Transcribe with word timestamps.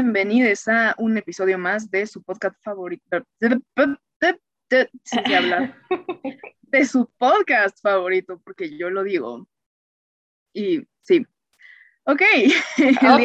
Bienvenidos 0.00 0.68
a 0.68 0.94
un 0.98 1.18
episodio 1.18 1.58
más 1.58 1.90
de 1.90 2.06
su 2.06 2.22
podcast 2.22 2.54
favorito. 2.62 3.20
De 6.62 6.84
su 6.84 7.10
podcast 7.18 7.82
favorito, 7.82 8.40
porque 8.44 8.78
yo 8.78 8.90
lo 8.90 9.02
digo. 9.02 9.48
Y 10.54 10.86
sí, 11.02 11.26
Ok. 12.04 12.22
ok, 13.02 13.24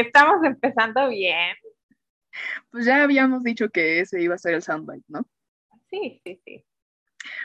estamos 0.00 0.44
empezando 0.44 1.10
bien. 1.10 1.54
Pues 2.72 2.84
ya 2.84 3.04
habíamos 3.04 3.44
dicho 3.44 3.68
que 3.68 4.00
ese 4.00 4.20
iba 4.20 4.34
a 4.34 4.38
ser 4.38 4.54
el 4.54 4.62
soundbite, 4.62 5.04
¿no? 5.06 5.24
Sí, 5.90 6.20
sí, 6.24 6.42
sí. 6.44 6.66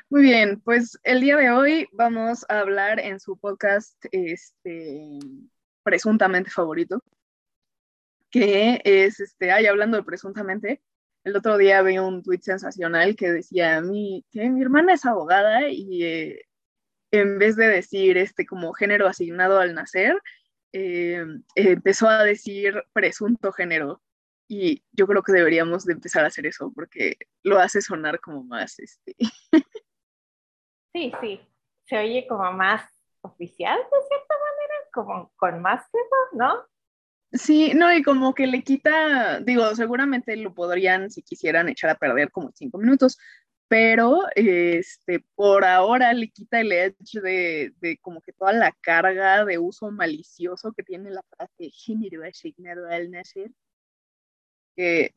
Muy 0.09 0.23
bien, 0.23 0.59
pues 0.61 0.99
el 1.03 1.21
día 1.21 1.37
de 1.37 1.51
hoy 1.51 1.87
vamos 1.91 2.47
a 2.49 2.61
hablar 2.61 2.99
en 2.99 3.19
su 3.19 3.37
podcast 3.37 4.03
este, 4.11 5.19
presuntamente 5.83 6.49
favorito, 6.49 6.99
que 8.33 8.81
es, 8.83 9.19
este, 9.19 9.51
ay, 9.51 9.67
hablando 9.67 9.95
de 9.95 10.03
presuntamente, 10.03 10.81
el 11.23 11.37
otro 11.37 11.55
día 11.55 11.83
vi 11.83 11.99
un 11.99 12.23
tweet 12.23 12.41
sensacional 12.41 13.15
que 13.15 13.31
decía, 13.31 13.79
mi, 13.79 14.25
que 14.31 14.49
mi 14.49 14.63
hermana 14.63 14.95
es 14.95 15.05
abogada 15.05 15.69
y 15.69 16.03
eh, 16.03 16.45
en 17.11 17.37
vez 17.37 17.55
de 17.55 17.67
decir 17.67 18.17
este 18.17 18.47
como 18.47 18.73
género 18.73 19.07
asignado 19.07 19.59
al 19.59 19.75
nacer, 19.75 20.19
eh, 20.73 21.23
empezó 21.53 22.09
a 22.09 22.23
decir 22.23 22.83
presunto 22.91 23.51
género. 23.51 24.01
Y 24.47 24.83
yo 24.91 25.05
creo 25.05 25.21
que 25.21 25.31
deberíamos 25.31 25.85
de 25.85 25.93
empezar 25.93 26.23
a 26.23 26.27
hacer 26.27 26.47
eso 26.47 26.71
porque 26.73 27.17
lo 27.43 27.59
hace 27.59 27.81
sonar 27.81 28.19
como 28.19 28.43
más 28.43 28.79
este. 28.79 29.15
Sí, 30.95 31.11
sí. 31.21 31.41
Se 31.87 31.97
oye 31.97 32.27
como 32.27 32.51
más 32.53 32.87
oficial 33.21 33.79
de 33.79 34.07
cierta 34.07 34.35
manera, 34.35 34.89
como 34.93 35.33
con 35.37 35.59
más 35.59 35.83
peso, 35.89 36.15
¿no? 36.33 36.67
Sí, 37.33 37.73
no, 37.73 37.91
y 37.91 38.03
como 38.03 38.35
que 38.35 38.45
le 38.45 38.63
quita, 38.63 39.39
digo, 39.39 39.73
seguramente 39.75 40.35
lo 40.37 40.53
podrían, 40.53 41.09
si 41.09 41.23
quisieran, 41.23 41.67
echar 41.67 41.89
a 41.89 41.95
perder 41.97 42.31
como 42.31 42.51
cinco 42.53 42.77
minutos, 42.77 43.17
pero 43.67 44.21
este, 44.35 45.25
por 45.35 45.65
ahora 45.65 46.13
le 46.13 46.29
quita 46.29 46.61
el 46.61 46.71
edge 46.71 47.21
de, 47.23 47.73
de, 47.79 47.97
como 47.99 48.21
que 48.21 48.33
toda 48.33 48.53
la 48.53 48.71
carga 48.81 49.45
de 49.45 49.57
uso 49.57 49.89
malicioso 49.89 50.73
que 50.73 50.83
tiene 50.83 51.09
la 51.09 51.23
frase 51.23 51.71
género 51.71 52.23
asignado 52.23 52.87
al 52.87 53.09
nacer, 53.09 53.49
que 54.75 55.15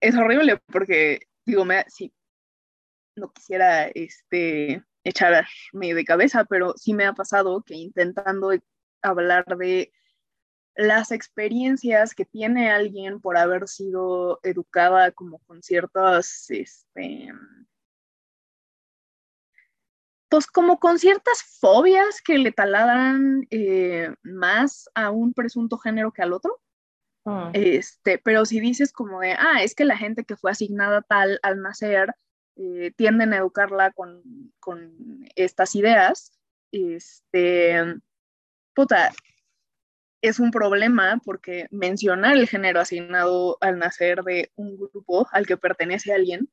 es 0.00 0.14
horrible 0.16 0.58
porque, 0.66 1.22
digo, 1.44 1.64
me, 1.64 1.84
sí, 1.88 2.12
no 3.16 3.32
quisiera 3.32 3.88
este, 3.88 4.84
echarme 5.04 5.94
de 5.94 6.04
cabeza, 6.04 6.44
pero 6.44 6.74
sí 6.76 6.94
me 6.94 7.06
ha 7.06 7.12
pasado 7.12 7.62
que 7.62 7.74
intentando 7.74 8.52
hablar 9.02 9.44
de 9.58 9.92
las 10.74 11.12
experiencias 11.12 12.14
que 12.14 12.24
tiene 12.24 12.70
alguien 12.70 13.20
por 13.20 13.36
haber 13.36 13.68
sido 13.68 14.40
educada 14.42 15.12
como 15.12 15.38
con 15.40 15.62
ciertas, 15.62 16.46
este, 16.50 17.32
pues 20.28 20.46
como 20.46 20.78
con 20.78 20.98
ciertas 20.98 21.42
fobias 21.60 22.22
que 22.22 22.38
le 22.38 22.52
taladran 22.52 23.46
eh, 23.50 24.14
más 24.22 24.88
a 24.94 25.10
un 25.10 25.34
presunto 25.34 25.76
género 25.76 26.12
que 26.12 26.22
al 26.22 26.32
otro. 26.32 26.60
Ah. 27.26 27.50
Este, 27.52 28.18
pero 28.18 28.44
si 28.46 28.58
dices 28.58 28.92
como 28.92 29.20
de, 29.20 29.32
ah, 29.32 29.62
es 29.62 29.74
que 29.74 29.84
la 29.84 29.96
gente 29.96 30.24
que 30.24 30.36
fue 30.36 30.50
asignada 30.50 31.02
tal 31.02 31.38
al 31.42 31.60
nacer 31.60 32.14
eh, 32.56 32.92
tienden 32.96 33.32
a 33.32 33.38
educarla 33.38 33.92
con, 33.92 34.22
con 34.58 34.94
estas 35.36 35.74
ideas, 35.74 36.32
este, 36.72 38.00
puta, 38.74 39.12
es 40.22 40.38
un 40.38 40.52
problema 40.52 41.20
porque 41.24 41.66
mencionar 41.70 42.36
el 42.36 42.48
género 42.48 42.80
asignado 42.80 43.58
al 43.60 43.78
nacer 43.78 44.22
de 44.22 44.52
un 44.54 44.76
grupo 44.76 45.28
al 45.32 45.46
que 45.46 45.56
pertenece 45.56 46.12
alguien 46.12 46.48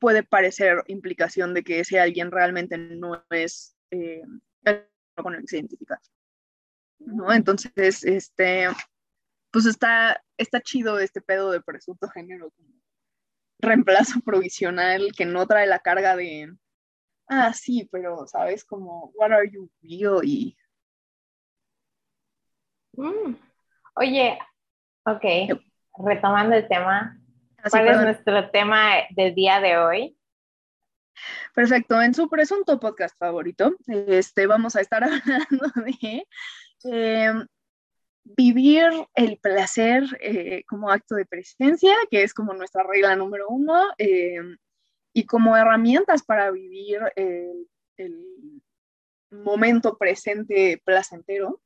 puede 0.00 0.22
parecer 0.22 0.84
implicación 0.86 1.54
de 1.54 1.64
que 1.64 1.80
ese 1.80 2.00
alguien 2.00 2.30
realmente 2.30 2.78
no 2.78 3.24
es 3.30 3.76
eh, 3.90 4.22
con 5.16 5.34
el 5.34 5.42
que 5.42 5.46
se 5.48 5.56
identifica. 5.58 6.00
¿no? 7.00 7.32
Entonces, 7.32 8.04
este, 8.04 8.68
pues 9.50 9.66
está, 9.66 10.22
está 10.38 10.60
chido 10.60 10.98
este 10.98 11.20
pedo 11.20 11.50
de 11.50 11.60
presunto 11.60 12.08
género 12.08 12.50
como 12.52 12.74
reemplazo 13.58 14.20
provisional 14.20 15.12
que 15.16 15.26
no 15.26 15.46
trae 15.46 15.66
la 15.66 15.80
carga 15.80 16.16
de, 16.16 16.54
ah, 17.28 17.52
sí, 17.52 17.88
pero, 17.90 18.26
¿sabes? 18.26 18.64
Como, 18.64 19.10
what 19.14 19.32
are 19.32 19.50
you 19.50 19.70
real? 19.82 20.20
Y 20.24 20.56
Mm. 22.96 23.34
Oye, 23.96 24.38
ok, 25.04 25.24
retomando 25.98 26.56
el 26.56 26.68
tema, 26.68 27.18
ah, 27.58 27.70
¿cuál 27.70 27.88
es 27.88 28.00
nuestro 28.00 28.50
tema 28.50 28.92
del 29.10 29.34
día 29.34 29.60
de 29.60 29.78
hoy? 29.78 30.18
Perfecto, 31.54 32.02
en 32.02 32.14
su 32.14 32.28
presunto 32.28 32.80
podcast 32.80 33.16
favorito, 33.18 33.76
este, 33.86 34.46
vamos 34.46 34.74
a 34.76 34.80
estar 34.80 35.04
hablando 35.04 35.72
de 35.84 36.26
em, 36.84 37.46
vivir 38.24 38.90
el 39.14 39.38
placer 39.38 40.04
eh, 40.20 40.64
como 40.66 40.90
acto 40.90 41.14
de 41.14 41.26
presencia, 41.26 41.94
que 42.10 42.22
es 42.22 42.34
como 42.34 42.54
nuestra 42.54 42.82
regla 42.82 43.14
número 43.14 43.48
uno, 43.48 43.84
em, 43.98 44.56
y 45.12 45.26
como 45.26 45.56
herramientas 45.56 46.24
para 46.24 46.50
vivir 46.50 47.00
el 47.16 47.68
momento 49.30 49.96
presente 49.96 50.82
placentero. 50.84 51.60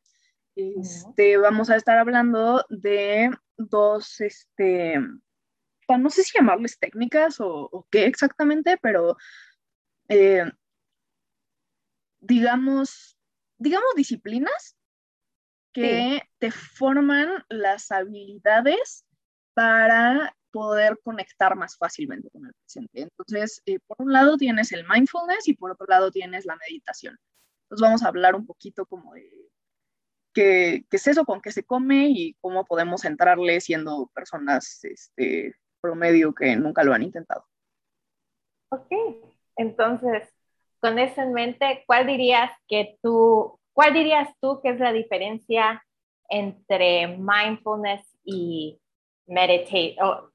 Este, 0.59 1.37
vamos 1.37 1.71
a 1.71 1.77
estar 1.77 1.99
hablando 1.99 2.67
de 2.69 3.31
dos, 3.57 4.21
este, 4.21 4.99
no 4.99 6.11
sé 6.11 6.25
si 6.25 6.37
llamarles 6.37 6.81
técnicas 6.81 7.37
o, 7.39 7.87
qué 7.93 8.07
exactamente, 8.07 8.77
pero 8.83 9.17
eh, 10.09 10.51
digamos, 12.19 13.17
digamos 13.57 13.95
disciplinas 13.95 14.77
que 15.73 16.23
te 16.39 16.51
forman 16.51 17.45
las 17.49 17.93
habilidades 17.93 19.05
para 19.55 20.37
poder 20.51 20.99
conectar 21.05 21.55
más 21.55 21.77
fácilmente 21.77 22.31
con 22.31 22.47
el 22.47 22.53
presente. 22.55 23.03
Entonces, 23.03 23.63
eh, 23.65 23.79
por 23.87 23.99
un 24.01 24.13
lado 24.13 24.37
tienes 24.37 24.73
el 24.73 24.85
mindfulness 24.89 25.47
y 25.47 25.55
por 25.55 25.71
otro 25.71 25.87
lado 25.87 26.11
tienes 26.11 26.47
la 26.47 26.57
meditación. 26.57 27.17
Entonces 27.63 27.81
vamos 27.81 28.03
a 28.03 28.09
hablar 28.09 28.35
un 28.35 28.45
poquito 28.45 28.87
como 28.87 29.15
de 29.15 29.48
qué, 30.39 30.85
es 30.91 31.07
eso, 31.09 31.25
con 31.25 31.41
qué 31.41 31.51
se 31.51 31.65
come 31.65 32.09
y 32.11 32.35
cómo 32.41 32.65
podemos 32.65 33.05
entrarle 33.05 33.61
siendo 33.61 34.09
personas 34.15 34.85
este, 34.85 35.55
promedio 35.81 36.33
que 36.33 36.55
nunca 36.55 36.85
lo 36.85 36.95
han 36.95 37.03
intentado. 37.03 37.45
Ok, 38.71 38.87
entonces, 39.57 40.29
con 40.81 40.99
eso 40.99 41.23
en 41.23 41.33
mente, 41.33 41.83
¿cuál 41.87 42.07
dirías 42.07 42.53
que 42.69 42.99
tú, 43.03 43.59
cuál 43.73 43.95
dirías 43.95 44.29
tú 44.41 44.61
que 44.63 44.71
es 44.71 44.79
la 44.79 44.93
diferencia 44.93 45.85
entre 46.29 47.19
mindfulness 47.19 48.17
y 48.23 48.79
meditate? 49.27 49.97
Oh, 50.01 50.31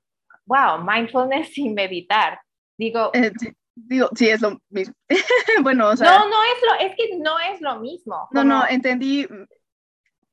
wow, 0.46 0.84
mindfulness 0.84 1.58
y 1.58 1.70
meditar. 1.70 2.42
Digo, 2.78 3.12
eh, 3.14 3.32
digo, 3.76 4.10
sí, 4.16 4.28
es 4.28 4.42
lo 4.42 4.60
mismo. 4.70 4.96
bueno, 5.62 5.90
o 5.90 5.96
sea. 5.96 6.20
No, 6.20 6.30
no 6.30 6.44
es 6.44 6.62
lo, 6.62 6.88
es 6.88 6.96
que 6.98 7.18
no 7.20 7.40
es 7.40 7.62
lo 7.62 7.80
mismo. 7.80 8.28
No, 8.32 8.44
no, 8.44 8.68
entendí 8.68 9.28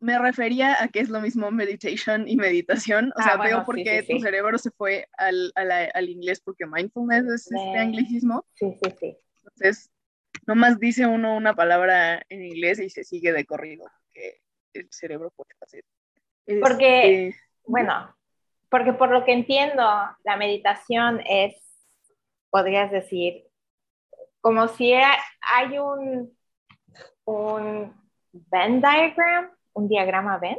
me 0.00 0.18
refería 0.18 0.82
a 0.82 0.88
que 0.88 1.00
es 1.00 1.10
lo 1.10 1.20
mismo 1.20 1.50
meditation 1.50 2.26
y 2.26 2.36
meditación. 2.36 3.10
O 3.10 3.20
ah, 3.20 3.22
sea, 3.22 3.36
veo 3.36 3.64
por 3.64 3.76
qué 3.76 4.02
tu 4.02 4.18
cerebro 4.18 4.58
se 4.58 4.70
fue 4.70 5.06
al, 5.16 5.52
al, 5.54 6.08
inglés 6.08 6.40
porque 6.40 6.66
mindfulness 6.66 7.26
es 7.26 7.52
este 7.52 7.78
anglicismo. 7.78 8.44
Sí, 8.54 8.74
sí, 8.82 8.94
sí. 8.98 9.18
Entonces, 9.36 9.90
nomás 10.46 10.78
dice 10.78 11.06
uno 11.06 11.36
una 11.36 11.54
palabra 11.54 12.22
en 12.30 12.44
inglés 12.44 12.80
y 12.80 12.88
se 12.88 13.04
sigue 13.04 13.32
de 13.32 13.44
corrido, 13.44 13.84
que 14.12 14.40
el 14.72 14.88
cerebro 14.90 15.30
puede 15.36 15.50
hacer. 15.60 15.84
Porque, 16.62 17.28
este, 17.28 17.40
bueno, 17.66 18.16
porque 18.70 18.94
por 18.94 19.10
lo 19.10 19.24
que 19.24 19.32
entiendo, 19.32 19.82
la 20.24 20.36
meditación 20.38 21.20
es, 21.26 21.54
podrías 22.48 22.90
decir, 22.90 23.44
como 24.40 24.66
si 24.68 24.94
hay 24.94 25.78
un, 25.78 26.36
un 27.24 28.00
Venn 28.32 28.80
diagram 28.80 29.50
un 29.80 29.88
diagrama 29.88 30.38
Venn. 30.38 30.58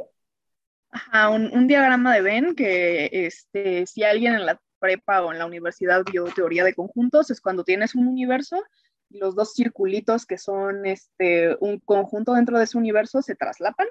Ajá, 0.90 1.30
un, 1.30 1.66
diagrama 1.66 2.14
de 2.14 2.22
Venn 2.22 2.54
que 2.54 3.08
este, 3.12 3.86
si 3.86 4.02
alguien 4.02 4.34
en 4.34 4.44
la 4.44 4.60
prepa 4.78 5.22
o 5.22 5.32
en 5.32 5.38
la 5.38 5.46
universidad 5.46 6.02
vio 6.10 6.24
teoría 6.24 6.64
de 6.64 6.74
conjuntos, 6.74 7.30
es 7.30 7.40
cuando 7.40 7.64
tienes 7.64 7.94
un 7.94 8.06
universo 8.06 8.62
y 9.08 9.18
los 9.18 9.34
dos 9.34 9.54
circulitos 9.54 10.26
que 10.26 10.36
son 10.36 10.84
este, 10.84 11.56
un 11.60 11.78
conjunto 11.80 12.34
dentro 12.34 12.58
de 12.58 12.64
ese 12.64 12.76
universo 12.76 13.22
se 13.22 13.34
traslapan. 13.34 13.86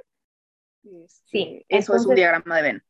Este, 0.84 1.24
sí. 1.26 1.66
Eso 1.70 1.96
es 1.96 2.06
un 2.06 2.16
diagrama 2.16 2.58
de 2.58 2.62
Venn. 2.62 2.84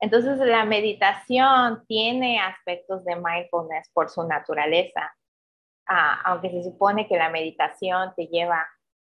Entonces 0.00 0.38
la 0.38 0.64
meditación 0.64 1.84
tiene 1.86 2.40
aspectos 2.40 3.04
de 3.04 3.14
mindfulness 3.14 3.88
por 3.94 4.10
su 4.10 4.26
naturaleza, 4.26 5.14
ah, 5.86 6.20
aunque 6.24 6.50
se 6.50 6.64
supone 6.64 7.06
que 7.06 7.16
la 7.16 7.30
meditación 7.30 8.12
te 8.16 8.26
lleva 8.26 8.66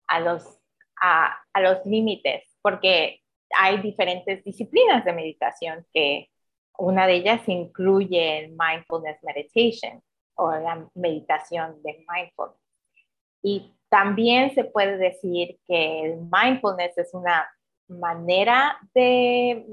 a 0.07 0.21
los, 0.21 0.61
a, 1.01 1.37
los 1.61 1.85
límites, 1.87 2.45
porque 2.63 3.21
hay 3.57 3.79
diferentes 3.79 4.43
disciplinas 4.45 5.05
de 5.05 5.13
meditación 5.13 5.87
que 5.93 6.29
una 6.77 7.07
de 7.07 7.15
ellas 7.15 7.49
incluye 7.49 8.39
el 8.41 8.57
mindfulness 8.59 9.23
meditation 9.23 10.03
o 10.35 10.51
la 10.51 10.89
meditación 10.95 11.81
de 11.83 12.05
mindfulness. 12.09 12.61
Y 13.43 13.75
también 13.89 14.55
se 14.55 14.65
puede 14.65 14.97
decir 14.97 15.59
que 15.67 16.03
el 16.03 16.21
mindfulness 16.31 16.99
es 16.99 17.15
una 17.15 17.49
manera 17.89 18.79
de, 18.95 19.65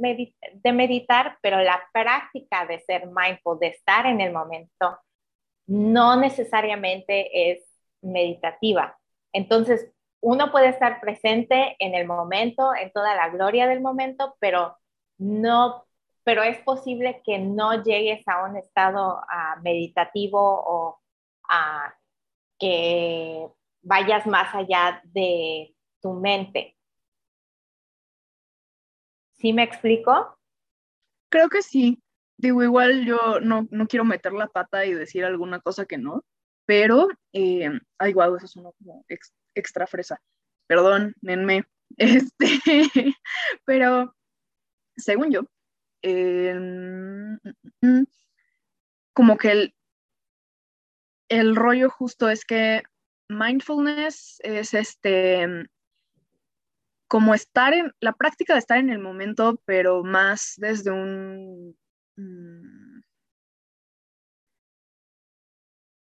de 0.54 0.74
meditar, 0.74 1.38
pero 1.42 1.62
la 1.62 1.82
práctica 1.94 2.66
de 2.66 2.80
ser 2.82 3.08
mindful, 3.08 3.58
de 3.60 3.68
estar 3.68 4.06
en 4.06 4.22
el 4.22 4.32
momento, 4.32 5.00
no 5.68 6.20
necesariamente 6.20 7.52
es 7.52 7.64
meditativa. 8.02 8.98
Entonces, 9.34 9.92
uno 10.22 10.52
puede 10.52 10.70
estar 10.70 11.02
presente 11.02 11.76
en 11.80 11.96
el 11.96 12.08
momento, 12.08 12.74
en 12.76 12.92
toda 12.92 13.16
la 13.16 13.30
gloria 13.30 13.68
del 13.68 13.82
momento, 13.82 14.36
pero 14.40 14.78
no, 15.18 15.86
pero 16.24 16.44
es 16.44 16.60
posible 16.60 17.22
que 17.26 17.40
no 17.40 17.84
llegues 17.84 18.28
a 18.28 18.46
un 18.46 18.56
estado 18.56 19.20
ah, 19.30 19.58
meditativo 19.64 20.40
o 20.40 21.00
a 21.50 21.94
que 22.60 23.48
vayas 23.82 24.28
más 24.28 24.54
allá 24.54 25.02
de 25.06 25.76
tu 26.02 26.14
mente. 26.14 26.78
¿Sí 29.34 29.54
me 29.54 29.64
explico? 29.64 30.38
Creo 31.30 31.50
que 31.50 31.64
sí. 31.64 32.00
Digo, 32.38 32.64
igual 32.64 33.06
yo 33.06 33.40
no, 33.40 33.68
quiero 33.88 34.06
meter 34.06 34.34
la 34.34 34.48
pata 34.48 34.86
y 34.86 34.94
decir 34.94 35.26
alguna 35.26 35.60
cosa 35.60 35.86
que 35.86 35.98
no, 35.98 36.24
pero, 36.66 37.08
eh, 37.34 37.70
ay, 38.00 38.14
eso 38.38 38.48
suena 38.48 38.70
como 38.78 39.04
extra 39.56 39.88
fresa. 39.88 40.22
Perdón, 40.68 41.14
nenme. 41.22 41.66
Este, 41.98 43.14
pero 43.66 44.16
según 44.96 45.30
yo, 45.30 45.42
em, 46.02 47.38
como 49.14 49.38
que 49.38 49.52
el, 49.52 49.76
el 51.28 51.56
rollo 51.58 51.90
justo 51.90 52.30
es 52.30 52.46
que 52.46 52.84
mindfulness 53.28 54.38
es 54.44 54.74
este 54.74 55.68
como 57.12 57.34
estar 57.34 57.74
en 57.74 57.92
la 58.00 58.14
práctica 58.14 58.54
de 58.54 58.60
estar 58.60 58.78
en 58.78 58.90
el 58.90 59.00
momento, 59.00 59.62
pero 59.66 60.02
más 60.02 60.54
desde 60.56 60.92
un 60.92 61.78
mm, 62.16 63.02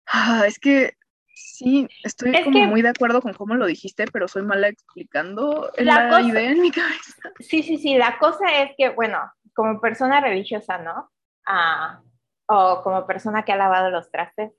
ah, 0.08 0.44
es 0.48 0.58
que 0.58 0.97
Sí, 1.58 1.88
estoy 2.04 2.44
como 2.44 2.68
muy 2.68 2.84
de 2.84 2.90
acuerdo 2.90 3.20
con 3.20 3.34
cómo 3.34 3.56
lo 3.56 3.66
dijiste, 3.66 4.06
pero 4.14 4.28
soy 4.28 4.44
mala 4.44 4.68
explicando 4.68 5.72
la, 5.78 6.22
idea 6.22 6.52
en 6.52 6.62
mi 6.62 6.70
cabeza. 6.70 7.16
Sí, 7.40 7.64
sí, 7.64 7.80
sí, 7.80 7.98
la 7.98 8.20
cosa 8.20 8.62
es 8.62 8.76
que, 8.78 8.90
bueno, 8.90 9.20
como 9.56 9.82
persona 9.82 10.22
religiosa, 10.22 10.78
¿no? 10.78 11.10
Ah, 11.48 12.00
o 12.46 12.84
como 12.84 13.08
persona 13.08 13.44
que 13.44 13.54
ha 13.54 13.56
lavado 13.56 13.90
los 13.90 14.12
trastes, 14.12 14.54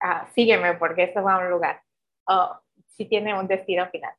ah, 0.00 0.28
sígueme 0.36 0.74
porque 0.74 1.02
esto 1.02 1.20
va 1.20 1.34
a 1.34 1.38
un 1.40 1.50
lugar. 1.50 1.82
O 2.28 2.60
si 2.86 3.06
tiene 3.06 3.36
un 3.36 3.48
destino 3.48 3.90
final. 3.90 4.14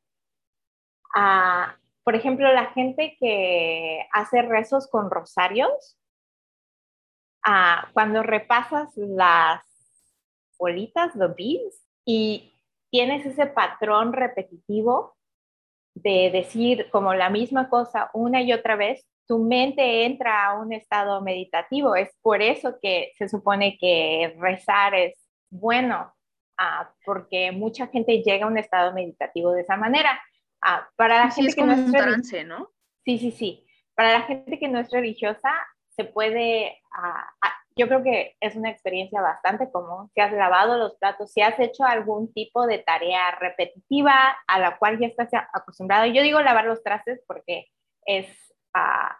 Ah, 1.15 1.77
por 2.03 2.15
ejemplo, 2.15 2.51
la 2.51 2.65
gente 2.71 3.15
que 3.21 4.05
hace 4.11 4.41
rezos 4.41 4.89
con 4.89 5.09
rosarios, 5.09 5.97
cuando 7.93 8.21
repasas 8.21 8.91
las 8.97 9.63
bolitas, 10.57 11.15
los 11.15 11.33
beads, 11.33 11.86
y 12.07 12.53
tienes 12.89 13.25
ese 13.25 13.47
patrón 13.47 14.13
repetitivo 14.13 15.17
de 15.93 16.31
decir 16.31 16.89
como 16.89 17.13
la 17.13 17.29
misma 17.29 17.69
cosa 17.69 18.09
una 18.13 18.41
y 18.41 18.53
otra 18.53 18.77
vez, 18.77 19.05
tu 19.27 19.39
mente 19.39 20.05
entra 20.05 20.45
a 20.45 20.57
un 20.57 20.71
estado 20.71 21.21
meditativo. 21.21 21.97
Es 21.97 22.09
por 22.21 22.41
eso 22.41 22.77
que 22.81 23.11
se 23.17 23.27
supone 23.27 23.77
que 23.77 24.37
rezar 24.39 24.95
es 24.95 25.27
bueno, 25.49 26.13
ah, 26.57 26.93
porque 27.03 27.51
mucha 27.51 27.87
gente 27.87 28.23
llega 28.23 28.45
a 28.45 28.49
un 28.49 28.57
estado 28.57 28.93
meditativo 28.93 29.51
de 29.51 29.61
esa 29.61 29.75
manera. 29.75 30.17
Ah, 30.61 30.87
para 30.95 31.25
la 31.25 31.31
gente 31.31 31.53
que 31.53 31.63
no 31.63 31.73
es 31.73 31.91
trance, 31.91 32.45
¿no? 32.45 32.69
Sí, 33.03 33.19
sí, 33.19 33.31
sí. 33.31 33.67
Para 33.95 34.13
la 34.13 34.21
gente 34.21 34.57
que 34.57 34.69
no 34.69 34.79
es 34.79 34.89
religiosa, 34.91 35.51
se 35.89 36.05
puede 36.05 36.79
ah, 36.93 37.27
yo 37.77 37.87
creo 37.87 38.03
que 38.03 38.35
es 38.39 38.55
una 38.55 38.69
experiencia 38.69 39.21
bastante 39.21 39.71
común. 39.71 40.09
Si 40.13 40.21
has 40.21 40.33
lavado 40.33 40.77
los 40.77 40.95
platos, 40.97 41.31
si 41.31 41.41
has 41.41 41.59
hecho 41.59 41.83
algún 41.83 42.33
tipo 42.33 42.65
de 42.65 42.79
tarea 42.79 43.31
repetitiva 43.39 44.37
a 44.47 44.59
la 44.59 44.77
cual 44.77 44.99
ya 44.99 45.07
estás 45.07 45.29
acostumbrado. 45.53 46.05
Yo 46.07 46.23
digo 46.23 46.41
lavar 46.41 46.65
los 46.65 46.83
trastes 46.83 47.23
porque 47.27 47.67
es 48.05 48.27
ah, 48.73 49.17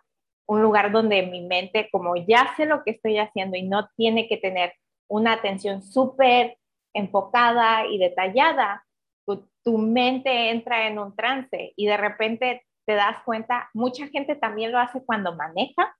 un 0.48 0.62
lugar 0.62 0.92
donde 0.92 1.24
mi 1.24 1.46
mente, 1.46 1.90
como 1.92 2.16
ya 2.16 2.54
sé 2.58 2.66
lo 2.66 2.84
que 2.84 2.92
estoy 2.92 3.20
haciendo 3.20 3.58
y 3.58 3.64
no 3.64 3.90
tiene 3.96 4.28
que 4.28 4.38
tener 4.38 4.74
una 5.08 5.34
atención 5.34 5.82
súper 5.82 6.58
enfocada 6.94 7.86
y 7.86 7.98
detallada, 8.00 8.86
tu, 9.26 9.48
tu 9.64 9.78
mente 9.78 10.50
entra 10.50 10.88
en 10.88 11.00
un 11.00 11.16
trance 11.16 11.74
y 11.76 11.86
de 11.86 11.98
repente 11.98 12.66
te 12.86 12.94
das 12.94 13.22
cuenta, 13.24 13.70
mucha 13.74 14.08
gente 14.08 14.36
también 14.36 14.72
lo 14.72 14.80
hace 14.80 15.04
cuando 15.06 15.36
maneja 15.36 15.94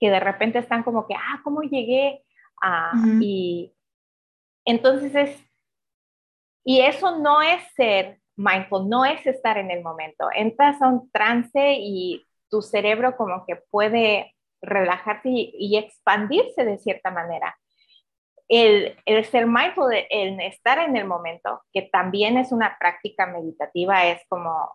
que 0.00 0.10
de 0.10 0.20
repente 0.20 0.58
están 0.58 0.82
como 0.82 1.06
que, 1.06 1.14
ah, 1.14 1.40
¿cómo 1.42 1.62
llegué? 1.62 2.24
a 2.62 2.92
Y 3.20 3.74
entonces 4.64 5.14
es, 5.14 5.50
y 6.64 6.80
eso 6.80 7.18
no 7.18 7.42
es 7.42 7.62
ser 7.74 8.20
mindful, 8.36 8.88
no 8.88 9.04
es 9.04 9.26
estar 9.26 9.58
en 9.58 9.70
el 9.70 9.82
momento. 9.82 10.28
Entras 10.34 10.80
a 10.80 10.88
un 10.88 11.10
trance 11.10 11.76
y 11.78 12.24
tu 12.50 12.62
cerebro 12.62 13.16
como 13.16 13.44
que 13.46 13.56
puede 13.70 14.34
relajarse 14.62 15.28
y, 15.28 15.76
expandirse 15.76 16.64
de 16.64 16.78
cierta 16.78 17.10
manera. 17.10 17.56
El, 18.48 18.96
el, 19.04 19.24
ser 19.24 19.46
mindful, 19.46 19.92
el 20.10 20.40
estar 20.40 20.78
en 20.78 20.96
el 20.96 21.06
momento, 21.06 21.62
que 21.72 21.82
también 21.82 22.38
es 22.38 22.52
una 22.52 22.76
práctica 22.78 23.26
meditativa, 23.26 24.06
es 24.06 24.22
como, 24.28 24.70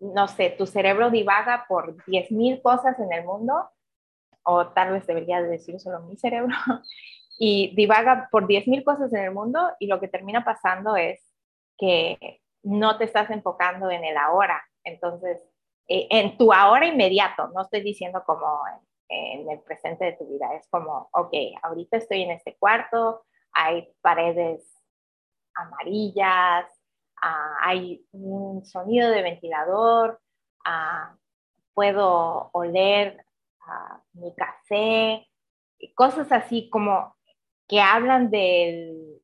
no 0.00 0.28
sé, 0.28 0.50
tu 0.50 0.66
cerebro 0.66 1.10
divaga 1.10 1.66
por 1.68 1.96
10.000 2.06 2.62
cosas 2.62 2.98
en 2.98 3.12
el 3.12 3.24
mundo 3.24 3.68
o 4.50 4.68
tal 4.68 4.92
vez 4.92 5.06
debería 5.06 5.42
decir 5.42 5.78
solo 5.78 6.00
mi 6.00 6.16
cerebro, 6.16 6.56
y 7.38 7.74
divaga 7.76 8.28
por 8.32 8.46
10.000 8.46 8.82
cosas 8.82 9.12
en 9.12 9.24
el 9.24 9.30
mundo 9.30 9.60
y 9.78 9.86
lo 9.86 10.00
que 10.00 10.08
termina 10.08 10.42
pasando 10.42 10.96
es 10.96 11.20
que 11.76 12.40
no 12.62 12.96
te 12.96 13.04
estás 13.04 13.30
enfocando 13.30 13.90
en 13.90 14.04
el 14.04 14.16
ahora. 14.16 14.64
Entonces, 14.84 15.38
eh, 15.86 16.08
en 16.10 16.38
tu 16.38 16.50
ahora 16.52 16.86
inmediato, 16.86 17.48
no 17.48 17.60
estoy 17.60 17.82
diciendo 17.82 18.22
como 18.24 18.62
en 19.10 19.50
el 19.50 19.60
presente 19.60 20.06
de 20.06 20.12
tu 20.14 20.26
vida, 20.26 20.54
es 20.54 20.66
como, 20.68 21.08
ok, 21.12 21.32
ahorita 21.62 21.98
estoy 21.98 22.22
en 22.22 22.30
este 22.30 22.56
cuarto, 22.58 23.24
hay 23.52 23.88
paredes 24.00 24.62
amarillas, 25.54 26.66
ah, 27.22 27.56
hay 27.62 28.04
un 28.12 28.64
sonido 28.64 29.10
de 29.10 29.22
ventilador, 29.22 30.20
ah, 30.64 31.16
puedo 31.74 32.50
oler 32.52 33.24
mi 34.12 34.34
café, 34.34 35.26
cosas 35.94 36.30
así 36.32 36.68
como 36.70 37.16
que 37.68 37.80
hablan 37.80 38.30
del 38.30 39.20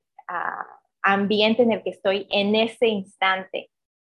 ambiente 1.03 1.63
en 1.63 1.73
el 1.73 1.83
que 1.83 1.91
estoy 1.91 2.27
en 2.31 2.55
ese 2.55 2.87
instante. 2.87 3.71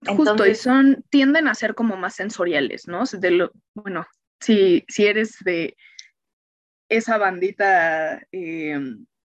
Justo, 0.07 0.47
y 0.47 0.55
son, 0.55 1.03
tienden 1.09 1.49
a 1.49 1.55
ser 1.55 1.75
como 1.75 1.97
más 1.97 2.15
sensoriales, 2.15 2.87
¿no? 2.87 3.05
De 3.05 3.31
lo, 3.31 3.53
bueno, 3.75 4.07
si, 4.39 4.85
si 4.89 5.07
eres 5.07 5.39
de 5.45 5.77
esa 6.91 7.17
bandita 7.17 8.23
eh, 8.31 8.79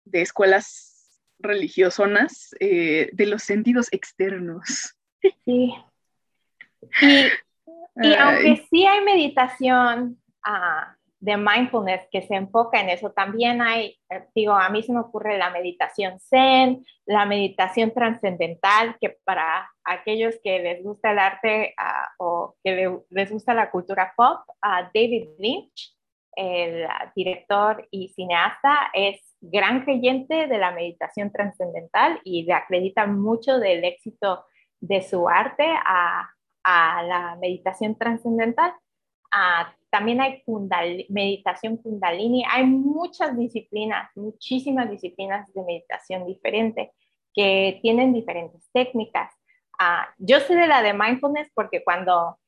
de 0.05 0.23
escuelas 0.23 1.21
religiosonas, 1.41 2.55
eh, 2.61 3.11
de 3.13 3.27
los 3.27 3.43
sentidos 3.43 3.89
externos. 3.91 4.97
Sí. 5.45 5.75
Y, 7.03 7.27
y 7.97 8.15
aunque 8.15 8.65
sí 8.71 8.87
hay 8.87 9.05
meditación 9.05 10.20
de 11.21 11.37
mindfulness 11.37 12.09
que 12.11 12.23
se 12.23 12.35
enfoca 12.35 12.81
en 12.81 12.89
eso. 12.89 13.13
También 13.13 13.61
hay, 13.61 13.99
eh, 14.09 14.25
digo, 14.35 14.55
a 14.55 14.71
mí 14.71 14.83
se 14.83 14.93
me 14.93 15.01
ocurre 15.01 15.37
la 15.37 15.51
meditación 15.51 16.19
zen, 16.19 16.85
la 17.05 17.27
meditación 17.27 17.93
trascendental, 17.93 18.97
que 18.99 19.19
para 19.25 19.71
aquellos 19.85 20.37
que 20.43 20.59
les 20.61 20.83
gusta 20.83 21.13
el 21.13 21.19
arte 21.19 21.75
ah, 21.77 22.09
o 22.19 22.57
que 22.65 22.91
les 23.11 23.31
gusta 23.31 23.53
la 23.53 23.71
cultura 23.71 24.15
pop, 24.17 24.41
uh, 24.49 24.89
David 24.95 25.29
Lynch, 25.39 25.95
el 26.37 26.89
director 27.15 27.87
y 27.91 28.09
cineasta, 28.09 28.91
es 28.95 29.21
gran 29.43 29.85
creyente 29.85 30.47
de 30.47 30.59
la 30.59 30.71
meditación 30.71 31.31
trascendental 31.31 32.19
y 32.25 32.45
le 32.45 32.55
acredita 32.55 33.07
mucho 33.07 33.59
del 33.59 33.85
éxito 33.85 34.47
de 34.81 35.03
su 35.03 35.29
arte 35.29 35.67
a, 35.67 36.31
a 36.65 37.03
la 37.03 37.37
meditación 37.37 37.99
trascendental. 37.99 38.73
Uh, 39.33 39.80
también 39.91 40.21
hay 40.21 40.43
meditación 41.09 41.77
kundalini, 41.77 42.45
hay 42.49 42.65
muchas 42.65 43.37
disciplinas, 43.37 44.11
muchísimas 44.15 44.91
disciplinas 44.91 45.53
de 45.53 45.63
meditación 45.63 46.27
diferentes 46.27 46.91
que 47.35 47.79
tienen 47.83 48.13
diferentes 48.13 48.69
técnicas. 48.73 49.33
Uh, 49.81 50.07
yo 50.19 50.41
sé 50.41 50.55
de 50.55 50.67
la 50.67 50.83
de 50.83 50.95
mindfulness 50.95 51.51
porque 51.55 51.83
cuando 51.83 52.39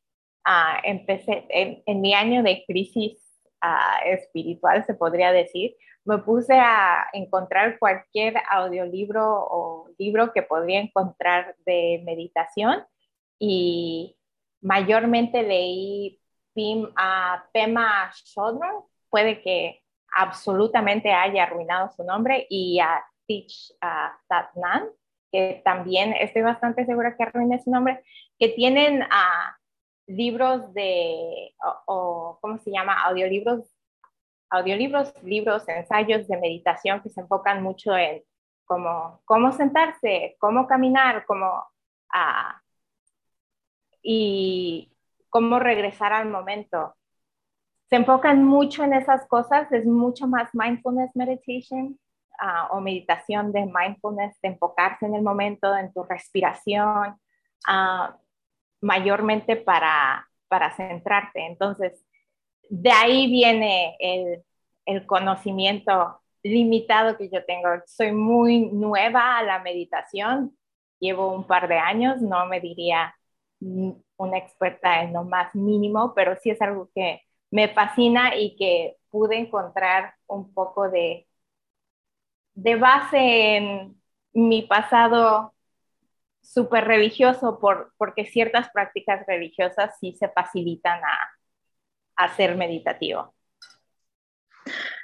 uh, 0.47 0.79
empecé 0.85 1.47
en, 1.51 2.01
mi 2.01 2.15
año 2.15 2.43
de 2.43 2.65
crisis 2.67 3.19
uh, 3.63 4.09
espiritual, 4.09 4.85
se 4.85 4.95
podría 4.95 5.33
decir, 5.33 5.75
me 6.05 6.19
puse 6.19 6.55
a 6.55 7.07
encontrar 7.13 7.79
cualquier 7.79 8.35
audiolibro 8.51 9.25
o 9.25 9.89
libro 9.99 10.33
que 10.33 10.43
podría 10.43 10.81
encontrar 10.81 11.55
de 11.65 12.03
meditación 12.05 12.85
y 13.39 14.17
mayormente 14.61 15.43
leí 15.43 16.22
a 16.97 17.45
Pema 17.53 18.11
Chodron, 18.13 18.85
puede 19.09 19.43
que 19.43 19.83
absolutamente 20.15 21.13
haya 21.13 21.45
arruinado 21.45 21.91
su 21.91 22.05
nombre, 22.05 22.47
y 22.51 22.81
a 22.81 23.05
Tich 23.27 23.75
Tatnan, 24.29 24.89
que 25.31 25.63
también 25.65 26.13
estoy 26.13 26.43
bastante 26.43 26.85
segura 26.85 27.17
que 27.17 27.23
arruiné 27.25 27.59
su 27.61 27.71
nombre, 27.71 28.05
que 28.39 28.49
tienen 28.49 29.03
uh, 29.03 29.57
libros 30.07 30.73
de, 30.75 31.55
o, 31.87 32.39
¿cómo 32.41 32.59
se 32.59 32.71
llama? 32.71 33.03
Audiolibros, 33.05 33.65
audiolibros, 34.51 35.15
libros, 35.23 35.67
ensayos 35.69 36.29
de 36.29 36.37
meditación 36.37 37.01
que 37.01 37.09
se 37.09 37.23
enfocan 37.23 37.63
mucho 37.63 37.97
en 37.97 38.23
cómo, 38.67 39.23
cómo 39.25 39.53
sentarse, 39.53 40.37
cómo 40.39 40.67
caminar, 40.67 41.25
cómo... 41.27 41.65
Uh, 42.15 42.61
y, 44.03 44.92
cómo 45.33 45.59
regresar 45.59 46.13
al 46.13 46.29
momento. 46.29 46.95
Se 47.89 47.97
enfocan 47.97 48.45
mucho 48.45 48.85
en 48.85 48.93
esas 48.93 49.27
cosas, 49.27 49.73
es 49.73 49.87
mucho 49.87 50.27
más 50.27 50.51
mindfulness 50.53 51.17
meditation 51.17 51.99
ah, 52.39 52.69
o 52.71 52.81
meditación 52.81 53.51
de 53.51 53.65
mindfulness, 53.65 54.39
de 54.43 54.49
enfocarse 54.51 55.07
en 55.07 55.15
el 55.15 55.23
momento, 55.23 55.75
en 55.75 55.91
tu 55.91 56.03
respiración, 56.03 57.17
uh, 57.67 58.13
mayormente 58.83 59.57
para, 59.57 60.29
para 60.49 60.71
centrarte. 60.77 61.47
Entonces, 61.47 62.05
de 62.69 62.91
ahí 62.91 63.31
viene 63.31 63.97
el, 64.01 64.45
el 64.85 65.07
conocimiento 65.07 66.21
limitado 66.43 67.17
que 67.17 67.31
yo 67.31 67.43
tengo. 67.47 67.69
Soy 67.87 68.13
muy 68.13 68.67
nueva 68.67 69.39
a 69.39 69.43
la 69.43 69.61
meditación, 69.61 70.55
llevo 71.01 71.33
un 71.33 71.47
par 71.47 71.69
de 71.69 71.79
años, 71.79 72.21
no 72.21 72.45
me 72.47 72.61
diría 72.61 73.15
una 74.23 74.39
experta 74.39 75.03
en 75.03 75.13
lo 75.13 75.25
más 75.25 75.55
mínimo, 75.55 76.15
pero 76.15 76.37
sí 76.37 76.51
es 76.51 76.61
algo 76.63 76.91
que 76.95 77.23
me 77.51 77.69
fascina 77.69 78.37
y 78.37 78.57
que 78.57 78.97
pude 79.11 79.37
encontrar 79.37 80.15
un 80.27 80.53
poco 80.55 80.91
de, 80.91 81.29
de 82.55 82.77
base 82.77 83.57
en 83.57 84.03
mi 84.33 84.63
pasado 84.63 85.55
súper 86.41 86.85
religioso, 86.87 87.59
por, 87.61 87.93
porque 87.97 88.25
ciertas 88.27 88.71
prácticas 88.71 89.25
religiosas 89.27 89.95
sí 90.01 90.17
se 90.19 90.29
facilitan 90.29 91.01
a, 91.05 92.25
a 92.25 92.35
ser 92.35 92.57
meditativo. 92.57 93.35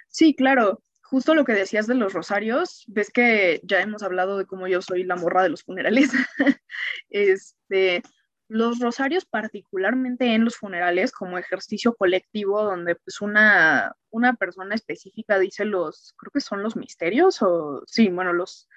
Sí, 0.09 0.35
claro. 0.35 0.83
Justo 1.03 1.35
lo 1.35 1.45
que 1.45 1.53
decías 1.53 1.87
de 1.87 1.95
los 1.95 2.13
rosarios, 2.13 2.85
ves 2.87 3.11
que 3.11 3.61
ya 3.63 3.81
hemos 3.81 4.03
hablado 4.03 4.37
de 4.37 4.45
cómo 4.45 4.67
yo 4.67 4.83
soy 4.83 5.05
la 5.05 5.17
morra 5.17 5.43
de 5.43 5.49
los 5.49 5.63
funerales. 5.63 6.11
este, 7.09 8.03
los 8.49 8.79
rosarios, 8.81 9.27
particularmente 9.27 10.35
en 10.35 10.45
los 10.45 10.57
funerales, 10.57 11.13
como 11.13 11.39
ejercicio 11.39 11.95
colectivo, 11.95 12.63
donde 12.63 12.97
pues 12.97 13.21
una, 13.21 13.95
una 14.11 14.35
persona 14.35 14.75
específica 14.75 15.39
dice 15.39 15.65
los, 15.65 16.15
creo 16.17 16.33
que 16.33 16.41
son 16.41 16.63
los 16.63 16.77
misterios, 16.77 17.43
o 17.43 17.83
sí, 17.87 18.09
bueno, 18.09 18.33
los, 18.33 18.69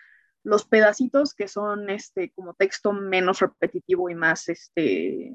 los 0.43 0.65
pedacitos 0.65 1.33
que 1.33 1.47
son 1.47 1.89
este 1.89 2.31
como 2.31 2.53
texto 2.53 2.93
menos 2.93 3.39
repetitivo 3.39 4.09
y 4.09 4.15
más 4.15 4.49
este 4.49 5.33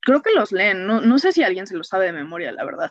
creo 0.00 0.22
que 0.22 0.32
los 0.32 0.52
leen, 0.52 0.86
no, 0.86 1.00
no 1.00 1.18
sé 1.18 1.32
si 1.32 1.42
alguien 1.42 1.66
se 1.66 1.76
lo 1.76 1.84
sabe 1.84 2.06
de 2.06 2.12
memoria, 2.12 2.52
la 2.52 2.64
verdad. 2.64 2.90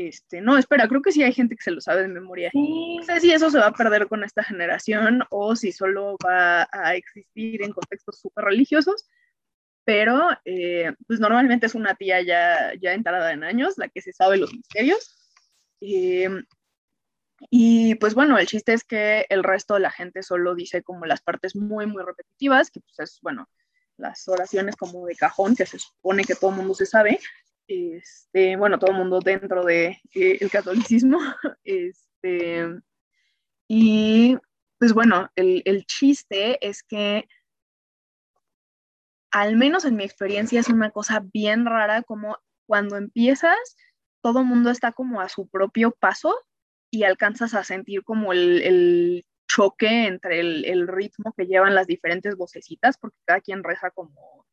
Este, 0.00 0.40
no, 0.40 0.56
espera, 0.56 0.86
creo 0.86 1.02
que 1.02 1.10
sí 1.10 1.24
hay 1.24 1.32
gente 1.32 1.56
que 1.56 1.62
se 1.64 1.72
lo 1.72 1.80
sabe 1.80 2.02
de 2.02 2.08
memoria. 2.08 2.52
No 2.54 3.02
sé 3.02 3.18
si 3.18 3.32
eso 3.32 3.50
se 3.50 3.58
va 3.58 3.66
a 3.66 3.72
perder 3.72 4.06
con 4.06 4.22
esta 4.22 4.44
generación 4.44 5.24
o 5.28 5.56
si 5.56 5.72
solo 5.72 6.16
va 6.24 6.68
a 6.70 6.94
existir 6.94 7.64
en 7.64 7.72
contextos 7.72 8.20
súper 8.20 8.44
religiosos, 8.44 9.08
pero 9.84 10.20
eh, 10.44 10.92
pues 11.08 11.18
normalmente 11.18 11.66
es 11.66 11.74
una 11.74 11.96
tía 11.96 12.22
ya, 12.22 12.74
ya 12.80 12.92
entrada 12.92 13.32
en 13.32 13.42
años 13.42 13.74
la 13.76 13.88
que 13.88 14.00
se 14.00 14.12
sabe 14.12 14.36
los 14.36 14.54
misterios. 14.54 15.16
Em, 15.80 16.44
y 17.50 17.96
pues 17.96 18.14
bueno, 18.14 18.38
el 18.38 18.46
chiste 18.46 18.74
es 18.74 18.84
que 18.84 19.26
el 19.28 19.42
resto 19.42 19.74
de 19.74 19.80
la 19.80 19.90
gente 19.90 20.22
solo 20.22 20.54
dice 20.54 20.84
como 20.84 21.06
las 21.06 21.22
partes 21.22 21.56
muy, 21.56 21.86
muy 21.86 22.04
repetitivas, 22.04 22.70
que 22.70 22.78
pues 22.78 23.00
es, 23.00 23.18
bueno, 23.20 23.48
las 23.96 24.28
oraciones 24.28 24.76
como 24.76 25.06
de 25.06 25.16
cajón, 25.16 25.56
que 25.56 25.66
se 25.66 25.80
supone 25.80 26.24
que 26.24 26.36
todo 26.36 26.50
el 26.50 26.56
mundo 26.58 26.74
se 26.74 26.86
sabe, 26.86 27.18
este, 27.68 28.56
bueno, 28.56 28.78
todo 28.78 28.90
el 28.90 28.96
mundo 28.96 29.20
dentro 29.20 29.64
del 29.64 29.98
de, 30.14 30.20
eh, 30.20 30.38
el 30.40 30.50
catolicismo, 30.50 31.18
este, 31.64 32.66
y 33.68 34.36
pues 34.78 34.92
bueno, 34.94 35.30
el, 35.36 35.62
el 35.64 35.84
chiste 35.86 36.66
es 36.66 36.82
que 36.82 37.28
al 39.30 39.56
menos 39.56 39.84
en 39.84 39.96
mi 39.96 40.04
experiencia 40.04 40.60
es 40.60 40.68
una 40.68 40.90
cosa 40.90 41.22
bien 41.32 41.66
rara 41.66 42.02
como 42.02 42.38
cuando 42.66 42.96
empiezas, 42.96 43.76
todo 44.22 44.40
el 44.40 44.46
mundo 44.46 44.70
está 44.70 44.92
como 44.92 45.20
a 45.20 45.28
su 45.28 45.48
propio 45.48 45.92
paso 45.92 46.34
y 46.90 47.04
alcanzas 47.04 47.54
a 47.54 47.64
sentir 47.64 48.02
como 48.02 48.32
el, 48.32 48.62
el 48.62 49.26
choque 49.46 50.06
entre 50.06 50.40
el, 50.40 50.64
el, 50.64 50.88
ritmo 50.88 51.34
que 51.36 51.46
llevan 51.46 51.74
las 51.74 51.86
diferentes 51.86 52.36
vocecitas, 52.36 52.96
porque 52.98 53.16
cada 53.26 53.40
quien 53.40 53.62
reza 53.62 53.90
como 53.90 54.46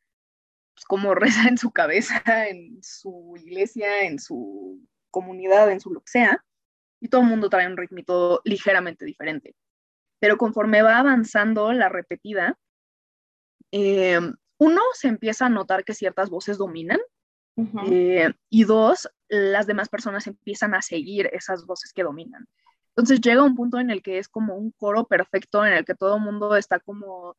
pues, 0.75 0.85
como 0.85 1.15
reza 1.15 1.47
en 1.47 1.57
su 1.57 1.71
cabeza, 1.71 2.21
en 2.47 2.81
su 2.83 3.35
iglesia, 3.37 4.03
en 4.03 4.19
su 4.19 4.81
comunidad, 5.09 5.71
en 5.71 5.79
su 5.79 5.91
lo 5.91 6.01
que 6.01 6.11
sea, 6.11 6.43
y 6.99 7.09
todo 7.09 7.21
el 7.21 7.27
mundo 7.27 7.49
trae 7.49 7.67
un 7.67 7.77
ritmo 7.77 8.41
ligeramente 8.43 9.05
diferente. 9.05 9.55
Pero 10.19 10.37
conforme 10.37 10.81
va 10.81 10.99
avanzando 10.99 11.71
la 11.73 11.89
repetida, 11.89 12.57
eh, 13.71 14.19
uno, 14.57 14.81
se 14.93 15.07
empieza 15.07 15.45
a 15.45 15.49
notar 15.49 15.83
que 15.83 15.93
ciertas 15.93 16.29
voces 16.29 16.57
dominan, 16.57 16.99
eh, 17.87 18.33
y 18.49 18.65
dos, 18.65 19.09
las 19.29 19.65
demás 19.65 19.87
personas 19.87 20.27
empiezan 20.27 20.75
a 20.75 20.81
seguir 20.81 21.29
esas 21.31 21.65
voces 21.65 21.93
que 21.93 22.03
dominan. 22.03 22.47
Entonces 22.89 23.21
llega 23.21 23.43
un 23.43 23.55
punto 23.55 23.79
en 23.79 23.89
el 23.89 24.01
que 24.01 24.17
es 24.17 24.27
como 24.27 24.55
un 24.55 24.71
coro 24.71 25.05
perfecto 25.05 25.65
en 25.65 25.73
el 25.73 25.85
que 25.85 25.95
todo 25.95 26.15
el 26.15 26.21
mundo 26.21 26.55
está 26.55 26.79
como 26.79 27.35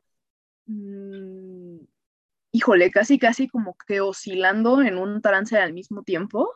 mm, 0.65 1.77
híjole, 2.57 2.89
casi, 2.89 3.19
casi 3.19 3.47
como 3.47 3.77
que 3.87 4.01
oscilando 4.01 4.81
en 4.81 4.97
un 4.97 5.21
trance 5.21 5.57
al 5.57 5.73
mismo 5.73 6.01
tiempo, 6.01 6.55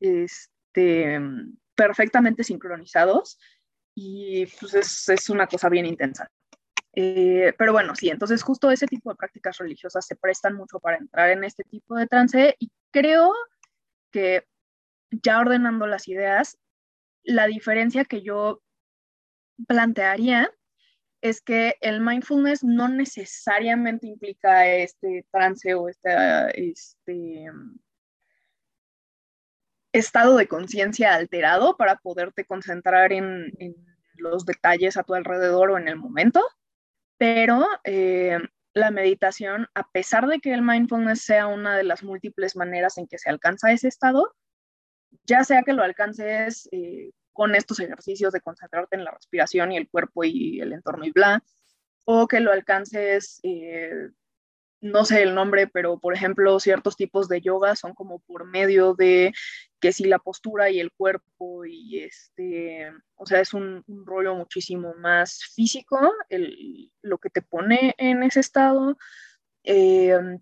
este, 0.00 1.20
perfectamente 1.76 2.42
sincronizados 2.42 3.38
y 3.94 4.46
pues 4.58 4.74
es, 4.74 5.08
es 5.08 5.30
una 5.30 5.46
cosa 5.46 5.68
bien 5.68 5.86
intensa. 5.86 6.28
Eh, 6.94 7.54
pero 7.56 7.72
bueno, 7.72 7.94
sí, 7.94 8.08
entonces 8.08 8.42
justo 8.42 8.70
ese 8.72 8.86
tipo 8.88 9.10
de 9.10 9.16
prácticas 9.16 9.58
religiosas 9.58 10.04
se 10.04 10.16
prestan 10.16 10.54
mucho 10.54 10.80
para 10.80 10.96
entrar 10.96 11.30
en 11.30 11.44
este 11.44 11.62
tipo 11.62 11.94
de 11.94 12.08
trance 12.08 12.56
y 12.58 12.72
creo 12.90 13.32
que 14.10 14.46
ya 15.10 15.38
ordenando 15.38 15.86
las 15.86 16.08
ideas, 16.08 16.58
la 17.22 17.46
diferencia 17.46 18.04
que 18.04 18.22
yo 18.22 18.62
plantearía 19.68 20.50
es 21.28 21.40
que 21.40 21.76
el 21.80 22.00
mindfulness 22.00 22.62
no 22.64 22.88
necesariamente 22.88 24.06
implica 24.06 24.66
este 24.66 25.26
trance 25.30 25.74
o 25.74 25.88
este, 25.88 26.70
este 26.70 27.46
estado 29.92 30.36
de 30.36 30.48
conciencia 30.48 31.14
alterado 31.14 31.76
para 31.76 31.96
poderte 31.96 32.44
concentrar 32.44 33.12
en, 33.12 33.52
los 34.18 34.46
detalles 34.46 34.96
a 34.96 35.02
tu 35.02 35.14
alrededor 35.14 35.70
o 35.70 35.78
en 35.78 35.88
el 35.88 35.96
momento, 35.96 36.42
pero 37.18 37.66
eh, 37.84 38.38
la 38.72 38.90
meditación, 38.90 39.68
a 39.74 39.88
pesar 39.90 40.26
de 40.26 40.38
que 40.38 40.54
el 40.54 40.62
mindfulness 40.62 41.20
sea 41.20 41.46
una 41.46 41.76
de 41.76 41.84
las 41.84 42.02
múltiples 42.02 42.56
maneras 42.56 42.96
en 42.96 43.06
que 43.06 43.18
se 43.18 43.28
alcanza 43.28 43.72
ese 43.72 43.88
estado, 43.88 44.34
ya 45.24 45.44
sea 45.44 45.62
que 45.62 45.74
lo 45.74 45.82
alcances 45.82 46.66
eh, 46.72 47.10
con 47.36 47.54
estos 47.54 47.78
ejercicios 47.80 48.32
de 48.32 48.40
concentrarte 48.40 48.96
en 48.96 49.04
la 49.04 49.12
respiración 49.12 49.70
y 49.70 49.76
el 49.76 49.88
cuerpo 49.88 50.24
y 50.24 50.60
el 50.60 50.72
entorno 50.72 51.04
y 51.04 51.12
bla, 51.12 51.44
o 52.04 52.26
que 52.26 52.40
lo 52.40 52.50
alcances, 52.50 53.40
eh, 53.42 54.08
no 54.80 55.04
sé 55.04 55.22
el 55.22 55.34
nombre, 55.34 55.66
pero 55.66 55.98
por 55.98 56.14
ejemplo, 56.14 56.58
ciertos 56.58 56.96
tipos 56.96 57.28
de 57.28 57.42
yoga 57.42 57.76
son 57.76 57.94
como 57.94 58.20
por 58.20 58.46
medio 58.46 58.94
de 58.94 59.32
que 59.80 59.92
si 59.92 60.04
la 60.04 60.18
postura 60.18 60.70
y 60.70 60.80
el 60.80 60.92
cuerpo 60.92 61.66
y 61.66 62.00
este, 62.00 62.90
o 63.16 63.26
sea, 63.26 63.40
es 63.40 63.52
un, 63.52 63.84
rollo 63.86 64.34
muchísimo 64.34 64.94
más 64.94 65.44
físico, 65.54 65.98
lo 67.02 67.18
que 67.18 67.30
te 67.30 67.42
pone 67.42 67.94
en 67.98 68.22
ese 68.22 68.40
estado. 68.40 68.96
Eh, 69.62 70.38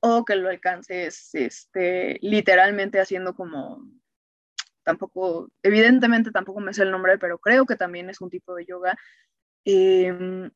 o 0.00 0.24
que 0.24 0.36
lo 0.36 0.48
alcances 0.48 1.34
este, 1.34 2.18
literalmente 2.22 3.00
haciendo 3.00 3.34
como, 3.34 3.82
tampoco, 4.86 5.50
evidentemente 5.64 6.30
tampoco 6.30 6.60
me 6.60 6.72
sé 6.72 6.84
el 6.84 6.92
nombre, 6.92 7.18
pero 7.18 7.38
creo 7.38 7.66
que 7.66 7.74
también 7.74 8.08
es 8.08 8.20
un 8.20 8.30
tipo 8.30 8.54
de 8.54 8.64
yoga. 8.64 8.96
Em, 9.64 10.48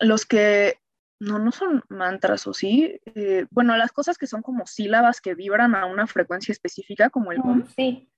los 0.00 0.24
que, 0.24 0.78
no, 1.20 1.38
no 1.38 1.52
son 1.52 1.84
mantras 1.90 2.46
o 2.46 2.54
sí, 2.54 2.98
eh, 3.14 3.46
bueno, 3.50 3.76
las 3.76 3.92
cosas 3.92 4.16
que 4.16 4.26
son 4.26 4.40
como 4.40 4.66
sílabas 4.66 5.20
que 5.20 5.34
vibran 5.34 5.74
a 5.74 5.84
una 5.84 6.06
frecuencia 6.06 6.52
específica, 6.52 7.10
como 7.10 7.32
el 7.32 7.42
Sí. 7.76 8.08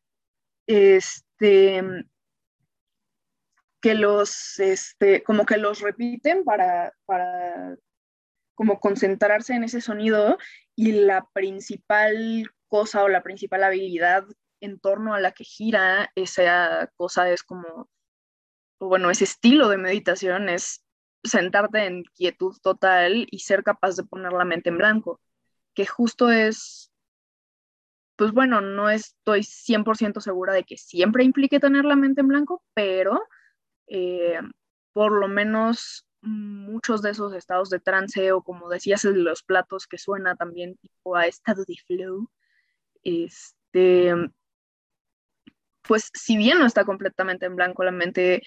Este, 0.68 1.82
que 3.82 3.94
los, 3.94 4.60
este, 4.60 5.24
como 5.24 5.44
que 5.44 5.56
los 5.56 5.80
repiten 5.80 6.44
para, 6.44 6.92
para 7.04 7.76
como 8.54 8.78
concentrarse 8.78 9.54
en 9.54 9.64
ese 9.64 9.80
sonido 9.80 10.38
y 10.76 10.92
la 10.92 11.26
principal 11.32 12.48
cosa 12.68 13.02
o 13.02 13.08
la 13.08 13.22
principal 13.22 13.64
habilidad 13.64 14.24
en 14.60 14.78
torno 14.80 15.14
a 15.14 15.20
la 15.20 15.32
que 15.32 15.44
gira 15.44 16.10
esa 16.14 16.90
cosa 16.96 17.30
es 17.30 17.42
como, 17.42 17.88
bueno, 18.78 19.10
ese 19.10 19.24
estilo 19.24 19.68
de 19.68 19.78
meditación 19.78 20.48
es 20.48 20.84
sentarte 21.24 21.86
en 21.86 22.04
quietud 22.04 22.56
total 22.62 23.26
y 23.30 23.40
ser 23.40 23.62
capaz 23.62 23.96
de 23.96 24.04
poner 24.04 24.32
la 24.32 24.44
mente 24.44 24.70
en 24.70 24.78
blanco, 24.78 25.20
que 25.74 25.86
justo 25.86 26.30
es, 26.30 26.92
pues 28.16 28.32
bueno, 28.32 28.60
no 28.60 28.90
estoy 28.90 29.42
100% 29.42 30.20
segura 30.20 30.54
de 30.54 30.64
que 30.64 30.76
siempre 30.76 31.24
implique 31.24 31.60
tener 31.60 31.84
la 31.84 31.96
mente 31.96 32.20
en 32.20 32.28
blanco, 32.28 32.62
pero 32.74 33.20
eh, 33.86 34.40
por 34.92 35.12
lo 35.12 35.28
menos 35.28 36.06
muchos 36.22 37.00
de 37.02 37.10
esos 37.10 37.34
estados 37.34 37.70
de 37.70 37.80
trance 37.80 38.32
o 38.32 38.42
como 38.42 38.68
decías 38.68 39.04
los 39.04 39.42
platos 39.42 39.86
que 39.86 39.98
suena 39.98 40.36
también 40.36 40.76
tipo 40.76 41.16
a 41.16 41.26
estado 41.26 41.64
de 41.64 41.76
flow, 41.86 42.30
este, 43.02 44.12
pues 45.90 46.08
si 46.14 46.36
bien 46.36 46.60
no 46.60 46.66
está 46.66 46.84
completamente 46.84 47.46
en 47.46 47.56
blanco, 47.56 47.82
la 47.82 47.90
mente 47.90 48.42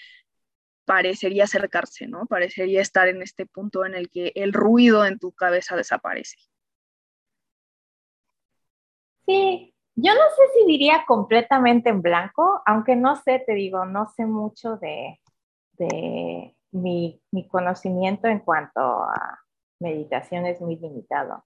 parecería 0.85 1.43
acercarse, 1.43 2.07
¿no? 2.07 2.25
Parecería 2.25 2.79
estar 2.79 3.09
en 3.09 3.21
este 3.21 3.45
punto 3.45 3.85
en 3.85 3.95
el 3.95 4.09
que 4.09 4.31
el 4.35 4.53
ruido 4.53 5.05
en 5.05 5.19
tu 5.19 5.33
cabeza 5.33 5.75
desaparece. 5.75 6.38
Sí, 9.25 9.75
yo 9.93 10.13
no 10.13 10.21
sé 10.21 10.41
si 10.53 10.65
diría 10.67 11.03
completamente 11.05 11.89
en 11.89 12.01
blanco, 12.01 12.62
aunque 12.65 12.95
no 12.95 13.17
sé, 13.17 13.43
te 13.45 13.55
digo, 13.55 13.83
no 13.83 14.05
sé 14.15 14.25
mucho 14.25 14.77
de, 14.77 15.19
de 15.73 16.55
mi, 16.71 17.21
conocimiento 17.50 18.29
en 18.29 18.39
cuanto 18.39 18.79
a 18.79 19.41
meditación 19.81 20.45
es 20.45 20.62
muy 20.62 20.77
limitado, 20.77 21.43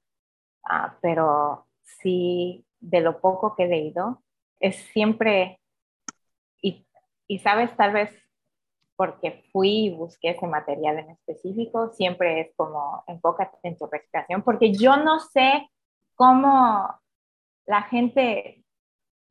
ah, 0.70 0.96
pero 1.02 1.66
sí, 1.82 2.68
de 2.80 3.02
lo 3.02 3.20
poco 3.20 3.56
que 3.56 3.64
he 3.64 3.68
leído, 3.68 4.22
es 4.60 4.76
siempre, 4.94 5.60
y, 7.28 7.36
y 7.36 7.40
sabes, 7.40 7.76
tal 7.76 7.94
vez 7.94 8.12
porque 8.98 9.44
fui 9.52 9.86
y 9.86 9.96
busqué 9.96 10.32
ese 10.32 10.48
material 10.48 11.00
en 11.00 11.12
específico, 11.12 11.90
siempre 11.94 12.42
es 12.42 12.56
como 12.58 13.04
enfócate 13.08 13.56
en 13.64 13.78
tu 13.78 13.86
respiración, 13.86 14.42
porque 14.42 14.74
yo 14.74 14.98
no 14.98 15.20
sé 15.20 15.70
cómo 16.16 17.00
la 17.68 17.84
gente 17.84 18.66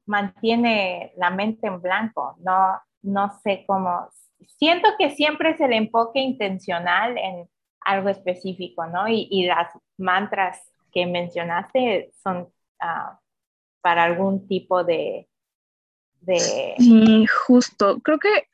mantiene 0.06 1.12
la 1.16 1.30
mente 1.30 1.66
en 1.66 1.82
blanco, 1.82 2.36
no, 2.38 2.80
no 3.02 3.28
sé 3.42 3.64
cómo, 3.66 4.08
siento 4.46 4.88
que 4.98 5.10
siempre 5.10 5.50
es 5.50 5.60
el 5.60 5.72
enfoque 5.72 6.20
intencional 6.20 7.18
en 7.18 7.48
algo 7.80 8.08
específico, 8.08 8.86
¿no? 8.86 9.08
Y, 9.08 9.46
las 9.46 9.68
mantras 9.96 10.72
que 10.92 11.06
mencionaste 11.06 12.12
son 12.22 12.48
ah, 12.80 13.18
para 13.80 14.04
algún 14.04 14.46
tipo 14.46 14.84
de, 14.84 15.28
de... 16.20 16.74
Sí, 16.78 17.26
justo. 17.26 18.00
Creo 18.00 18.18
que, 18.18 18.48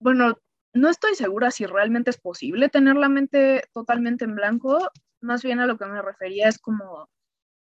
bueno, 0.00 0.38
no 0.74 0.88
estoy 0.88 1.14
segura 1.14 1.50
si 1.50 1.66
realmente 1.66 2.10
es 2.10 2.18
posible 2.18 2.68
tener 2.68 2.96
la 2.96 3.08
mente 3.08 3.64
totalmente 3.72 4.24
en 4.24 4.34
blanco. 4.34 4.90
Más 5.20 5.42
bien 5.42 5.60
a 5.60 5.66
lo 5.66 5.76
que 5.76 5.86
me 5.86 6.02
refería 6.02 6.48
es 6.48 6.58
como 6.58 7.08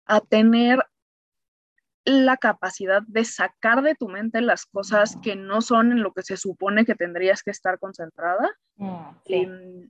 a 0.05 0.21
tener 0.21 0.79
la 2.05 2.37
capacidad 2.37 3.01
de 3.03 3.25
sacar 3.25 3.83
de 3.83 3.95
tu 3.95 4.07
mente 4.07 4.41
las 4.41 4.65
cosas 4.65 5.17
que 5.21 5.35
no 5.35 5.61
son 5.61 5.91
en 5.91 6.01
lo 6.01 6.13
que 6.13 6.23
se 6.23 6.37
supone 6.37 6.85
que 6.85 6.95
tendrías 6.95 7.43
que 7.43 7.51
estar 7.51 7.77
concentrada 7.77 8.49
mm, 8.77 9.09
em, 9.25 9.89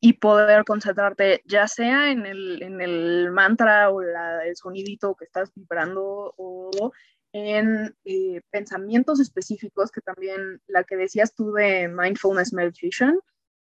y 0.00 0.12
poder 0.14 0.64
concentrarte 0.64 1.42
ya 1.44 1.66
sea 1.66 2.10
en 2.12 2.26
el, 2.26 3.30
mantra 3.32 3.90
o 3.90 4.02
el 4.02 4.56
sonidito 4.56 5.16
que 5.16 5.24
estás 5.24 5.52
vibrando 5.54 6.32
o 6.36 6.92
en 7.36 7.94
eh, 8.04 8.40
pensamientos 8.50 9.20
específicos 9.20 9.90
que 9.90 10.00
también 10.00 10.62
la 10.66 10.84
que 10.84 10.96
decías 10.96 11.34
tú 11.34 11.52
de 11.52 11.86
mindfulness 11.86 12.54
meditation 12.54 13.20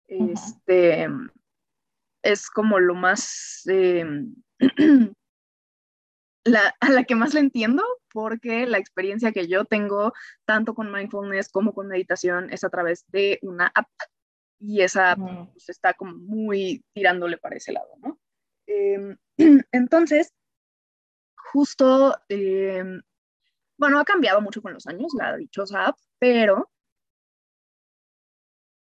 este, 0.08 1.08
es 2.22 2.50
como 2.52 2.80
lo 2.80 2.94
más 2.94 3.64
em, 3.66 4.36
a 6.82 6.90
la 6.90 7.04
que 7.04 7.16
más 7.16 7.34
le 7.34 7.40
entiendo, 7.40 7.84
porque 8.12 8.68
la 8.68 8.78
experiencia 8.78 9.32
que 9.32 9.48
yo 9.48 9.66
tengo, 9.66 10.14
tanto 10.46 10.76
con 10.76 10.92
mindfulness 10.92 11.50
como 11.50 11.74
con 11.74 11.88
meditación, 11.88 12.52
es 12.52 12.64
a 12.64 12.70
través 12.70 13.06
de 13.08 13.40
una 13.42 13.72
app. 13.74 13.90
Y 14.60 14.82
esa 14.82 15.14
app 15.14 15.20
pues, 15.52 15.70
está 15.70 15.96
como 15.96 16.14
muy 16.16 16.86
tirándole 16.94 17.38
para 17.38 17.56
ese 17.56 17.72
lado, 17.72 17.90
¿no? 18.02 18.20
Em, 18.68 19.18
entonces, 19.72 20.32
justo, 21.36 22.16
em, 22.30 23.02
bueno, 23.84 24.00
ha 24.00 24.06
cambiado 24.06 24.40
mucho 24.40 24.62
con 24.62 24.74
los 24.74 24.88
años 24.88 25.12
la 25.14 25.36
dichosa 25.36 25.88
app, 25.88 25.98
pero 26.18 26.72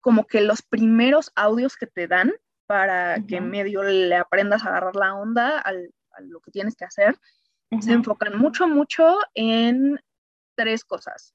como 0.02 0.26
que 0.26 0.42
los 0.42 0.60
primeros 0.60 1.32
audios 1.36 1.78
que 1.78 1.86
te 1.86 2.06
dan 2.06 2.34
para 2.66 3.24
que 3.26 3.40
medio 3.40 3.82
le 3.82 4.14
aprendas 4.14 4.62
a 4.62 4.68
agarrar 4.68 4.96
la 4.96 5.14
onda 5.14 5.58
a 5.58 5.72
lo 6.20 6.40
que 6.40 6.50
tienes 6.50 6.76
que 6.76 6.84
hacer, 6.84 7.18
se 7.80 7.92
enfocan 7.92 8.36
mucho, 8.36 8.68
mucho 8.68 9.16
en 9.32 9.98
tres 10.54 10.84
cosas. 10.84 11.32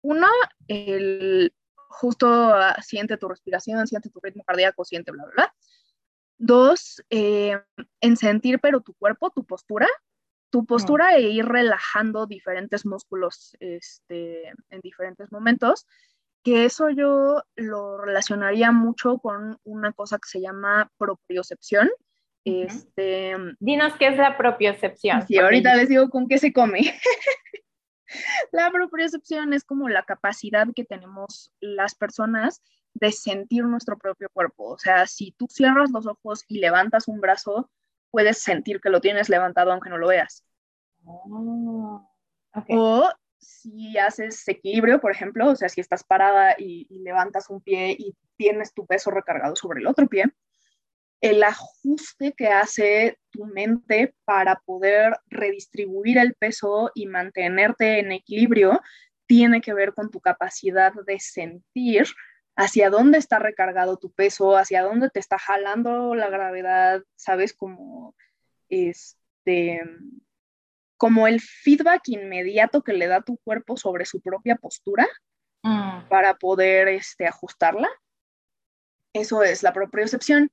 Una, 0.00 0.30
el 0.68 1.54
justo 1.88 2.26
ah, 2.54 2.80
siente 2.80 3.18
tu 3.18 3.28
respiración, 3.28 3.86
siente 3.86 4.08
tu 4.08 4.20
ritmo 4.20 4.42
cardíaco, 4.42 4.86
siente 4.86 5.12
bla, 5.12 5.24
bla, 5.24 5.34
bla. 5.34 5.54
Dos, 6.38 7.02
eh, 7.10 7.62
en 8.00 8.16
sentir 8.16 8.58
pero 8.58 8.80
tu 8.80 8.94
cuerpo, 8.94 9.28
tu 9.28 9.44
postura, 9.44 9.86
tu 10.52 10.66
postura 10.66 11.16
e 11.16 11.22
ir 11.22 11.46
relajando 11.46 12.26
diferentes 12.26 12.84
músculos 12.84 13.56
este, 13.58 14.50
en 14.68 14.80
diferentes 14.82 15.32
momentos, 15.32 15.86
que 16.44 16.66
eso 16.66 16.90
yo 16.90 17.42
lo 17.56 17.96
relacionaría 17.96 18.70
mucho 18.70 19.16
con 19.16 19.58
una 19.64 19.92
cosa 19.92 20.18
que 20.18 20.28
se 20.28 20.42
llama 20.42 20.92
propriocepción, 20.98 21.88
este, 22.44 23.34
Dinos 23.60 23.94
qué 23.98 24.08
es 24.08 24.18
la 24.18 24.36
propiocepción. 24.36 25.26
Sí, 25.26 25.38
ahorita 25.38 25.74
les 25.74 25.88
digo 25.88 26.10
con 26.10 26.28
qué 26.28 26.36
se 26.36 26.52
come. 26.52 26.80
la 28.52 28.70
propiocepción 28.70 29.54
es 29.54 29.64
como 29.64 29.88
la 29.88 30.02
capacidad 30.02 30.66
que 30.76 30.84
tenemos 30.84 31.50
las 31.60 31.94
personas 31.94 32.60
de 32.92 33.10
sentir 33.10 33.64
nuestro 33.64 33.96
propio 33.96 34.28
cuerpo. 34.34 34.64
O 34.70 34.78
sea, 34.78 35.06
si 35.06 35.32
tú 35.32 35.46
cierras 35.48 35.90
los 35.92 36.06
ojos 36.06 36.44
y 36.46 36.58
levantas 36.58 37.08
un 37.08 37.20
brazo, 37.20 37.70
puedes 38.12 38.38
sentir 38.38 38.80
que 38.80 38.90
lo 38.90 39.00
tienes 39.00 39.28
levantado 39.28 39.72
aunque 39.72 39.90
no 39.90 39.98
lo 39.98 40.06
veas. 40.06 40.44
Oh, 41.04 42.06
o 42.68 43.10
si 43.38 43.98
haces 43.98 44.46
equilibrio, 44.46 45.00
por 45.00 45.10
ejemplo, 45.10 45.48
o 45.48 45.56
sea, 45.56 45.68
si 45.68 45.80
estás 45.80 46.04
parada 46.04 46.54
y 46.56 46.86
levantas 47.00 47.50
un 47.50 47.60
pie 47.60 47.96
y 47.98 48.14
tienes 48.36 48.72
tu 48.72 48.86
peso 48.86 49.10
recargado 49.10 49.56
sobre 49.56 49.80
el 49.80 49.88
otro 49.88 50.06
pie, 50.06 50.26
el 51.22 51.42
ajuste 51.44 52.32
que 52.32 52.48
hace 52.48 53.18
tu 53.30 53.46
mente 53.46 54.14
para 54.24 54.60
poder 54.66 55.16
redistribuir 55.28 56.18
el 56.18 56.34
peso 56.34 56.90
y 56.94 57.06
mantenerte 57.06 58.00
en 58.00 58.10
equilibrio 58.10 58.80
tiene 59.26 59.60
que 59.60 59.72
ver 59.72 59.94
con 59.94 60.10
tu 60.10 60.20
capacidad 60.20 60.92
de 61.06 61.20
sentir 61.20 62.06
hacia 62.56 62.90
dónde 62.90 63.18
está 63.18 63.38
recargado 63.38 63.96
tu 63.96 64.12
peso, 64.12 64.56
hacia 64.56 64.82
dónde 64.82 65.10
te 65.10 65.20
está 65.20 65.38
jalando 65.38 66.14
la 66.14 66.28
gravedad, 66.28 67.02
sabes, 67.16 67.54
como 67.54 68.14
este 68.68 69.82
como 70.96 71.26
el 71.26 71.40
feedback 71.40 72.02
inmediato 72.06 72.82
que 72.82 72.92
le 72.92 73.08
da 73.08 73.22
tu 73.22 73.36
cuerpo 73.38 73.76
sobre 73.76 74.04
su 74.04 74.20
propia 74.20 74.54
postura 74.54 75.08
mm. 75.64 76.06
para 76.08 76.34
poder 76.34 76.86
este, 76.86 77.26
ajustarla. 77.26 77.88
Eso 79.12 79.42
es 79.42 79.64
la 79.64 79.72
propriocepción. 79.72 80.52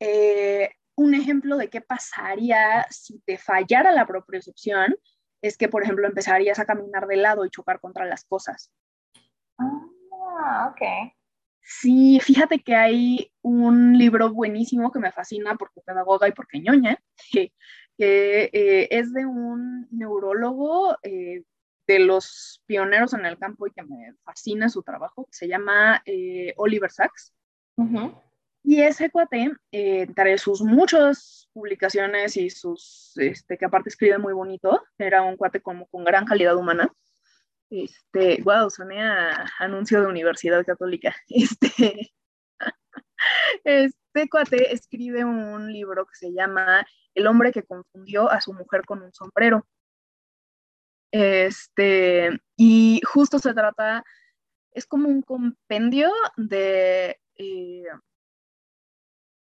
Eh, 0.00 0.70
un 0.94 1.12
ejemplo 1.14 1.58
de 1.58 1.68
qué 1.68 1.82
pasaría 1.82 2.86
si 2.88 3.18
te 3.26 3.36
fallara 3.36 3.92
la 3.92 4.06
propriocepción 4.06 4.96
es 5.42 5.58
que, 5.58 5.68
por 5.68 5.82
ejemplo, 5.82 6.06
empezarías 6.06 6.58
a 6.58 6.64
caminar 6.64 7.06
de 7.06 7.16
lado 7.16 7.44
y 7.44 7.50
chocar 7.50 7.78
contra 7.78 8.06
las 8.06 8.24
cosas. 8.24 8.72
Ah, 9.58 10.70
ok. 10.70 11.12
Sí, 11.62 12.18
fíjate 12.20 12.60
que 12.60 12.74
hay 12.74 13.32
un 13.40 13.96
libro 13.96 14.32
buenísimo 14.32 14.90
que 14.90 14.98
me 14.98 15.12
fascina 15.12 15.54
porque 15.56 15.80
pedagoga 15.80 16.28
y 16.28 16.32
porque 16.32 16.60
ñoña, 16.60 16.98
que, 17.30 17.52
eh, 17.98 18.88
es 18.90 19.12
de 19.12 19.26
un 19.26 19.86
neurólogo 19.92 20.96
eh, 21.02 21.44
de 21.86 21.98
los 22.00 22.62
pioneros 22.66 23.14
en 23.14 23.26
el 23.26 23.38
campo 23.38 23.66
y 23.66 23.70
que 23.70 23.84
me 23.84 24.14
fascina 24.24 24.68
su 24.68 24.82
trabajo, 24.82 25.26
que 25.26 25.34
se 25.34 25.48
llama 25.48 26.02
eh, 26.04 26.52
Oliver 26.56 26.90
Sacks. 26.90 27.32
Y 28.64 28.80
ese 28.80 29.10
cuate, 29.10 29.52
entre 29.72 30.38
sus 30.38 30.62
muchas 30.62 31.48
publicaciones 31.52 32.36
y 32.36 32.48
sus, 32.50 33.12
este, 33.16 33.58
que 33.58 33.64
aparte 33.64 33.88
escribe 33.88 34.18
muy 34.18 34.32
bonito, 34.32 34.82
era 34.98 35.22
un 35.22 35.36
cuate 35.36 35.60
como 35.60 35.86
con 35.86 36.04
gran 36.04 36.24
calidad 36.24 36.56
humana, 36.56 36.92
este, 37.72 38.42
wow, 38.42 38.68
soné 38.68 39.00
anuncio 39.58 40.00
de 40.00 40.06
Universidad 40.06 40.64
Católica. 40.64 41.14
Este, 41.28 42.12
este 43.64 44.28
cuate 44.28 44.72
escribe 44.72 45.24
un 45.24 45.72
libro 45.72 46.04
que 46.04 46.14
se 46.14 46.32
llama 46.32 46.86
El 47.14 47.26
hombre 47.26 47.50
que 47.50 47.62
confundió 47.62 48.30
a 48.30 48.40
su 48.40 48.52
mujer 48.52 48.84
con 48.84 49.02
un 49.02 49.12
sombrero. 49.12 49.66
Este, 51.10 52.30
y 52.56 53.00
justo 53.06 53.38
se 53.38 53.54
trata, 53.54 54.04
es 54.72 54.86
como 54.86 55.08
un 55.08 55.22
compendio 55.22 56.10
de, 56.36 57.18
eh, 57.36 57.84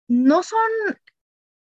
no 0.08 0.42
son 0.42 0.58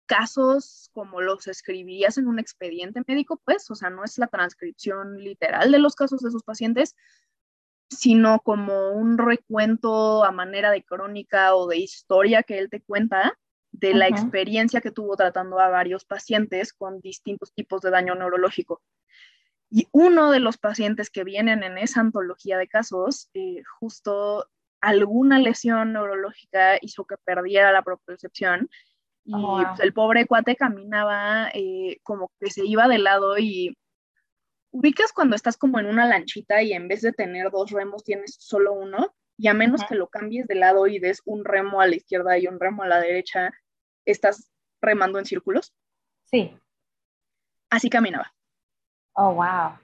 casos 0.06 0.90
como 0.92 1.20
los 1.20 1.46
escribirías 1.46 2.18
en 2.18 2.28
un 2.28 2.38
expediente 2.38 3.02
médico, 3.06 3.40
pues, 3.44 3.70
o 3.70 3.74
sea, 3.74 3.90
no 3.90 4.04
es 4.04 4.18
la 4.18 4.26
transcripción 4.26 5.18
literal 5.18 5.72
de 5.72 5.78
los 5.78 5.94
casos 5.94 6.22
de 6.22 6.30
sus 6.30 6.42
pacientes, 6.42 6.94
sino 7.90 8.40
como 8.40 8.90
un 8.92 9.18
recuento 9.18 10.24
a 10.24 10.32
manera 10.32 10.70
de 10.70 10.82
crónica 10.82 11.54
o 11.54 11.66
de 11.66 11.78
historia 11.78 12.42
que 12.42 12.58
él 12.58 12.70
te 12.70 12.80
cuenta 12.80 13.38
de 13.72 13.92
la 13.94 14.06
experiencia 14.06 14.80
que 14.80 14.92
tuvo 14.92 15.16
tratando 15.16 15.58
a 15.58 15.68
varios 15.68 16.04
pacientes 16.04 16.72
con 16.72 17.00
distintos 17.00 17.52
tipos 17.52 17.80
de 17.80 17.90
daño 17.90 18.14
neurológico. 18.14 18.82
Y 19.68 19.88
uno 19.90 20.30
de 20.30 20.38
los 20.38 20.58
pacientes 20.58 21.10
que 21.10 21.24
vienen 21.24 21.64
en 21.64 21.78
esa 21.78 22.00
antología 22.00 22.56
de 22.56 22.68
casos, 22.68 23.30
eh, 23.34 23.62
justo 23.80 24.48
alguna 24.80 25.40
lesión 25.40 25.92
neurológica 25.92 26.78
hizo 26.80 27.04
que 27.04 27.16
perdiera 27.16 27.72
la 27.72 27.82
propiocepción 27.82 28.70
y 29.24 29.32
pues, 29.32 29.80
el 29.80 29.92
pobre 29.92 30.26
cuate 30.26 30.54
caminaba 30.54 31.48
eh, 31.54 31.98
como 32.02 32.30
que 32.38 32.50
se 32.50 32.64
iba 32.64 32.88
de 32.88 32.98
lado 32.98 33.38
y 33.38 33.76
ubicas 34.70 35.12
cuando 35.12 35.34
estás 35.34 35.56
como 35.56 35.78
en 35.78 35.86
una 35.86 36.06
lanchita 36.06 36.62
y 36.62 36.72
en 36.72 36.88
vez 36.88 37.00
de 37.00 37.12
tener 37.12 37.50
dos 37.50 37.70
remos 37.70 38.04
tienes 38.04 38.36
solo 38.38 38.74
uno 38.74 39.14
y 39.36 39.48
a 39.48 39.54
menos 39.54 39.82
que 39.84 39.94
lo 39.94 40.08
cambies 40.08 40.46
de 40.46 40.56
lado 40.56 40.86
y 40.86 40.98
des 40.98 41.22
un 41.24 41.44
remo 41.44 41.80
a 41.80 41.86
la 41.86 41.96
izquierda 41.96 42.38
y 42.38 42.46
un 42.46 42.60
remo 42.60 42.82
a 42.82 42.88
la 42.88 43.00
derecha, 43.00 43.50
estás 44.04 44.50
remando 44.80 45.18
en 45.18 45.24
círculos. 45.24 45.74
Sí. 46.24 46.56
Así 47.70 47.90
caminaba. 47.90 48.32
Oh, 49.14 49.34
wow. 49.34 49.78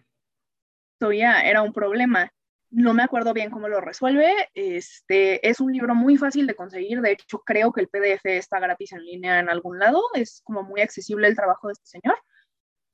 Todavía 0.99 1.41
era 1.43 1.63
un 1.63 1.73
problema 1.73 2.33
no 2.71 2.95
me 2.95 3.03
acuerdo 3.03 3.35
bien 3.35 3.51
cómo 3.51 3.69
lo 3.69 3.81
resuelve. 3.81 4.33
Este, 4.55 5.47
es 5.49 5.61
un 5.61 5.73
libro 5.73 5.95
muy 5.95 6.17
fácil 6.17 6.47
de 6.47 6.55
conseguir. 6.55 7.01
De 7.01 7.13
hecho, 7.13 7.41
creo 7.41 7.73
que 7.73 7.81
el 7.81 7.89
PDF 7.89 8.25
está 8.25 8.61
gratis 8.61 8.93
en 8.93 9.05
línea 9.05 9.41
en 9.41 9.49
algún 9.49 9.79
lado. 9.79 10.03
Es 10.15 10.41
como 10.45 10.63
muy 10.63 10.81
accesible 10.81 11.27
el 11.29 11.37
trabajo 11.37 11.69
de 11.69 11.73
este 11.73 11.87
señor. 11.87 12.17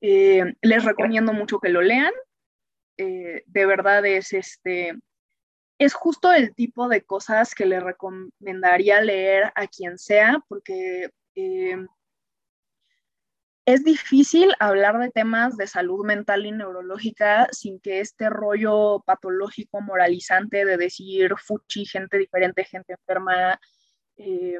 Eh, 0.01 0.55
les 0.61 0.83
recomiendo 0.83 1.33
mucho 1.33 1.59
que 1.59 1.69
lo 1.69 1.81
lean. 1.81 2.13
Eh, 2.97 3.43
de 3.45 3.65
verdad 3.65 4.05
es 4.05 4.33
este. 4.33 4.93
Es 5.79 5.93
justo 5.93 6.33
el 6.33 6.55
tipo 6.55 6.87
de 6.89 7.03
cosas 7.03 7.53
que 7.53 7.67
le 7.67 7.79
recomendaría 7.79 8.99
leer 9.01 9.51
a 9.55 9.67
quien 9.67 9.99
sea, 9.99 10.43
porque 10.47 11.11
eh, 11.35 11.77
es 13.67 13.83
difícil 13.83 14.49
hablar 14.61 14.97
de 14.97 15.11
temas 15.11 15.57
de 15.57 15.67
salud 15.67 16.05
mental 16.05 16.45
y 16.45 16.53
neurológica 16.53 17.49
sin 17.51 17.81
que 17.81 17.99
este 17.99 18.29
rollo 18.29 19.03
patológico 19.05 19.81
moralizante 19.81 20.63
de 20.63 20.77
decir 20.77 21.33
fuchi, 21.37 21.85
gente 21.85 22.17
diferente, 22.17 22.63
gente 22.63 22.93
enferma, 22.93 23.59
eh, 24.15 24.57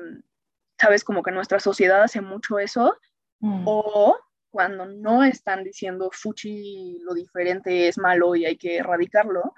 sabes, 0.78 1.06
como 1.06 1.24
que 1.24 1.32
nuestra 1.32 1.62
sociedad 1.62 2.04
hace 2.04 2.20
mucho 2.20 2.60
eso, 2.60 2.98
mm. 3.39 3.63
o 3.65 4.17
cuando 4.50 4.86
no 4.86 5.24
están 5.24 5.63
diciendo 5.63 6.10
fuchi, 6.12 7.00
lo 7.00 7.13
diferente 7.13 7.88
es 7.88 7.98
malo 7.98 8.36
y 8.36 8.46
hay 8.46 8.58
que 8.58 8.76
erradicarlo, 8.76 9.54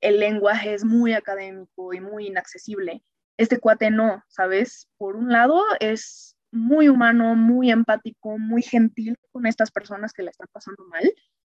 el 0.00 0.18
lenguaje 0.18 0.72
es 0.72 0.86
muy 0.86 1.12
académico 1.12 1.92
y 1.92 2.00
muy 2.00 2.28
inaccesible. 2.28 3.04
Este 3.36 3.60
cuate 3.60 3.90
no, 3.90 4.24
¿sabes? 4.28 4.88
Por 4.96 5.16
un 5.16 5.30
lado 5.30 5.62
es 5.80 6.33
muy 6.54 6.88
humano, 6.88 7.34
muy 7.34 7.70
empático, 7.70 8.38
muy 8.38 8.62
gentil 8.62 9.18
con 9.32 9.46
estas 9.46 9.70
personas 9.70 10.12
que 10.12 10.22
la 10.22 10.30
están 10.30 10.48
pasando 10.52 10.84
mal. 10.84 11.12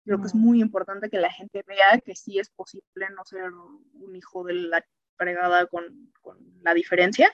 Creo 0.05 0.21
que 0.21 0.27
es 0.27 0.35
muy 0.35 0.61
importante 0.61 1.11
que 1.11 1.19
la 1.19 1.31
gente 1.31 1.63
vea 1.67 2.01
que 2.05 2.15
sí 2.17 2.39
es 2.39 2.51
posible 2.51 3.09
no 3.15 3.25
ser 3.25 3.51
un 3.53 4.17
hijo 4.17 4.45
de 4.45 4.55
la 4.55 4.85
fregada 5.17 5.67
con, 5.67 6.13
con 6.23 6.39
la 6.63 6.75
diferencia. 6.75 7.33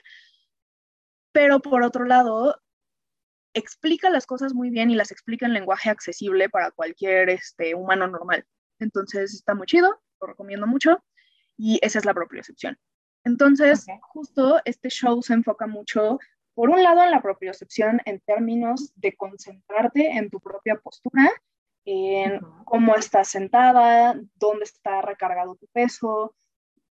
Pero 1.31 1.59
por 1.61 1.83
otro 1.83 2.05
lado, 2.05 2.55
explica 3.53 4.09
las 4.09 4.25
cosas 4.25 4.53
muy 4.53 4.69
bien 4.69 4.89
y 4.89 4.95
las 4.95 5.11
explica 5.11 5.45
en 5.45 5.53
lenguaje 5.53 5.89
accesible 5.89 6.49
para 6.49 6.71
cualquier 6.71 7.29
este, 7.29 7.75
humano 7.75 8.07
normal. 8.07 8.45
Entonces 8.79 9.33
está 9.33 9.53
muy 9.53 9.67
chido, 9.67 10.01
lo 10.19 10.27
recomiendo 10.27 10.67
mucho 10.67 11.03
y 11.57 11.79
esa 11.81 11.99
es 11.99 12.05
la 12.05 12.13
propia 12.13 12.39
excepción. 12.39 12.77
Entonces, 13.23 13.85
justo 14.01 14.59
este 14.65 14.89
show 14.89 15.21
se 15.21 15.33
enfoca 15.33 15.65
mucho 15.65 16.19
por 16.53 16.69
un 16.69 16.83
lado, 16.83 17.03
en 17.03 17.11
la 17.11 17.21
propiocepción 17.21 18.01
en 18.05 18.19
términos 18.19 18.93
de 18.95 19.15
concentrarte 19.15 20.11
en 20.11 20.29
tu 20.29 20.39
propia 20.39 20.75
postura, 20.75 21.31
en 21.85 22.39
cómo 22.65 22.95
estás 22.95 23.29
sentada, 23.29 24.19
dónde 24.35 24.65
está 24.65 25.01
recargado 25.01 25.55
tu 25.55 25.67
peso, 25.67 26.35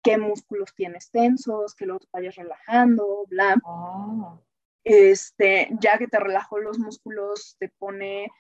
qué 0.02 0.18
músculos 0.18 0.74
tienes 0.74 1.10
tensos, 1.10 1.74
que 1.74 1.86
los 1.86 2.06
vayas 2.12 2.36
relajando, 2.36 3.24
bla. 3.28 3.56
Ah. 3.64 4.38
Este, 4.84 5.70
ya 5.80 5.96
que 5.96 6.08
te 6.08 6.20
relajó 6.20 6.58
los 6.58 6.78
músculos, 6.78 7.56
te 7.58 7.70
pone 7.70 8.30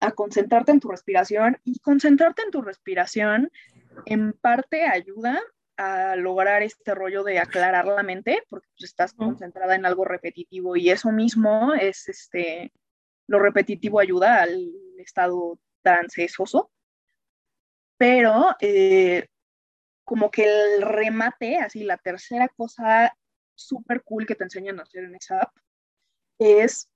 a 0.00 0.10
concentrarte 0.12 0.72
en 0.72 0.80
tu 0.80 0.88
respiración 0.88 1.58
y 1.62 1.78
concentrarte 1.78 2.42
en 2.42 2.50
tu 2.50 2.62
respiración 2.62 3.52
en 4.06 4.32
parte 4.32 4.84
ayuda 4.84 5.40
a 5.80 6.14
lograr 6.14 6.62
este 6.62 6.94
rollo 6.94 7.24
de 7.24 7.38
aclarar 7.38 7.86
la 7.86 8.02
mente, 8.02 8.42
porque 8.50 8.68
pues, 8.76 8.90
estás 8.90 9.14
concentrada 9.14 9.74
en 9.74 9.86
algo 9.86 10.04
repetitivo 10.04 10.76
y 10.76 10.90
eso 10.90 11.10
mismo 11.10 11.72
es, 11.72 12.06
este, 12.06 12.70
lo 13.26 13.38
repetitivo 13.38 13.98
ayuda 13.98 14.42
al 14.42 14.70
estado 14.98 15.58
trancesoso, 15.80 16.70
pero 17.96 18.54
eh, 18.60 19.28
como 20.04 20.30
que 20.30 20.44
el 20.44 20.82
remate, 20.82 21.56
así 21.56 21.82
la 21.82 21.96
tercera 21.96 22.48
cosa 22.48 23.16
súper 23.54 24.02
cool 24.02 24.26
que 24.26 24.34
te 24.34 24.44
enseñan 24.44 24.80
a 24.80 24.82
hacer 24.82 25.04
en 25.04 25.14
esa 25.14 25.40
app 25.40 25.56
es 26.38 26.90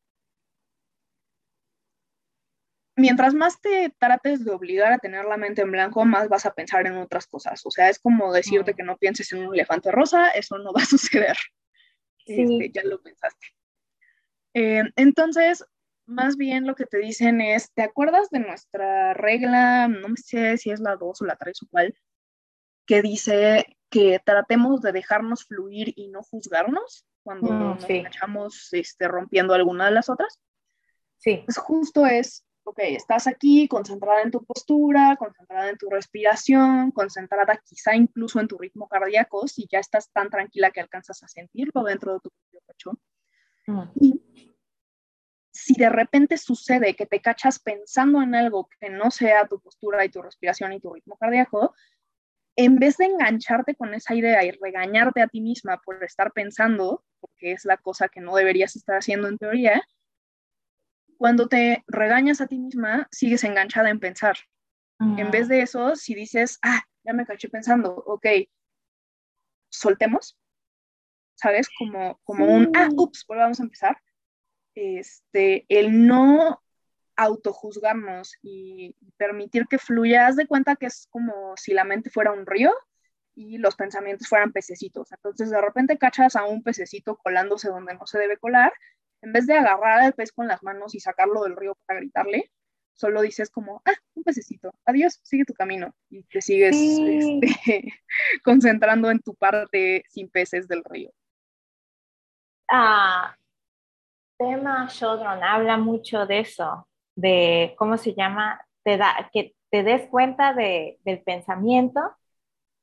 mientras 2.97 3.35
más 3.35 3.61
te 3.61 3.95
trates 3.99 4.45
de 4.45 4.53
obligar 4.53 4.93
a 4.93 4.99
tener 4.99 5.25
la 5.25 5.37
mente 5.37 5.63
en 5.63 5.73
blanco, 5.73 6.05
más 6.05 6.29
vas 6.29 6.47
a 6.47 6.55
pensar 6.55 6.87
en 6.87 6.97
otras 6.97 7.27
cosas. 7.27 7.65
O 7.65 7.71
sea, 7.71 7.89
es 7.89 7.99
como 7.99 8.33
decirte 8.33 8.75
que 8.75 8.83
no 8.83 8.97
pienses 8.97 9.33
en 9.33 9.47
un 9.47 9.55
elefante 9.55 9.91
rosa, 9.91 10.31
eso 10.31 10.59
no 10.59 10.73
va 10.73 10.83
a 10.83 10.87
suceder. 10.87 11.37
Sí. 12.27 12.43
Este, 12.43 12.71
ya 12.73 12.83
lo 12.85 13.03
pensaste. 13.03 13.47
Eh, 14.55 14.83
entonces, 14.97 15.65
más 16.07 16.37
bien 16.37 16.67
lo 16.67 16.75
que 16.75 16.87
te 16.87 16.99
dicen 16.99 17.41
es, 17.41 17.73
¿te 17.73 17.83
acuerdas 17.83 18.31
de 18.31 18.41
nuestra 18.41 19.15
regla? 19.15 19.89
No 19.89 20.09
sé 20.17 20.57
si 20.59 20.71
es 20.71 20.81
la 20.81 20.97
2 20.97 21.23
o 21.23 21.25
la 21.25 21.37
3 21.37 21.63
o 21.63 21.67
cuál, 21.71 21.95
que 22.87 23.03
dice 23.03 23.77
que 23.91 24.21
tratemos 24.25 24.81
de 24.83 24.93
dejarnos 24.93 25.45
fluir 25.47 25.93
y 25.97 26.09
no 26.09 26.23
juzgarnos 26.23 27.07
cuando 27.23 27.51
mm, 27.53 27.59
nos 27.59 27.85
echamos 27.89 28.69
este, 28.73 29.09
rompiendo 29.09 29.55
alguna 29.55 29.87
de 29.87 29.93
las 29.93 30.09
otras. 30.09 30.39
Sí. 31.19 31.43
Pues 31.45 31.57
justo 31.57 32.07
es 32.07 32.45
ok, 32.65 32.79
estás 32.81 33.27
aquí 33.27 33.69
concentrada 33.69 34.23
en 34.23 34.31
tu 34.31 34.45
postura, 34.45 35.17
concentrada 35.17 35.71
en 35.71 35.77
tu 35.77 35.89
respiración, 35.91 36.91
concentrada 36.91 37.61
quizá 37.65 37.95
incluso 37.95 38.41
en 38.41 38.49
tu 38.49 38.59
ritmo 38.59 38.89
cardíaco, 38.89 39.47
si 39.47 39.67
ya 39.71 39.79
estás 39.79 40.11
tan 40.11 40.31
tranquila 40.31 40.71
que 40.71 40.81
alcanzas 40.81 41.23
a 41.23 41.29
sentirlo 41.29 41.85
dentro 41.85 42.15
de 42.15 42.21
tu 42.21 42.31
propio 42.31 42.61
pecho. 42.67 42.93
Mm. 43.67 43.83
Y 44.01 44.55
si 45.53 45.75
de 45.75 45.89
repente 45.89 46.37
sucede 46.39 46.97
que 46.97 47.07
te 47.07 47.21
cachas 47.21 47.59
pensando 47.59 48.23
en 48.23 48.35
algo 48.35 48.69
que 48.81 48.91
no 48.91 49.11
sea 49.11 49.47
tu 49.47 49.61
postura 49.61 50.05
y 50.05 50.09
tu 50.09 50.21
respiración 50.21 50.73
y 50.73 50.81
tu 50.81 50.93
ritmo 50.93 51.17
cardíaco, 51.17 51.75
en 52.57 52.77
vez 52.77 52.97
de 52.97 53.07
engancharte 53.07 53.75
con 53.75 53.95
esa 53.95 54.15
idea 54.15 54.45
y 54.45 54.53
regañarte 54.53 55.21
a 55.23 55.29
ti 55.29 55.41
misma 55.41 55.81
por 55.85 56.03
estar 56.03 56.33
pensando, 56.33 57.05
porque 57.21 57.53
es 57.53 57.65
la 57.65 57.77
cosa 57.77 58.09
que 58.09 58.21
no 58.21 58.35
deberías 58.37 58.75
estar 58.77 58.97
haciendo 58.97 59.29
en 59.29 59.39
teoría, 59.39 59.83
cuando 61.19 61.49
te 61.49 61.85
regañas 61.87 62.41
a 62.41 62.47
ti 62.47 62.59
misma, 62.59 63.09
sigues 63.11 63.45
enganchada 63.45 63.91
en 63.91 64.01
pensar. 64.01 64.37
En 65.01 65.31
vez 65.31 65.49
de 65.49 65.61
eso, 65.61 65.97
si 65.97 66.15
dices, 66.15 66.59
ah, 66.63 66.83
ya 67.03 67.13
me 67.13 67.27
caché 67.27 67.49
pensando, 67.49 67.95
ok, 67.95 68.27
soltemos, 69.69 70.39
¿sabes? 71.35 71.69
Como, 71.79 72.19
como 72.25 72.47
un, 72.47 72.71
ah, 72.75 72.89
ups, 72.93 73.25
volvamos 73.27 73.61
a 73.61 73.65
empezar. 73.65 73.99
Este, 74.75 75.67
el 75.69 76.07
no 76.07 76.63
autojuzgarnos 77.17 78.35
y 78.43 78.97
permitir 79.17 79.67
que 79.67 79.79
fluya, 79.79 80.27
haz 80.27 80.37
de 80.37 80.47
cuenta 80.47 80.77
que 80.77 80.87
es 80.87 81.07
como 81.11 81.55
si 81.57 81.73
la 81.73 81.85
mente 81.85 82.11
fuera 82.11 82.33
un 82.33 82.47
río 82.47 82.73
y 83.35 83.59
los 83.59 83.77
pensamientos 83.77 84.29
fueran 84.29 84.53
pececitos. 84.53 85.13
Entonces 85.13 85.51
de 85.51 85.61
repente 85.61 85.99
cachas 85.99 86.37
a 86.37 86.45
un 86.45 86.63
pececito 86.63 87.17
colándose 87.17 87.69
donde 87.69 87.95
no 87.95 88.07
se 88.07 88.19
debe 88.19 88.37
colar, 88.39 88.73
en 89.23 89.33
vez 89.33 89.47
de 89.47 89.55
agarrar 89.55 90.01
al 90.01 90.13
pez 90.15 90.33
con 90.33 90.49
las 90.49 90.63
manos 90.63 90.95
y 90.95 91.01
sacarlo 91.01 91.43
del 91.45 91.57
río 91.57 91.77
para 91.87 92.01
gritarle, 92.01 92.51
solo 92.95 93.23
dices 93.23 93.51
como, 93.51 93.83
ah, 93.85 93.95
un 94.15 94.23
pececito, 94.23 94.73
adiós, 94.85 95.21
sigue 95.23 95.45
tu 95.45 95.55
camino 95.55 95.95
y 96.11 96.23
te 96.25 96.41
sigues 96.41 96.77
este, 96.77 97.93
concentrando 98.45 99.11
en 99.11 99.21
tu 99.21 99.35
parte 99.35 100.05
sin 100.09 100.29
peces 100.31 100.69
del 100.69 100.83
río. 100.85 101.11
Ah, 102.71 103.37
tema 104.39 104.89
Shodron 104.91 105.43
habla 105.43 105.77
mucho 105.77 106.27
de 106.27 106.41
eso, 106.41 106.89
de 107.17 107.75
cómo 107.79 107.97
se 107.97 108.15
llama, 108.15 108.61
te 108.83 108.97
da, 108.97 109.31
que 109.33 109.55
te 109.71 109.83
des 109.83 110.09
cuenta 110.09 110.55
de, 110.55 110.99
del 111.05 111.23
pensamiento 111.23 112.01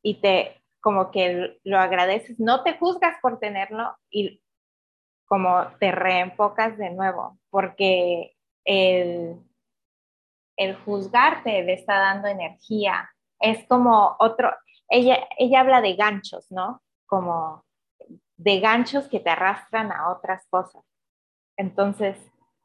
y 0.02 0.22
te 0.22 0.62
como 0.82 1.12
que 1.12 1.60
lo 1.64 1.78
agradeces, 1.78 2.40
no 2.40 2.64
te 2.64 2.78
juzgas 2.78 3.16
por 3.22 3.40
tenerlo 3.40 3.96
y 4.10 4.41
como 5.32 5.66
te 5.80 5.94
reenfocas 5.94 6.78
de 6.78 6.90
nuevo, 6.90 7.40
porque 7.50 8.36
el, 8.66 9.42
el 10.58 10.76
juzgarte 10.84 11.64
le 11.64 11.72
está 11.72 12.00
dando 12.00 12.28
energía. 12.28 13.10
Es 13.40 13.66
como 13.68 14.18
otro, 14.20 14.54
ella, 14.90 15.26
ella 15.38 15.62
habla 15.62 15.80
de 15.80 15.96
ganchos, 15.96 16.52
¿no? 16.52 16.84
Como 17.06 17.64
de 18.36 18.60
ganchos 18.60 19.08
que 19.08 19.22
te 19.22 19.30
arrastran 19.30 19.94
a 19.94 20.10
otras 20.10 20.46
cosas. 20.50 20.84
Entonces, 21.56 22.18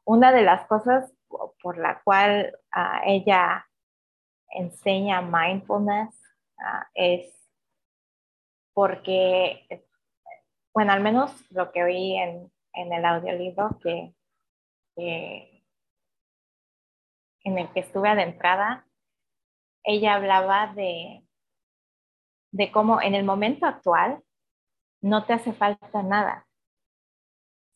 una 0.03 0.33
de 0.33 0.41
las 0.41 0.67
cosas 0.67 1.13
por 1.61 1.77
la 1.77 2.01
cual 2.03 2.53
ah, 2.73 2.99
ella 3.05 3.65
enseña 4.49 5.21
mindfulness 5.21 6.21
ah, 6.59 6.85
es 6.93 7.33
porque, 8.73 9.87
bueno, 10.73 10.91
al 10.91 10.99
menos 10.99 11.31
lo 11.49 11.71
que 11.71 11.83
oí 11.85 12.17
en, 12.17 12.51
en 12.77 12.93
el 12.93 13.05
audiolibro 13.05 13.77
que, 13.81 14.13
que, 14.95 15.63
en 17.43 17.57
el 17.57 17.71
que 17.73 17.79
estuve 17.81 18.09
adentrada, 18.09 18.87
ella 19.83 20.15
hablaba 20.15 20.73
de, 20.73 21.23
de 22.51 22.71
cómo 22.71 23.01
en 23.01 23.15
el 23.15 23.23
momento 23.23 23.65
actual 23.65 24.21
no 25.01 25.25
te 25.25 25.33
hace 25.33 25.53
falta 25.53 26.03
nada. 26.03 26.45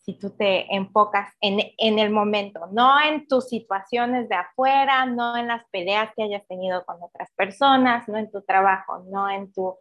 Si 0.04 0.18
tú 0.18 0.32
te 0.32 0.74
enfocas 0.76 1.32
en, 1.40 1.60
en, 1.78 2.00
el 2.00 2.10
momento, 2.10 2.68
no 2.72 3.00
en 3.00 3.28
tus 3.28 3.48
situaciones 3.48 4.28
de 4.30 4.36
afuera, 4.36 5.06
no 5.06 5.38
en 5.38 5.48
las 5.48 5.64
peleas 5.70 6.12
que 6.16 6.24
hayas 6.24 6.46
tenido 6.48 6.84
con 6.86 7.02
otras 7.02 7.32
personas, 7.36 8.08
no 8.08 8.18
en 8.18 8.32
tu 8.32 8.42
trabajo, 8.42 9.00
no 9.12 9.30
en, 9.30 9.54
tu, 9.54 9.78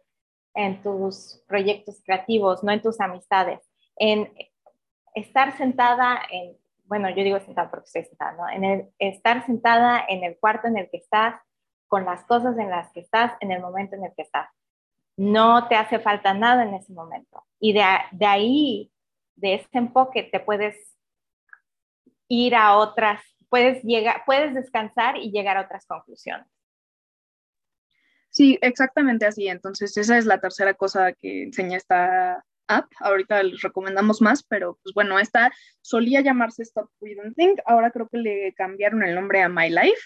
en 0.53 0.81
tus 0.83 1.43
proyectos 1.47 2.01
creativos, 2.05 2.63
no 2.63 2.71
en 2.71 2.83
tus 2.83 3.01
amistades, 3.01 3.67
en 3.95 4.31
estar 5.15 5.57
sentada 5.57 6.21
en, 6.29 6.57
bueno, 6.85 7.09
yo 7.09 7.23
digo 7.23 7.39
sentada 7.39 7.69
porque 7.69 7.99
estoy 7.99 8.17
¿no? 8.37 8.49
En 8.49 8.63
el, 8.63 8.89
estar 8.99 9.45
sentada 9.45 10.03
en 10.07 10.23
el 10.23 10.37
cuarto 10.37 10.67
en 10.67 10.77
el 10.77 10.89
que 10.89 10.97
estás, 10.97 11.35
con 11.87 12.05
las 12.05 12.23
cosas 12.25 12.57
en 12.57 12.69
las 12.69 12.91
que 12.93 13.01
estás, 13.01 13.33
en 13.41 13.51
el 13.51 13.61
momento 13.61 13.95
en 13.95 14.05
el 14.05 14.13
que 14.15 14.21
estás. 14.21 14.49
No 15.17 15.67
te 15.67 15.75
hace 15.75 15.99
falta 15.99 16.33
nada 16.33 16.63
en 16.63 16.73
ese 16.73 16.93
momento. 16.93 17.45
Y 17.59 17.73
de, 17.73 17.83
de 18.11 18.25
ahí 18.25 18.91
de 19.35 19.55
ese 19.55 19.67
enfoque 19.73 20.23
te 20.23 20.39
puedes 20.39 20.97
ir 22.27 22.55
a 22.55 22.77
otras, 22.77 23.21
puedes 23.49 23.83
llegar, 23.83 24.23
puedes 24.25 24.53
descansar 24.53 25.17
y 25.17 25.31
llegar 25.31 25.57
a 25.57 25.61
otras 25.61 25.85
conclusiones. 25.85 26.47
Sí, 28.29 28.57
exactamente 28.61 29.25
así. 29.25 29.49
Entonces, 29.49 29.95
esa 29.97 30.17
es 30.17 30.25
la 30.25 30.39
tercera 30.39 30.73
cosa 30.73 31.11
que 31.11 31.43
enseña 31.43 31.75
esta 31.75 32.45
app. 32.77 32.91
Ahorita 32.99 33.41
les 33.43 33.61
recomendamos 33.61 34.21
más, 34.21 34.43
pero 34.43 34.79
pues 34.83 34.93
bueno, 34.93 35.19
esta 35.19 35.51
solía 35.81 36.21
llamarse 36.21 36.63
Stop 36.63 36.89
Read 36.99 37.33
Think. 37.35 37.59
Ahora 37.65 37.91
creo 37.91 38.07
que 38.09 38.17
le 38.17 38.53
cambiaron 38.53 39.03
el 39.03 39.15
nombre 39.15 39.41
a 39.41 39.49
My 39.49 39.69
Life. 39.69 40.01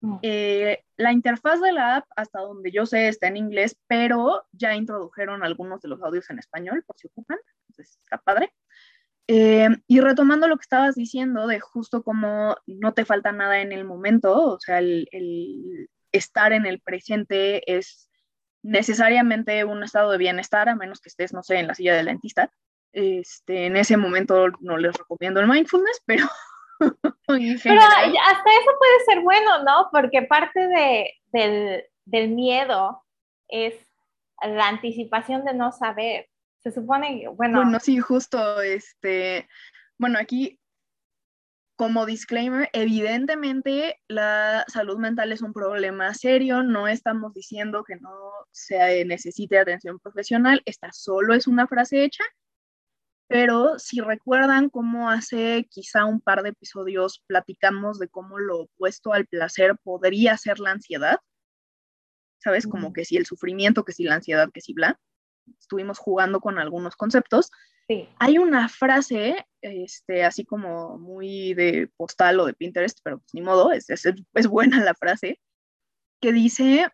Mm. 0.00 0.18
Eh, 0.22 0.84
la 0.96 1.12
interfaz 1.12 1.60
de 1.60 1.72
la 1.72 1.96
app, 1.96 2.06
hasta 2.16 2.40
donde 2.40 2.70
yo 2.70 2.86
sé, 2.86 3.08
está 3.08 3.26
en 3.26 3.36
inglés, 3.36 3.76
pero 3.86 4.44
ya 4.52 4.74
introdujeron 4.74 5.42
algunos 5.42 5.80
de 5.80 5.88
los 5.88 6.02
audios 6.02 6.28
en 6.30 6.38
español, 6.38 6.84
por 6.86 6.96
si 6.98 7.08
ocupan. 7.08 7.38
Entonces, 7.68 7.98
está 8.04 8.18
padre. 8.18 8.52
Eh, 9.30 9.68
y 9.86 10.00
retomando 10.00 10.48
lo 10.48 10.56
que 10.56 10.62
estabas 10.62 10.94
diciendo 10.94 11.46
de 11.46 11.60
justo 11.60 12.02
como 12.02 12.56
no 12.66 12.94
te 12.94 13.04
falta 13.04 13.30
nada 13.30 13.60
en 13.60 13.72
el 13.72 13.84
momento, 13.84 14.54
o 14.54 14.58
sea, 14.58 14.78
el, 14.78 15.06
estar 16.12 16.54
en 16.54 16.64
el 16.64 16.80
presente 16.80 17.76
es 17.76 18.07
necesariamente 18.68 19.64
un 19.64 19.82
estado 19.82 20.10
de 20.10 20.18
bienestar, 20.18 20.68
a 20.68 20.76
menos 20.76 21.00
que 21.00 21.08
estés, 21.08 21.32
no 21.32 21.42
sé, 21.42 21.58
en 21.58 21.68
la 21.68 21.74
silla 21.74 21.94
del 21.94 22.06
dentista. 22.06 22.50
Este, 22.92 23.66
en 23.66 23.76
ese 23.76 23.96
momento 23.96 24.48
no 24.60 24.76
les 24.76 24.96
recomiendo 24.96 25.40
el 25.40 25.48
mindfulness, 25.48 26.02
pero... 26.04 26.26
pero 27.26 27.80
hasta 27.80 28.50
eso 28.50 28.70
puede 28.78 29.00
ser 29.06 29.20
bueno, 29.22 29.64
¿no? 29.64 29.88
Porque 29.90 30.22
parte 30.22 30.60
de, 30.60 31.10
del, 31.32 31.84
del 32.04 32.28
miedo 32.28 33.02
es 33.48 33.74
la 34.42 34.68
anticipación 34.68 35.44
de 35.44 35.54
no 35.54 35.72
saber. 35.72 36.28
Se 36.60 36.70
supone, 36.70 37.26
bueno. 37.34 37.62
Bueno, 37.62 37.80
sí, 37.80 37.98
justo, 37.98 38.60
este, 38.60 39.48
bueno, 39.96 40.18
aquí 40.18 40.57
como 41.78 42.06
disclaimer, 42.06 42.68
evidentemente 42.72 44.00
la 44.08 44.64
salud 44.66 44.98
mental 44.98 45.30
es 45.30 45.42
un 45.42 45.52
problema 45.52 46.12
serio, 46.12 46.64
no 46.64 46.88
estamos 46.88 47.32
diciendo 47.34 47.84
que 47.84 47.94
no 47.94 48.10
se 48.50 49.04
necesite 49.04 49.60
atención 49.60 50.00
profesional, 50.00 50.60
esta 50.64 50.90
solo 50.90 51.34
es 51.34 51.46
una 51.46 51.68
frase 51.68 52.02
hecha, 52.02 52.24
pero 53.28 53.78
si 53.78 54.00
recuerdan 54.00 54.70
cómo 54.70 55.08
hace 55.08 55.68
quizá 55.70 56.04
un 56.04 56.20
par 56.20 56.42
de 56.42 56.48
episodios 56.48 57.22
platicamos 57.28 58.00
de 58.00 58.08
cómo 58.08 58.40
lo 58.40 58.62
opuesto 58.62 59.12
al 59.12 59.28
placer 59.28 59.76
podría 59.84 60.36
ser 60.36 60.58
la 60.58 60.72
ansiedad, 60.72 61.20
¿sabes? 62.38 62.66
Como 62.66 62.92
que 62.92 63.04
si 63.04 63.16
el 63.16 63.24
sufrimiento, 63.24 63.84
que 63.84 63.92
si 63.92 64.02
la 64.02 64.16
ansiedad, 64.16 64.50
que 64.52 64.60
si 64.60 64.72
bla 64.72 64.98
estuvimos 65.58 65.98
jugando 65.98 66.40
con 66.40 66.58
algunos 66.58 66.96
conceptos. 66.96 67.50
Hay 68.18 68.36
una 68.36 68.68
frase, 68.68 69.46
este, 69.62 70.22
así 70.22 70.44
como 70.44 70.98
muy 70.98 71.54
de 71.54 71.90
postal 71.96 72.38
o 72.38 72.44
de 72.44 72.52
Pinterest, 72.52 72.98
pero 73.02 73.18
pues 73.18 73.32
ni 73.32 73.40
modo, 73.40 73.72
es, 73.72 73.88
es, 73.88 74.46
buena 74.46 74.84
la 74.84 74.94
frase, 74.94 75.40
que 76.20 76.32
dice 76.32 76.88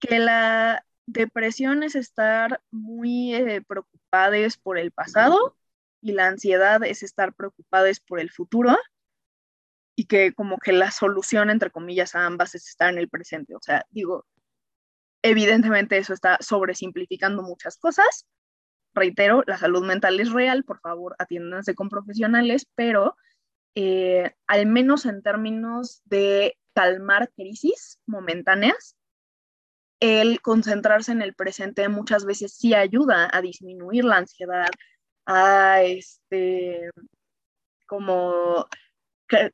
que 0.00 0.18
la 0.18 0.86
depresión 1.06 1.82
es 1.82 1.96
estar 1.96 2.62
muy 2.70 3.34
eh, 3.34 3.62
preocupados 3.66 4.56
por 4.56 4.78
el 4.78 4.90
pasado 4.90 5.54
y 6.00 6.12
la 6.12 6.28
ansiedad 6.28 6.82
es 6.82 7.02
estar 7.02 7.34
preocupados 7.34 8.00
por 8.00 8.20
el 8.20 8.30
futuro 8.30 8.78
y 9.96 10.06
que 10.06 10.32
como 10.32 10.58
que 10.58 10.72
la 10.72 10.90
solución, 10.90 11.50
entre 11.50 11.70
comillas, 11.70 12.14
a 12.14 12.26
ambas 12.26 12.54
es 12.54 12.68
estar 12.68 12.90
en 12.90 12.98
el 12.98 13.08
presente. 13.08 13.54
O 13.54 13.60
sea, 13.60 13.86
digo, 13.90 14.26
Evidentemente 15.26 15.96
eso 15.96 16.12
está 16.12 16.36
sobresimplificando 16.40 17.42
muchas 17.42 17.78
cosas. 17.78 18.26
Reitero, 18.92 19.42
la 19.46 19.56
salud 19.56 19.82
mental 19.82 20.20
es 20.20 20.30
real, 20.30 20.64
por 20.64 20.80
favor, 20.80 21.16
atiéndanse 21.18 21.74
con 21.74 21.88
profesionales, 21.88 22.66
pero 22.74 23.16
eh, 23.74 24.34
al 24.46 24.66
menos 24.66 25.06
en 25.06 25.22
términos 25.22 26.02
de 26.04 26.58
calmar 26.74 27.32
crisis 27.34 27.98
momentáneas, 28.04 28.96
el 29.98 30.42
concentrarse 30.42 31.12
en 31.12 31.22
el 31.22 31.34
presente 31.34 31.88
muchas 31.88 32.26
veces 32.26 32.54
sí 32.54 32.74
ayuda 32.74 33.30
a 33.32 33.40
disminuir 33.40 34.04
la 34.04 34.18
ansiedad, 34.18 34.68
a 35.24 35.80
este, 35.84 36.90
como 37.86 38.66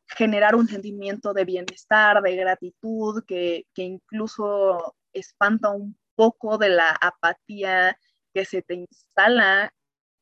generar 0.08 0.56
un 0.56 0.66
sentimiento 0.66 1.32
de 1.32 1.44
bienestar, 1.44 2.22
de 2.22 2.34
gratitud, 2.34 3.22
que, 3.24 3.66
que 3.72 3.82
incluso 3.82 4.96
espanta 5.12 5.70
un 5.70 5.98
poco 6.14 6.58
de 6.58 6.70
la 6.70 6.90
apatía 7.00 7.98
que 8.32 8.44
se 8.44 8.62
te 8.62 8.74
instala 8.74 9.72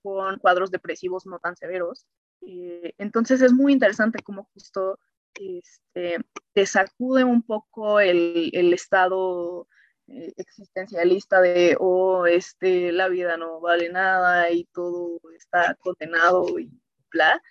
con 0.03 0.39
cuadros 0.39 0.71
depresivos 0.71 1.27
no 1.27 1.39
tan 1.39 1.57
severos. 1.57 2.07
Eh, 2.47 2.95
entonces 2.99 3.43
es 3.43 3.53
muy 3.53 3.73
interesante 3.73 4.23
cómo 4.23 4.49
justo 4.55 4.99
este, 5.35 6.19
te 6.53 6.67
sacude 6.67 7.25
un 7.25 7.43
poco 7.43 8.01
el, 8.01 8.51
el 8.53 8.73
estado 8.73 9.69
eh, 10.07 10.33
existencialista 10.37 11.41
de, 11.41 11.77
oh, 11.79 12.27
este, 12.27 12.93
la 12.93 13.09
vida 13.09 13.37
no 13.37 13.61
vale 13.61 13.91
nada 13.91 14.51
y 14.51 14.65
todo 14.73 15.21
está 15.37 15.75
condenado 15.75 16.59
y 16.59 16.71
bla, 17.11 17.43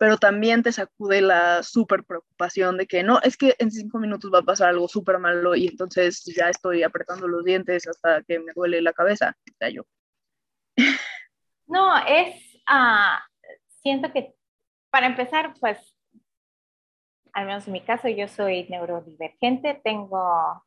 pero 0.00 0.16
también 0.16 0.62
te 0.62 0.72
sacude 0.72 1.20
la 1.20 1.62
súper 1.62 2.04
preocupación 2.04 2.78
de 2.78 2.86
que 2.86 3.02
no, 3.02 3.20
es 3.20 3.36
que 3.36 3.54
en 3.58 3.70
cinco 3.70 3.98
minutos 3.98 4.30
va 4.32 4.38
a 4.38 4.42
pasar 4.42 4.70
algo 4.70 4.88
súper 4.88 5.18
malo 5.18 5.54
y 5.54 5.66
entonces 5.66 6.24
ya 6.24 6.48
estoy 6.48 6.82
apretando 6.82 7.28
los 7.28 7.44
dientes 7.44 7.86
hasta 7.86 8.22
que 8.22 8.38
me 8.38 8.54
duele 8.54 8.80
la 8.80 8.94
cabeza, 8.94 9.36
o 9.36 9.54
sea, 9.58 9.68
yo. 9.68 9.82
No, 11.66 11.98
es, 11.98 12.34
uh, 12.66 13.20
siento 13.82 14.10
que 14.10 14.34
para 14.90 15.06
empezar, 15.06 15.52
pues, 15.60 15.94
al 17.34 17.44
menos 17.44 17.66
en 17.66 17.74
mi 17.74 17.82
caso, 17.82 18.08
yo 18.08 18.26
soy 18.26 18.66
neurodivergente, 18.70 19.82
tengo 19.84 20.64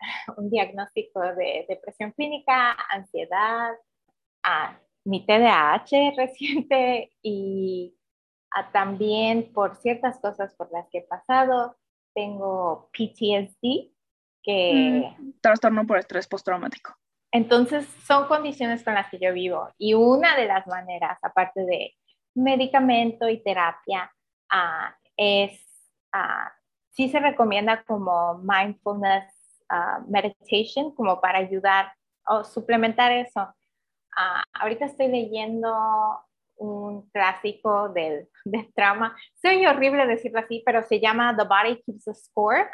un 0.36 0.50
diagnóstico 0.50 1.20
de 1.20 1.64
depresión 1.66 2.12
clínica, 2.12 2.76
ansiedad, 2.90 3.72
a 4.42 4.78
mi 5.04 5.24
TDAH 5.24 6.12
reciente 6.16 7.10
y 7.22 7.96
también 8.72 9.52
por 9.52 9.76
ciertas 9.76 10.18
cosas 10.18 10.54
por 10.54 10.70
las 10.72 10.88
que 10.90 10.98
he 10.98 11.02
pasado, 11.02 11.76
tengo 12.14 12.90
PTSD, 12.92 13.92
que... 14.42 15.14
Mm, 15.18 15.32
trastorno 15.40 15.86
por 15.86 15.98
estrés 15.98 16.26
postraumático. 16.26 16.94
Entonces, 17.32 17.86
son 18.06 18.26
condiciones 18.26 18.82
con 18.82 18.94
las 18.94 19.08
que 19.08 19.18
yo 19.18 19.32
vivo 19.32 19.68
y 19.78 19.94
una 19.94 20.36
de 20.36 20.46
las 20.46 20.66
maneras, 20.66 21.18
aparte 21.22 21.64
de 21.64 21.94
medicamento 22.34 23.28
y 23.28 23.42
terapia, 23.42 24.10
uh, 24.52 24.92
es, 25.16 25.52
uh, 26.14 26.50
sí 26.90 27.08
se 27.08 27.20
recomienda 27.20 27.84
como 27.84 28.38
mindfulness 28.38 29.32
uh, 29.70 30.10
meditation, 30.10 30.92
como 30.94 31.20
para 31.20 31.38
ayudar 31.38 31.92
o 32.26 32.44
suplementar 32.44 33.12
eso. 33.12 33.54
ahorita 34.54 34.84
estoy 34.86 35.08
leyendo 35.08 35.70
un 36.60 37.08
clásico 37.10 37.88
del, 37.88 38.28
del 38.44 38.72
trauma. 38.74 39.16
Soy 39.40 39.66
horrible 39.66 40.06
decirlo 40.06 40.40
así, 40.40 40.62
pero 40.64 40.82
se 40.82 41.00
llama 41.00 41.36
The 41.36 41.44
Body 41.44 41.82
Keeps 41.82 42.04
the 42.04 42.14
Score. 42.14 42.70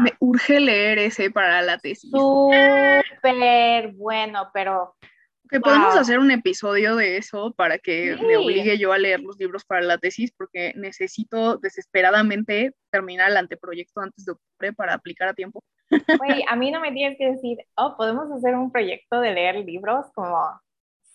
Me 0.00 0.12
urge 0.20 0.60
leer 0.60 0.98
ese 0.98 1.30
para 1.30 1.62
la 1.62 1.78
tesis. 1.78 2.10
Súper 2.10 3.92
bueno, 3.94 4.50
pero 4.52 4.94
que 5.52 5.60
podemos 5.60 5.94
hacer 5.96 6.18
un 6.18 6.30
episodio 6.30 6.96
de 6.96 7.18
eso 7.18 7.52
para 7.52 7.78
que 7.78 8.16
me 8.16 8.38
obligue 8.38 8.78
yo 8.78 8.90
a 8.90 8.98
leer 8.98 9.20
los 9.20 9.38
libros 9.38 9.66
para 9.66 9.82
la 9.82 9.98
tesis, 9.98 10.32
porque 10.32 10.72
necesito 10.76 11.58
desesperadamente 11.58 12.74
terminar 12.90 13.30
el 13.30 13.36
anteproyecto 13.36 14.00
antes 14.00 14.24
de 14.24 14.32
octubre 14.32 14.72
para 14.72 14.94
aplicar 14.94 15.28
a 15.28 15.34
tiempo. 15.34 15.62
Güey, 15.90 16.42
a 16.48 16.56
mí 16.56 16.70
no 16.70 16.80
me 16.80 16.90
tienes 16.92 17.18
que 17.18 17.32
decir, 17.32 17.58
oh, 17.76 17.96
podemos 17.98 18.32
hacer 18.32 18.54
un 18.54 18.72
proyecto 18.72 19.20
de 19.20 19.32
leer 19.32 19.56
libros, 19.56 20.06
como 20.14 20.38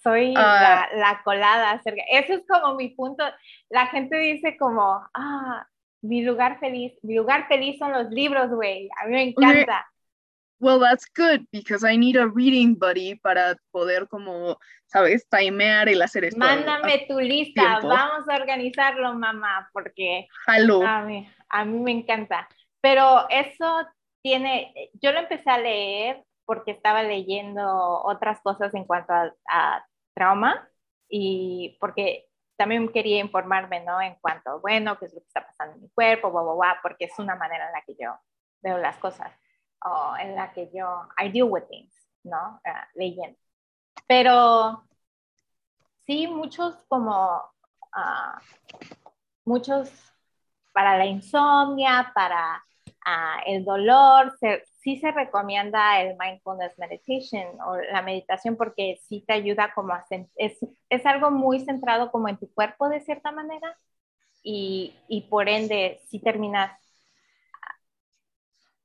soy 0.08 0.34
ah. 0.38 0.88
la, 0.94 1.00
la, 1.00 1.22
colada 1.24 1.72
acerca. 1.72 2.02
Eso 2.10 2.34
es 2.34 2.44
como 2.48 2.76
mi 2.76 2.90
punto. 2.90 3.24
La 3.70 3.88
gente 3.88 4.18
dice 4.18 4.58
como, 4.58 5.06
ah, 5.14 5.68
mi 6.02 6.24
lugar 6.24 6.60
feliz, 6.60 6.94
mi 7.04 7.16
lugar 7.16 7.48
feliz 7.48 7.78
son 7.78 7.92
los 7.92 8.10
libros, 8.10 8.50
güey. 8.50 8.90
A 9.02 9.08
mí 9.08 9.12
me 9.12 9.24
encanta. 9.24 9.86
Well, 10.60 10.80
that's 10.80 11.06
good 11.16 11.46
because 11.52 11.84
I 11.84 11.98
need 11.98 12.16
a 12.16 12.26
reading 12.26 12.76
buddy 12.80 13.16
para 13.16 13.58
poder 13.72 14.08
como, 14.08 14.58
¿sabes? 14.88 15.28
Timear 15.30 15.88
el 15.88 16.02
hacer 16.02 16.26
esto. 16.26 16.40
Mándame 16.40 17.06
tu 17.08 17.20
lista, 17.20 17.80
vamos 17.84 18.28
a 18.28 18.36
organizarlo, 18.36 19.14
mamá, 19.14 19.70
porque 19.72 20.28
A, 20.48 21.02
mí, 21.04 21.30
a 21.50 21.66
mí 21.66 21.80
me 21.80 21.92
encanta. 21.92 22.48
Pero 22.82 23.28
eso 23.30 23.86
tiene, 24.24 24.74
yo 25.00 25.12
lo 25.12 25.20
empecé 25.20 25.50
a 25.50 25.60
leer 25.60 26.24
porque 26.46 26.72
estaba 26.72 27.04
leyendo 27.04 28.02
otras 28.04 28.42
cosas 28.42 28.74
en 28.74 28.86
cuanto 28.86 29.14
a, 29.14 29.86
trauma 30.18 30.68
y 31.08 31.78
porque 31.80 32.28
también 32.58 32.90
quería 32.90 33.20
informarme, 33.20 33.84
¿no? 33.84 34.02
En 34.02 34.16
cuanto, 34.16 34.60
bueno, 34.62 34.98
qué 34.98 35.06
es 35.06 35.14
lo 35.14 35.20
que 35.20 35.28
está 35.28 35.46
pasando 35.46 35.76
en 35.76 35.84
mi 35.84 35.90
cuerpo, 35.90 36.32
bla, 36.32 36.42
bla, 36.42 36.54
bla, 36.54 36.80
porque 36.82 37.06
es 37.06 37.20
una 37.20 37.36
manera 37.36 37.68
en 37.68 37.74
la 37.74 37.82
que 37.84 37.96
yo 38.00 38.18
veo 38.62 38.80
las 38.80 38.98
cosas 38.98 39.32
o 39.84 40.16
en 40.20 40.36
la 40.36 40.52
que 40.52 40.70
yo, 40.74 41.08
I 41.24 41.30
deal 41.30 41.48
with 41.50 41.66
things, 41.70 41.94
¿no? 42.24 42.60
Uh, 42.66 42.88
leyendo. 42.96 43.38
Pero 44.08 44.84
sí, 46.06 46.28
muchos 46.28 46.84
como, 46.88 47.44
uh, 47.96 48.40
muchos 49.46 49.92
para 50.74 50.98
la 50.98 51.06
insomnia, 51.06 52.12
para 52.16 52.64
uh, 53.08 53.42
el 53.46 53.66
dolor, 53.66 54.34
sí 54.82 54.98
se 54.98 55.12
recomienda 55.12 56.02
el 56.02 56.18
mindfulness 56.18 56.78
meditation 56.78 57.60
o 57.62 57.78
la 57.78 58.02
meditación 58.02 58.58
porque 58.58 59.00
sí 59.08 59.24
te 59.26 59.34
ayuda 59.34 59.74
como 59.74 59.94
a, 59.94 60.06
es, 60.36 60.58
es 60.90 61.06
algo 61.06 61.32
muy 61.32 61.62
centrado 61.62 62.12
como 62.12 62.30
en 62.30 62.38
tu 62.38 62.54
cuerpo 62.54 62.90
de 62.90 63.02
cierta 63.02 63.32
manera 63.32 63.78
y, 64.44 64.96
y 65.08 65.22
por 65.30 65.50
ende 65.50 66.02
sí 66.08 66.20
terminas 66.20 66.72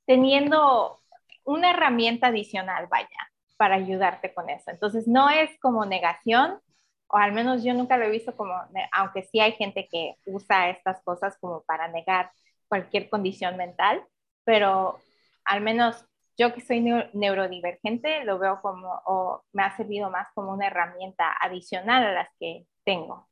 teniendo 0.07 1.01
una 1.45 1.71
herramienta 1.71 2.29
adicional, 2.29 2.87
vaya, 2.89 3.09
para 3.57 3.77
ayudarte 3.77 4.35
con 4.35 4.51
eso. 4.51 4.71
Entonces, 4.71 5.07
no 5.07 5.31
es 5.31 5.51
como 5.61 5.85
negación, 5.87 6.61
o 7.09 7.17
al 7.17 7.33
menos 7.33 7.63
yo 7.63 7.75
nunca 7.75 7.97
lo 7.97 8.05
he 8.05 8.11
visto 8.11 8.37
como, 8.37 8.55
aunque 8.93 9.23
sí 9.25 9.41
hay 9.41 9.53
gente 9.53 9.89
que 9.91 10.17
usa 10.27 10.71
estas 10.71 11.03
cosas 11.03 11.37
como 11.41 11.63
para 11.63 11.89
negar 11.89 12.31
cualquier 12.69 13.11
condición 13.11 13.57
mental, 13.57 14.03
pero 14.45 15.01
al 15.45 15.61
menos 15.61 16.05
yo 16.39 16.55
que 16.55 16.61
soy 16.61 16.81
neurodivergente 16.81 18.25
lo 18.25 18.39
veo 18.39 18.61
como, 18.63 19.03
o 19.07 19.45
me 19.53 19.63
ha 19.63 19.77
servido 19.77 20.11
más 20.11 20.29
como 20.35 20.53
una 20.53 20.67
herramienta 20.67 21.33
adicional 21.41 22.05
a 22.05 22.13
las 22.13 22.29
que 22.39 22.67
tengo. 22.85 23.29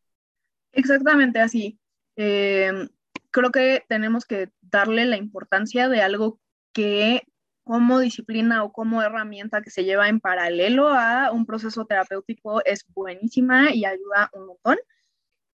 Exactamente 0.73 1.41
así. 1.41 1.79
Eh, 2.17 2.89
creo 3.31 3.51
que 3.51 3.85
tenemos 3.89 4.25
que 4.25 4.51
darle 4.61 5.07
la 5.07 5.17
importancia 5.17 5.89
de 5.89 6.03
algo 6.03 6.39
que 6.73 7.23
como 7.65 8.01
disciplina 8.01 8.65
o 8.65 8.73
como 8.73 9.03
herramienta 9.03 9.63
que 9.63 9.71
se 9.71 9.85
lleva 9.85 10.09
en 10.09 10.21
paralelo 10.21 10.89
a 10.89 11.31
un 11.31 11.47
proceso 11.47 11.85
terapéutico 11.85 12.65
es 12.65 12.85
buenísima 12.89 13.73
y 13.73 13.85
ayuda 13.85 14.31
un 14.33 14.47
montón, 14.47 14.79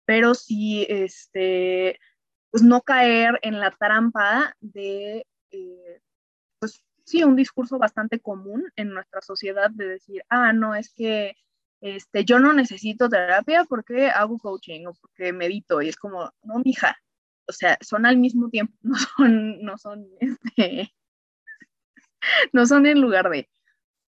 pero 0.04 0.34
sí, 0.34 0.86
este, 0.88 1.98
pues 2.50 2.62
no 2.62 2.82
caer 2.82 3.38
en 3.42 3.60
la 3.60 3.70
trampa 3.70 4.54
de, 4.60 5.26
eh, 5.52 6.00
pues 6.58 6.84
sí, 7.04 7.24
un 7.24 7.36
discurso 7.36 7.78
bastante 7.78 8.20
común 8.20 8.70
en 8.76 8.90
nuestra 8.90 9.20
sociedad 9.22 9.70
de 9.70 9.86
decir, 9.88 10.22
ah, 10.28 10.52
no, 10.52 10.74
es 10.74 10.92
que 10.92 11.36
este, 11.80 12.24
yo 12.24 12.38
no 12.38 12.52
necesito 12.52 13.08
terapia 13.08 13.64
porque 13.64 14.08
hago 14.08 14.38
coaching 14.38 14.86
o 14.86 14.94
porque 14.94 15.32
medito 15.32 15.82
y 15.82 15.88
es 15.88 15.96
como, 15.96 16.32
no, 16.42 16.58
mija, 16.64 16.96
o 17.46 17.52
sea, 17.52 17.76
son 17.80 18.06
al 18.06 18.16
mismo 18.16 18.48
tiempo, 18.50 18.74
no 18.82 18.96
son, 18.96 19.62
no 19.62 19.78
son, 19.78 20.06
este, 20.20 20.94
no 22.52 22.66
son 22.66 22.86
en 22.86 23.00
lugar 23.00 23.30
de. 23.30 23.48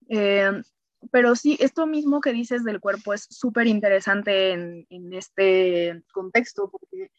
Eh, 0.09 0.63
pero 1.11 1.35
sí, 1.35 1.57
esto 1.61 1.87
mismo 1.87 2.21
que 2.21 2.33
dices 2.33 2.65
del 2.65 2.81
cuerpo 2.81 3.13
es 3.15 3.27
súper 3.31 3.67
interesante 3.67 4.53
en, 4.53 4.87
este 5.13 6.03
contexto, 6.13 6.71
porque 6.71 7.11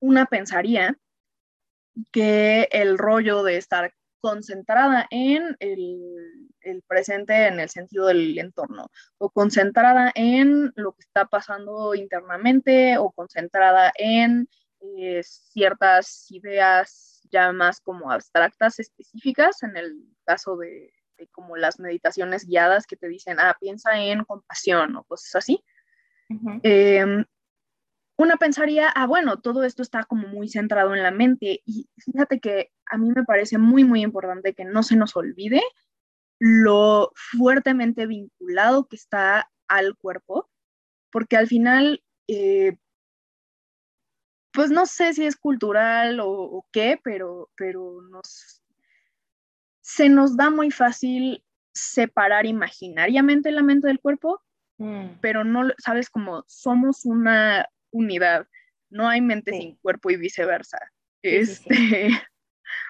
una 0.00 0.26
pensaría 0.26 0.96
que 2.12 2.68
el 2.72 2.98
rollo 2.98 3.42
de 3.42 3.56
estar 3.56 3.92
concentrada 4.20 5.06
en 5.10 5.56
el, 5.60 6.82
presente 6.86 7.46
en 7.46 7.60
el 7.60 7.68
sentido 7.68 8.06
del 8.06 8.38
entorno, 8.38 8.90
o 9.18 9.30
concentrada 9.30 10.12
en 10.14 10.72
lo 10.76 10.92
que 10.92 11.02
está 11.02 11.26
pasando 11.26 11.94
internamente, 11.94 12.98
o 12.98 13.10
concentrada 13.10 13.92
en 13.96 14.48
eh, 14.80 15.22
ciertas 15.22 16.30
ideas 16.30 17.22
ya 17.30 17.52
más 17.52 17.80
como 17.80 18.10
abstractas 18.10 18.78
específicas, 18.78 19.62
en 19.62 19.76
el 19.76 20.04
caso 20.24 20.56
de, 20.56 20.92
como 21.32 21.56
las 21.56 21.78
meditaciones 21.78 22.46
guiadas 22.46 22.86
que 22.86 22.96
te 22.96 23.08
dicen, 23.08 23.38
ah, 23.40 23.56
piensa 23.58 23.98
en 24.00 24.24
compasión 24.24 24.96
o 24.96 25.04
cosas 25.04 25.36
así. 25.36 25.64
Una 28.18 28.36
pensaría, 28.36 28.88
ah, 28.88 29.06
bueno, 29.06 29.38
todo 29.38 29.64
esto 29.64 29.80
está 29.80 30.04
como 30.04 30.26
muy 30.28 30.48
centrado 30.48 30.94
en 30.94 31.02
la 31.02 31.12
mente 31.12 31.62
y 31.64 31.88
fíjate 31.98 32.40
que 32.40 32.72
a 32.86 32.98
mí 32.98 33.10
me 33.14 33.24
parece 33.24 33.58
muy, 33.58 33.84
muy 33.84 34.02
importante 34.02 34.54
que 34.54 34.64
no 34.64 34.82
se 34.82 34.96
nos 34.96 35.16
olvide 35.16 35.62
lo 36.40 37.12
fuertemente 37.14 38.06
vinculado 38.06 38.86
que 38.86 38.96
está 38.96 39.50
al 39.68 39.96
cuerpo, 39.96 40.50
porque 41.10 41.36
al 41.36 41.46
final 41.46 42.02
eh, 42.26 42.76
pues 44.52 44.72
no 44.72 44.86
sé 44.86 45.12
si 45.14 45.24
es 45.24 45.36
cultural 45.36 46.18
o, 46.20 46.66
qué, 46.72 47.00
pero, 47.04 47.48
pero 47.56 48.02
nos, 48.02 48.60
se 49.80 50.08
nos 50.08 50.36
da 50.36 50.50
muy 50.50 50.72
fácil 50.72 51.44
separar 51.72 52.46
imaginariamente 52.46 53.52
la 53.52 53.62
mente 53.62 53.86
del 53.86 54.00
cuerpo, 54.00 54.42
mm. 54.78 55.20
pero 55.20 55.44
no, 55.44 55.68
sabes, 55.78 56.10
como 56.10 56.42
somos 56.48 57.04
una 57.04 57.68
unidad. 57.90 58.46
No 58.90 59.08
hay 59.08 59.20
mente 59.20 59.52
sin 59.52 59.76
cuerpo 59.76 60.10
y 60.10 60.16
viceversa. 60.16 60.78
este, 61.22 62.08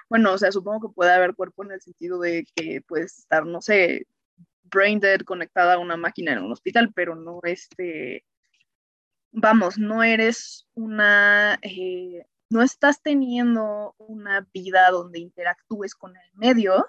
bueno, 0.09 0.33
o 0.33 0.37
sea, 0.37 0.51
supongo 0.51 0.89
que 0.89 0.95
puede 0.95 1.11
haber 1.11 1.35
cuerpo 1.35 1.63
en 1.63 1.71
el 1.71 1.81
sentido 1.81 2.19
de 2.19 2.45
que 2.55 2.81
puedes 2.81 3.19
estar, 3.19 3.45
no 3.45 3.61
sé, 3.61 4.05
brain 4.63 4.99
dead 4.99 5.21
conectada 5.21 5.75
a 5.75 5.79
una 5.79 5.97
máquina 5.97 6.33
en 6.33 6.43
un 6.43 6.51
hospital, 6.51 6.91
pero 6.93 7.15
no 7.15 7.39
este, 7.43 8.23
vamos, 9.31 9.77
no 9.77 10.03
eres 10.03 10.67
una, 10.73 11.59
eh, 11.61 12.25
no 12.49 12.61
estás 12.61 13.01
teniendo 13.01 13.95
una 13.97 14.47
vida 14.53 14.89
donde 14.91 15.19
interactúes 15.19 15.95
con 15.95 16.15
el 16.15 16.31
medio, 16.33 16.87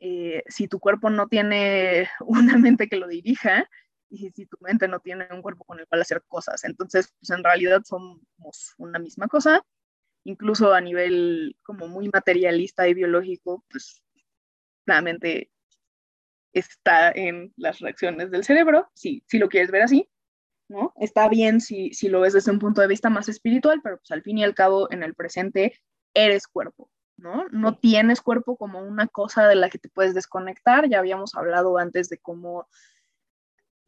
eh, 0.00 0.42
si 0.48 0.66
tu 0.66 0.80
cuerpo 0.80 1.10
no 1.10 1.28
tiene 1.28 2.08
una 2.20 2.58
mente 2.58 2.88
que 2.88 2.96
lo 2.96 3.06
dirija 3.08 3.68
y 4.12 4.30
si 4.30 4.46
tu 4.46 4.58
mente 4.60 4.86
no 4.88 5.00
tiene 5.00 5.26
un 5.30 5.40
cuerpo 5.40 5.64
con 5.64 5.80
el 5.80 5.86
cual 5.86 6.02
hacer 6.02 6.22
cosas. 6.28 6.64
Entonces, 6.64 7.12
pues 7.18 7.30
en 7.30 7.42
realidad 7.42 7.82
somos 7.84 8.74
una 8.76 8.98
misma 8.98 9.26
cosa, 9.26 9.64
incluso 10.24 10.74
a 10.74 10.80
nivel 10.80 11.56
como 11.62 11.88
muy 11.88 12.10
materialista 12.12 12.86
y 12.86 12.94
biológico, 12.94 13.64
pues 13.70 14.02
la 14.84 15.00
mente 15.00 15.50
está 16.52 17.10
en 17.10 17.54
las 17.56 17.80
reacciones 17.80 18.30
del 18.30 18.44
cerebro, 18.44 18.90
si, 18.94 19.24
si 19.26 19.38
lo 19.38 19.48
quieres 19.48 19.70
ver 19.70 19.82
así, 19.82 20.10
¿no? 20.68 20.92
Está 21.00 21.28
bien 21.28 21.62
si, 21.62 21.94
si 21.94 22.08
lo 22.08 22.20
ves 22.20 22.34
desde 22.34 22.52
un 22.52 22.58
punto 22.58 22.82
de 22.82 22.88
vista 22.88 23.08
más 23.08 23.30
espiritual, 23.30 23.80
pero 23.82 23.96
pues 23.96 24.10
al 24.10 24.22
fin 24.22 24.36
y 24.36 24.44
al 24.44 24.54
cabo 24.54 24.92
en 24.92 25.02
el 25.02 25.14
presente 25.14 25.80
eres 26.12 26.46
cuerpo, 26.46 26.90
¿no? 27.16 27.46
No 27.50 27.78
tienes 27.78 28.20
cuerpo 28.20 28.58
como 28.58 28.82
una 28.82 29.06
cosa 29.06 29.48
de 29.48 29.54
la 29.54 29.70
que 29.70 29.78
te 29.78 29.88
puedes 29.88 30.12
desconectar, 30.12 30.90
ya 30.90 30.98
habíamos 30.98 31.34
hablado 31.34 31.78
antes 31.78 32.10
de 32.10 32.18
cómo 32.18 32.68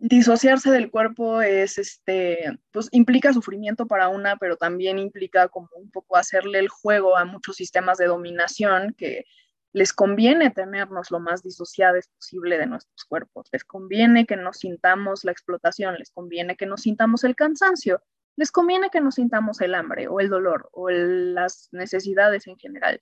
disociarse 0.06 0.70
del 0.70 0.90
cuerpo 0.90 1.40
es 1.40 1.78
este, 1.78 2.58
pues 2.72 2.88
implica 2.92 3.32
sufrimiento 3.32 3.86
para 3.86 4.08
una, 4.08 4.36
pero 4.36 4.56
también 4.56 4.98
implica 4.98 5.48
como 5.48 5.68
un 5.76 5.90
poco 5.90 6.16
hacerle 6.18 6.58
el 6.58 6.68
juego 6.68 7.16
a 7.16 7.24
muchos 7.24 7.56
sistemas 7.56 7.96
de 7.96 8.04
dominación 8.04 8.94
que 8.98 9.24
les 9.72 9.94
conviene 9.94 10.50
tenernos 10.50 11.10
lo 11.10 11.20
más 11.20 11.42
disociados 11.42 12.08
posible 12.08 12.58
de 12.58 12.66
nuestros 12.66 13.06
cuerpos, 13.06 13.48
les 13.50 13.64
conviene 13.64 14.26
que 14.26 14.36
nos 14.36 14.58
sintamos 14.58 15.24
la 15.24 15.32
explotación, 15.32 15.94
les 15.94 16.10
conviene 16.10 16.54
que 16.54 16.66
nos 16.66 16.82
sintamos 16.82 17.24
el 17.24 17.34
cansancio, 17.34 18.02
les 18.36 18.52
conviene 18.52 18.90
que 18.90 19.00
nos 19.00 19.14
sintamos 19.14 19.62
el 19.62 19.74
hambre 19.74 20.06
o 20.08 20.20
el 20.20 20.28
dolor 20.28 20.68
o 20.72 20.90
las 20.90 21.70
necesidades 21.72 22.46
en 22.46 22.58
general. 22.58 23.00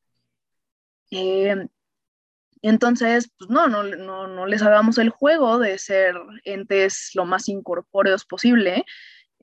Eh, 1.11 1.67
entonces, 2.63 3.31
pues 3.39 3.51
no, 3.51 3.67
no, 3.67 3.83
no, 3.83 4.29
no 4.29 4.47
les 4.47 4.63
hagamos 4.63 4.99
el 4.99 5.11
juego 5.11 5.59
de 5.59 5.79
ser 5.79 6.15
entes 6.45 7.11
lo 7.15 7.25
más 7.25 7.49
incorpóreos 7.49 8.25
posible, 8.25 8.85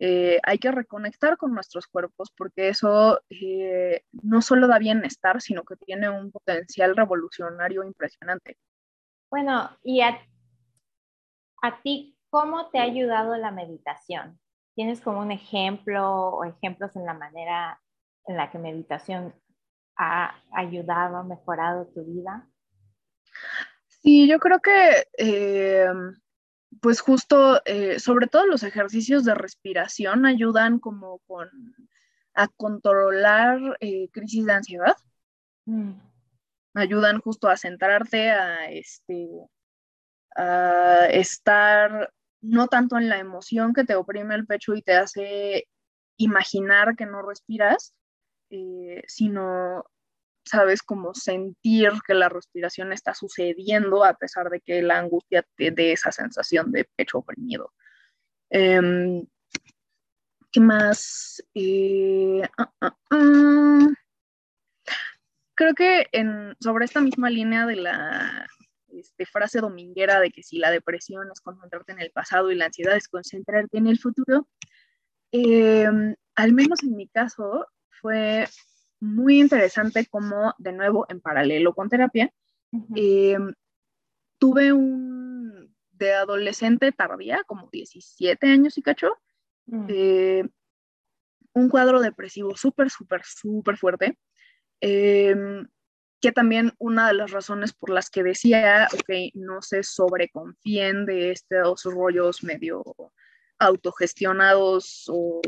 eh, 0.01 0.39
hay 0.43 0.59
que 0.59 0.71
reconectar 0.71 1.35
con 1.35 1.53
nuestros 1.53 1.85
cuerpos 1.87 2.31
porque 2.31 2.69
eso 2.69 3.21
eh, 3.29 4.03
no 4.13 4.41
solo 4.41 4.67
da 4.67 4.79
bienestar, 4.79 5.41
sino 5.41 5.63
que 5.63 5.75
tiene 5.75 6.09
un 6.09 6.31
potencial 6.31 6.95
revolucionario 6.95 7.83
impresionante. 7.83 8.57
Bueno, 9.29 9.69
y 9.83 9.99
a, 9.99 10.17
a 11.61 11.81
ti, 11.81 12.17
¿cómo 12.29 12.69
te 12.69 12.79
ha 12.79 12.83
ayudado 12.83 13.35
la 13.35 13.51
meditación? 13.51 14.39
¿Tienes 14.73 15.01
como 15.01 15.19
un 15.19 15.33
ejemplo 15.33 16.29
o 16.29 16.45
ejemplos 16.45 16.95
en 16.95 17.05
la 17.05 17.13
manera 17.13 17.81
en 18.25 18.37
la 18.37 18.49
que 18.49 18.57
meditación 18.57 19.35
ha 19.97 20.41
ayudado, 20.53 21.25
mejorado 21.25 21.87
tu 21.87 22.05
vida? 22.05 22.47
Sí, 23.87 24.27
yo 24.27 24.39
creo 24.39 24.59
que 24.59 25.07
eh, 25.17 25.87
pues 26.81 27.01
justo, 27.01 27.61
eh, 27.65 27.99
sobre 27.99 28.27
todo 28.27 28.45
los 28.45 28.63
ejercicios 28.63 29.25
de 29.25 29.35
respiración 29.35 30.25
ayudan 30.25 30.79
como 30.79 31.19
con, 31.19 31.49
a 32.33 32.47
controlar 32.47 33.77
eh, 33.79 34.09
crisis 34.11 34.45
de 34.45 34.53
ansiedad. 34.53 34.95
Mm. 35.65 35.93
Ayudan 36.75 37.19
justo 37.19 37.49
a 37.49 37.57
centrarte, 37.57 38.31
a, 38.31 38.69
este, 38.71 39.27
a 40.35 41.07
estar 41.07 42.13
no 42.41 42.67
tanto 42.67 42.97
en 42.97 43.09
la 43.09 43.19
emoción 43.19 43.73
que 43.73 43.83
te 43.83 43.95
oprime 43.95 44.35
el 44.35 44.45
pecho 44.45 44.73
y 44.73 44.81
te 44.81 44.93
hace 44.93 45.67
imaginar 46.15 46.95
que 46.95 47.05
no 47.05 47.21
respiras, 47.21 47.93
eh, 48.49 49.03
sino 49.07 49.85
sabes, 50.49 50.81
como 50.81 51.13
sentir 51.13 51.91
que 52.05 52.13
la 52.15 52.27
respiración 52.29 52.91
está 52.91 53.13
sucediendo 53.13 54.03
a 54.03 54.15
pesar 54.15 54.49
de 54.49 54.61
que 54.61 54.81
la 54.81 54.97
angustia 54.97 55.45
te 55.55 55.71
dé 55.71 55.91
esa 55.91 56.11
sensación 56.11 56.71
de 56.71 56.89
pecho 56.95 57.19
oprimido. 57.19 57.71
Em, 58.49 59.25
¿Qué 60.51 60.59
más? 60.59 61.43
Eh, 61.53 62.41
ah, 62.57 62.73
ah, 62.81 62.95
ah. 63.11 63.87
Creo 65.53 65.75
que 65.75 66.07
en, 66.13 66.55
sobre 66.59 66.85
esta 66.85 67.01
misma 67.01 67.29
línea 67.29 67.67
de 67.67 67.75
la 67.75 68.47
este, 68.87 69.25
frase 69.27 69.59
dominguera 69.59 70.19
de 70.19 70.31
que 70.31 70.41
si 70.41 70.57
la 70.57 70.71
depresión 70.71 71.27
es 71.31 71.41
concentrarte 71.41 71.91
en 71.91 72.01
el 72.01 72.11
pasado 72.11 72.51
y 72.51 72.55
la 72.55 72.65
ansiedad 72.65 72.95
es 72.95 73.07
concentrarte 73.07 73.77
en 73.77 73.87
el 73.87 73.99
futuro, 73.99 74.47
em, 75.31 76.15
al 76.35 76.53
menos 76.53 76.81
en 76.83 76.95
mi 76.95 77.07
caso 77.07 77.67
fue 78.01 78.47
muy 78.99 79.39
interesante 79.39 80.05
como, 80.07 80.53
de 80.57 80.73
nuevo, 80.73 81.05
en 81.09 81.21
paralelo 81.21 81.73
con 81.73 81.89
terapia, 81.89 82.31
eh, 82.95 83.37
tuve 84.37 84.73
un, 84.73 85.75
de 85.91 86.13
adolescente 86.13 86.91
tardía, 86.91 87.43
como 87.45 87.69
17 87.71 88.47
años 88.47 88.77
y 88.77 88.81
cacho, 88.81 89.15
eh, 89.87 90.43
un 91.53 91.69
cuadro 91.69 92.01
depresivo 92.01 92.55
súper, 92.55 92.89
súper, 92.89 93.21
súper 93.23 93.77
fuerte, 93.77 94.17
em, 94.81 95.67
que 96.21 96.31
también 96.31 96.73
una 96.79 97.07
de 97.07 97.13
las 97.13 97.31
razones 97.31 97.73
por 97.73 97.91
las 97.91 98.09
que 98.09 98.23
decía, 98.23 98.87
ok, 98.93 99.33
no 99.35 99.61
se 99.61 99.83
sobreconfíen 99.83 101.05
de 101.05 101.31
estos 101.31 101.83
rollos 101.85 102.43
medio 102.43 102.83
autogestionados 103.57 105.05
o 105.07 105.41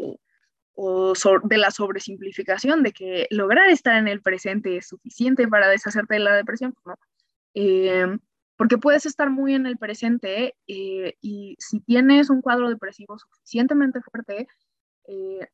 o 0.74 1.14
de 1.44 1.58
la 1.58 1.72
sobresimplificación 1.72 2.84
de 2.84 2.92
que 2.92 3.28
lograr 3.30 3.70
estar 3.70 3.98
en 3.98 4.08
el 4.08 4.22
presente 4.22 4.78
es 4.78 4.88
suficiente 4.88 5.48
para 5.48 5.68
deshacerte 5.68 6.16
de 6.16 6.22
la 6.22 6.36
depresión, 6.36 6.74
¿no? 6.86 6.96
Eh, 7.54 8.08
porque 8.62 8.78
puedes 8.78 9.08
estar 9.08 9.30
muy 9.32 9.56
en 9.56 9.66
el 9.66 9.80
presente 9.80 10.56
eh, 10.68 11.16
y 11.20 11.56
si 11.58 11.80
tienes 11.80 12.30
un 12.30 12.44
cuadro 12.44 12.70
depresivo 12.70 13.18
suficientemente 13.18 14.02
fuerte, 14.02 14.48
eh, 15.08 15.48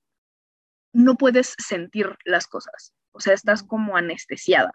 no 0.92 1.16
puedes 1.16 1.56
sentir 1.58 2.18
las 2.26 2.48
cosas, 2.48 2.94
o 3.14 3.22
sea, 3.22 3.34
estás 3.34 3.64
como 3.64 3.96
anestesiada. 3.96 4.74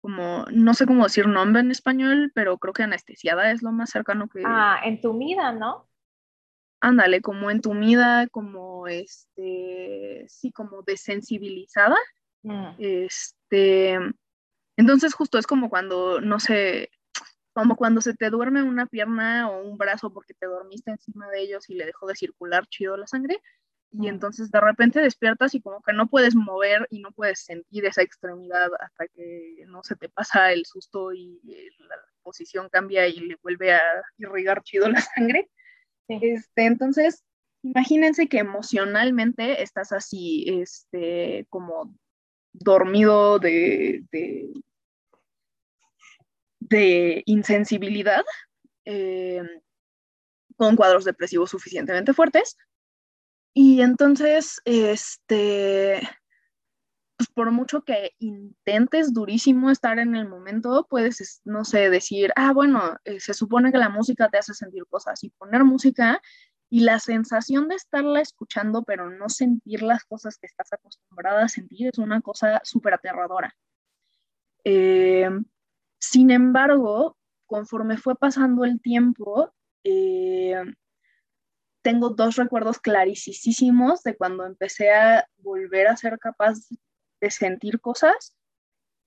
Como, 0.00 0.46
no 0.50 0.72
sé 0.72 0.86
cómo 0.86 1.04
decir 1.04 1.26
nombre 1.26 1.60
en 1.60 1.70
español, 1.70 2.32
pero 2.34 2.56
creo 2.56 2.72
que 2.72 2.84
anestesiada 2.84 3.52
es 3.52 3.60
lo 3.60 3.70
más 3.70 3.90
cercano 3.90 4.28
que... 4.28 4.42
Ah, 4.46 4.80
entumida, 4.82 5.52
¿no? 5.52 5.89
Ándale, 6.80 7.20
como 7.20 7.50
entumida, 7.50 8.26
como 8.28 8.88
este, 8.88 10.24
sí, 10.28 10.50
como 10.52 10.82
desensibilizada. 10.82 11.96
Mm. 12.42 12.70
Este, 12.78 13.98
entonces 14.76 15.14
justo 15.14 15.38
es 15.38 15.46
como 15.46 15.68
cuando, 15.68 16.20
no 16.20 16.40
sé, 16.40 16.90
como 17.52 17.76
cuando 17.76 18.00
se 18.00 18.14
te 18.14 18.30
duerme 18.30 18.62
una 18.62 18.86
pierna 18.86 19.50
o 19.50 19.62
un 19.62 19.76
brazo 19.76 20.12
porque 20.12 20.34
te 20.34 20.46
dormiste 20.46 20.90
encima 20.90 21.28
de 21.28 21.42
ellos 21.42 21.68
y 21.68 21.74
le 21.74 21.86
dejó 21.86 22.06
de 22.06 22.16
circular 22.16 22.66
chido 22.66 22.96
la 22.96 23.06
sangre. 23.06 23.40
Y 23.92 24.02
mm. 24.02 24.06
entonces 24.06 24.50
de 24.50 24.60
repente 24.60 25.00
despiertas 25.00 25.54
y 25.54 25.60
como 25.60 25.82
que 25.82 25.92
no 25.92 26.06
puedes 26.06 26.34
mover 26.34 26.86
y 26.90 27.00
no 27.00 27.10
puedes 27.12 27.40
sentir 27.40 27.84
esa 27.84 28.02
extremidad 28.02 28.70
hasta 28.78 29.08
que 29.08 29.64
no 29.66 29.82
se 29.82 29.96
te 29.96 30.08
pasa 30.08 30.52
el 30.52 30.64
susto 30.64 31.12
y 31.12 31.40
la 31.78 31.96
posición 32.22 32.68
cambia 32.68 33.08
y 33.08 33.20
le 33.20 33.36
vuelve 33.42 33.72
a 33.74 33.80
irrigar 34.16 34.62
chido 34.62 34.88
la 34.88 35.00
sangre. 35.00 35.50
Este, 36.10 36.66
entonces, 36.66 37.24
imagínense 37.62 38.28
que 38.28 38.38
emocionalmente 38.38 39.62
estás 39.62 39.92
así, 39.92 40.44
este, 40.48 41.46
como 41.50 41.94
dormido 42.52 43.38
de, 43.38 44.02
de, 46.58 47.22
insensibilidad, 47.26 48.24
eh, 48.84 49.42
con 50.56 50.74
cuadros 50.74 51.04
depresivos 51.04 51.50
suficientemente 51.50 52.12
fuertes. 52.12 52.56
Y 53.54 53.82
entonces, 53.82 54.60
este, 54.64 56.00
por 57.40 57.52
mucho 57.52 57.84
que 57.84 58.12
intentes 58.18 59.14
durísimo 59.14 59.70
estar 59.70 59.98
en 59.98 60.14
el 60.14 60.28
momento, 60.28 60.86
puedes, 60.90 61.40
no 61.46 61.64
sé, 61.64 61.88
decir, 61.88 62.34
ah, 62.36 62.52
bueno, 62.52 62.98
eh, 63.04 63.18
se 63.18 63.32
supone 63.32 63.72
que 63.72 63.78
la 63.78 63.88
música 63.88 64.28
te 64.28 64.36
hace 64.36 64.52
sentir 64.52 64.84
cosas 64.90 65.24
y 65.24 65.30
poner 65.30 65.64
música 65.64 66.20
y 66.68 66.80
la 66.80 66.98
sensación 66.98 67.68
de 67.68 67.76
estarla 67.76 68.20
escuchando, 68.20 68.82
pero 68.82 69.08
no 69.08 69.30
sentir 69.30 69.80
las 69.80 70.04
cosas 70.04 70.36
que 70.36 70.48
estás 70.48 70.70
acostumbrada 70.74 71.44
a 71.44 71.48
sentir 71.48 71.88
es 71.88 71.96
una 71.96 72.20
cosa 72.20 72.60
súper 72.62 72.92
aterradora. 72.92 73.56
Eh, 74.64 75.30
sin 75.98 76.30
embargo, 76.30 77.16
conforme 77.46 77.96
fue 77.96 78.16
pasando 78.16 78.66
el 78.66 78.82
tiempo, 78.82 79.50
eh, 79.82 80.62
tengo 81.80 82.10
dos 82.10 82.36
recuerdos 82.36 82.80
clarísimos 82.80 84.02
de 84.02 84.14
cuando 84.14 84.44
empecé 84.44 84.92
a 84.92 85.26
volver 85.38 85.88
a 85.88 85.96
ser 85.96 86.18
capaz 86.18 86.58
de 87.20 87.30
sentir 87.30 87.80
cosas 87.80 88.36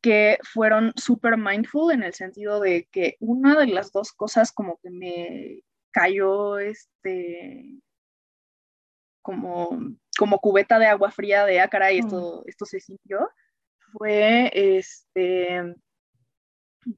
que 0.01 0.37
fueron 0.43 0.91
súper 0.95 1.37
mindful 1.37 1.93
en 1.93 2.03
el 2.03 2.13
sentido 2.13 2.59
de 2.59 2.87
que 2.91 3.15
una 3.19 3.57
de 3.57 3.67
las 3.67 3.91
dos 3.91 4.11
cosas 4.11 4.51
como 4.51 4.77
que 4.77 4.89
me 4.89 5.61
cayó 5.91 6.59
este 6.59 7.79
como, 9.21 9.79
como 10.17 10.39
cubeta 10.39 10.77
de 10.77 10.87
agua 10.87 11.09
fría 11.09 11.45
de 11.45 11.61
ah, 11.61 11.91
y 11.93 11.99
esto, 11.99 12.43
mm. 12.45 12.49
esto 12.49 12.65
se 12.65 12.81
sintió 12.81 13.29
fue 13.93 14.51
este 14.53 15.75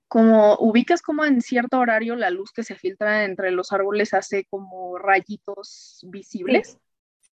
como 0.08 0.56
ubicas 0.56 1.02
como 1.02 1.26
en 1.26 1.42
cierto 1.42 1.78
horario 1.78 2.16
la 2.16 2.32
luz 2.32 2.52
que 2.52 2.64
se 2.64 2.76
filtra 2.76 3.26
entre 3.26 3.52
los 3.52 3.72
árboles 3.72 4.16
hace 4.16 4.46
como 4.46 4.98
rayitos 4.98 6.04
visibles. 6.10 6.80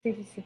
Sí, 0.03 0.13
sí, 0.13 0.25
sí. 0.25 0.45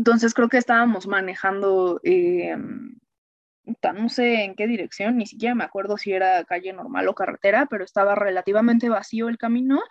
Entonces 0.00 0.32
creo 0.32 0.48
que 0.48 0.56
estábamos 0.56 1.06
manejando 1.06 2.00
eh, 2.04 2.56
no 2.56 4.08
sé 4.08 4.44
en 4.44 4.54
qué 4.54 4.66
dirección, 4.66 5.18
ni 5.18 5.26
siquiera 5.26 5.54
me 5.54 5.64
acuerdo 5.64 5.98
si 5.98 6.10
era 6.10 6.42
calle 6.44 6.72
normal 6.72 7.06
o 7.06 7.14
carretera, 7.14 7.66
pero 7.66 7.84
estaba 7.84 8.14
relativamente 8.14 8.88
vacío 8.88 9.28
el 9.28 9.36
camino, 9.36 9.82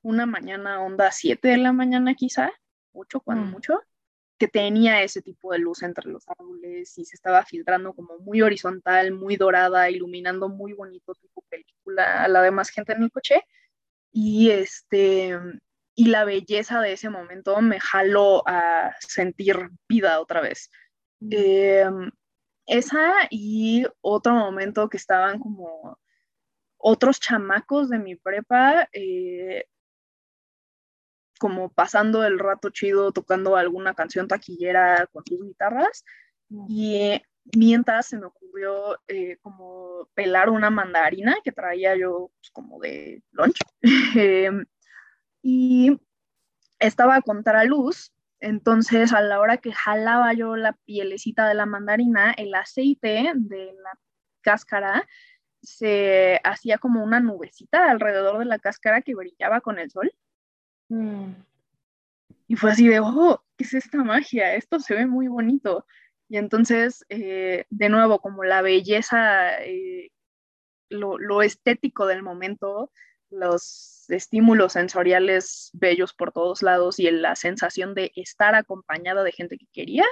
una 0.00 0.24
mañana 0.24 0.80
onda 0.80 1.10
7 1.12 1.46
de 1.46 1.58
la 1.58 1.74
mañana 1.74 2.14
quizá, 2.14 2.50
8 2.92 3.20
cuando 3.20 3.44
mm. 3.44 3.50
mucho, 3.50 3.82
que 4.38 4.48
tenía 4.48 5.02
ese 5.02 5.20
tipo 5.20 5.52
de 5.52 5.58
luz 5.58 5.82
entre 5.82 6.08
los 6.08 6.26
árboles 6.26 6.96
y 6.96 7.04
se 7.04 7.14
estaba 7.14 7.44
filtrando 7.44 7.92
como 7.92 8.18
muy 8.20 8.40
horizontal, 8.40 9.12
muy 9.12 9.36
dorada, 9.36 9.90
iluminando 9.90 10.48
muy 10.48 10.72
bonito 10.72 11.14
tipo 11.16 11.44
película 11.50 12.24
a 12.24 12.28
la 12.28 12.40
demás 12.40 12.70
gente 12.70 12.94
en 12.94 13.02
el 13.02 13.10
coche. 13.12 13.42
Y 14.10 14.48
este 14.48 15.38
y 15.94 16.06
la 16.06 16.24
belleza 16.24 16.80
de 16.80 16.92
ese 16.92 17.10
momento 17.10 17.60
me 17.60 17.80
jaló 17.80 18.42
a 18.46 18.94
sentir 19.00 19.70
vida 19.88 20.20
otra 20.20 20.40
vez. 20.40 20.70
Mm. 21.20 21.28
Em, 21.32 22.10
esa 22.66 23.12
y 23.30 23.84
otro 24.00 24.34
momento 24.34 24.88
que 24.88 24.96
estaban 24.96 25.38
como 25.40 25.98
otros 26.78 27.20
chamacos 27.20 27.90
de 27.90 27.98
mi 27.98 28.16
prepa, 28.16 28.88
eh, 28.92 29.66
como 31.38 31.70
pasando 31.70 32.24
el 32.24 32.38
rato 32.38 32.70
chido, 32.70 33.12
tocando 33.12 33.56
alguna 33.56 33.94
canción 33.94 34.28
taquillera 34.28 35.08
con 35.12 35.24
sus 35.26 35.42
guitarras. 35.42 36.04
Y 36.68 37.20
mientras 37.56 38.06
se 38.06 38.18
me 38.18 38.26
ocurrió 38.26 38.98
eh, 39.08 39.38
como 39.40 40.08
pelar 40.14 40.50
una 40.50 40.70
mandarina 40.70 41.36
que 41.42 41.52
traía 41.52 41.96
yo 41.96 42.30
pues, 42.40 42.50
como 42.50 42.78
de 42.80 43.22
lunch. 43.32 43.58
Y 45.42 45.98
estaba 46.78 47.16
a 47.16 47.22
contraluz 47.22 48.12
entonces, 48.40 49.12
a 49.12 49.20
la 49.20 49.38
hora 49.38 49.58
que 49.58 49.72
jalaba 49.72 50.32
yo 50.32 50.56
la 50.56 50.72
pielecita 50.72 51.46
de 51.46 51.54
la 51.54 51.66
mandarina, 51.66 52.32
el 52.32 52.54
aceite 52.54 53.32
de 53.34 53.74
la 53.82 53.98
cáscara 54.40 55.06
se 55.62 56.40
hacía 56.42 56.78
como 56.78 57.04
una 57.04 57.20
nubecita 57.20 57.90
alrededor 57.90 58.38
de 58.38 58.46
la 58.46 58.58
cáscara 58.58 59.02
que 59.02 59.14
brillaba 59.14 59.60
con 59.60 59.78
el 59.78 59.90
sol. 59.90 60.10
Mm. 60.88 61.32
Y 62.48 62.56
fue 62.56 62.70
así 62.72 62.88
de, 62.88 63.00
oh, 63.00 63.44
¿qué 63.58 63.64
es 63.64 63.74
esta 63.74 64.02
magia? 64.02 64.54
Esto 64.54 64.80
se 64.80 64.94
ve 64.94 65.06
muy 65.06 65.28
bonito. 65.28 65.86
Y 66.28 66.38
entonces, 66.38 67.04
eh, 67.10 67.66
de 67.68 67.88
nuevo, 67.90 68.20
como 68.20 68.42
la 68.42 68.62
belleza, 68.62 69.62
eh, 69.62 70.10
lo, 70.88 71.18
lo, 71.18 71.42
estético 71.42 72.06
del 72.06 72.22
momento, 72.22 72.90
los 73.30 74.04
estímulos 74.08 74.72
sensoriales 74.72 75.70
bellos 75.72 76.12
por 76.14 76.32
todos 76.32 76.62
lados 76.62 76.98
y 76.98 77.10
la 77.10 77.36
sensación 77.36 77.94
de 77.94 78.12
estar 78.16 78.54
acompañada 78.54 79.22
de 79.22 79.32
gente 79.32 79.56
que 79.56 79.66
quería, 79.72 80.04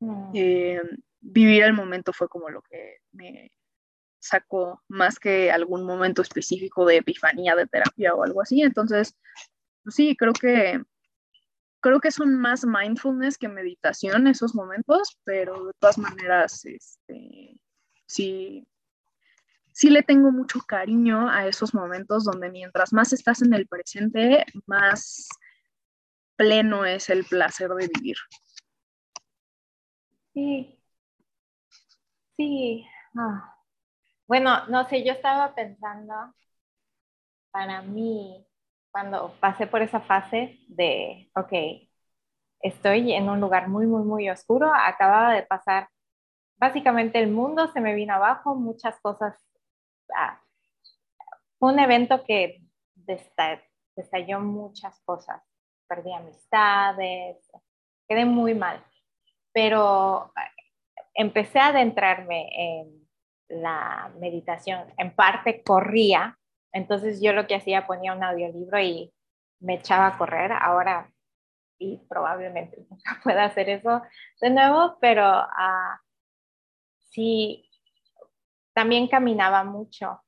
mm. 0.00 0.30
eh, 0.34 0.80
vivir 1.20 1.62
el 1.62 1.72
momento 1.72 2.12
fue 2.12 2.28
como 2.28 2.50
lo 2.50 2.62
que 2.62 2.98
me 3.12 3.50
sacó 4.18 4.82
más 4.88 5.18
que 5.18 5.50
algún 5.52 5.84
momento 5.84 6.22
específico 6.22 6.86
de 6.86 6.96
epifanía 6.96 7.54
de 7.54 7.66
terapia 7.66 8.14
o 8.14 8.24
algo 8.24 8.40
así. 8.40 8.62
Entonces, 8.62 9.14
pues 9.82 9.94
sí, 9.94 10.16
creo 10.16 10.32
que 10.32 10.80
creo 11.84 12.00
que 12.00 12.10
son 12.10 12.34
más 12.40 12.64
mindfulness 12.64 13.36
que 13.36 13.46
meditación 13.46 14.26
esos 14.26 14.54
momentos, 14.54 15.18
pero 15.22 15.66
de 15.66 15.72
todas 15.78 15.98
maneras, 15.98 16.64
este, 16.64 17.58
sí, 18.06 18.66
sí 19.74 19.90
le 19.90 20.02
tengo 20.02 20.30
mucho 20.30 20.60
cariño 20.60 21.28
a 21.28 21.46
esos 21.46 21.74
momentos 21.74 22.24
donde 22.24 22.48
mientras 22.48 22.92
más 22.92 23.12
estás 23.12 23.42
en 23.42 23.52
el 23.54 23.66
presente, 23.66 24.46
más 24.66 25.28
pleno 26.36 26.84
es 26.84 27.10
el 27.10 27.24
placer 27.24 27.70
de 27.70 27.88
vivir. 27.94 28.16
Sí, 30.32 30.78
sí. 32.36 32.86
Ah. 33.16 33.52
Bueno, 34.28 34.66
no 34.68 34.88
sé, 34.88 35.04
yo 35.04 35.12
estaba 35.12 35.54
pensando, 35.54 36.14
para 37.50 37.82
mí, 37.82 38.46
cuando 38.92 39.34
pasé 39.40 39.66
por 39.66 39.82
esa 39.82 40.00
fase 40.00 40.60
de, 40.68 41.30
ok, 41.34 41.52
estoy 42.60 43.12
en 43.12 43.28
un 43.28 43.40
lugar 43.40 43.68
muy, 43.68 43.86
muy, 43.86 44.04
muy 44.04 44.30
oscuro, 44.30 44.72
acababa 44.72 45.32
de 45.34 45.42
pasar, 45.42 45.88
básicamente 46.56 47.18
el 47.20 47.30
mundo 47.30 47.68
se 47.72 47.80
me 47.80 47.94
vino 47.94 48.14
abajo, 48.14 48.54
muchas 48.54 48.98
cosas 49.00 49.36
fue 51.58 51.72
un 51.72 51.78
evento 51.78 52.24
que 52.24 52.62
destalló 52.94 54.40
muchas 54.40 55.00
cosas. 55.04 55.42
Perdí 55.88 56.12
amistades, 56.12 57.38
quedé 58.08 58.24
muy 58.24 58.54
mal. 58.54 58.84
Pero 59.52 60.32
empecé 61.14 61.58
a 61.58 61.68
adentrarme 61.68 62.48
en 62.52 63.08
la 63.48 64.12
meditación. 64.18 64.92
En 64.96 65.14
parte 65.14 65.62
corría, 65.62 66.38
entonces 66.72 67.20
yo 67.22 67.32
lo 67.32 67.46
que 67.46 67.54
hacía 67.54 67.86
ponía 67.86 68.14
un 68.14 68.24
audiolibro 68.24 68.80
y 68.80 69.12
me 69.60 69.74
echaba 69.74 70.08
a 70.08 70.18
correr. 70.18 70.52
Ahora 70.52 71.10
y 71.78 71.98
probablemente 72.08 72.78
nunca 72.90 73.20
pueda 73.22 73.44
hacer 73.44 73.68
eso 73.68 74.02
de 74.40 74.50
nuevo, 74.50 74.98
pero 75.00 75.42
uh, 75.42 75.96
sí 77.10 77.63
también 78.74 79.08
caminaba 79.08 79.64
mucho 79.64 80.20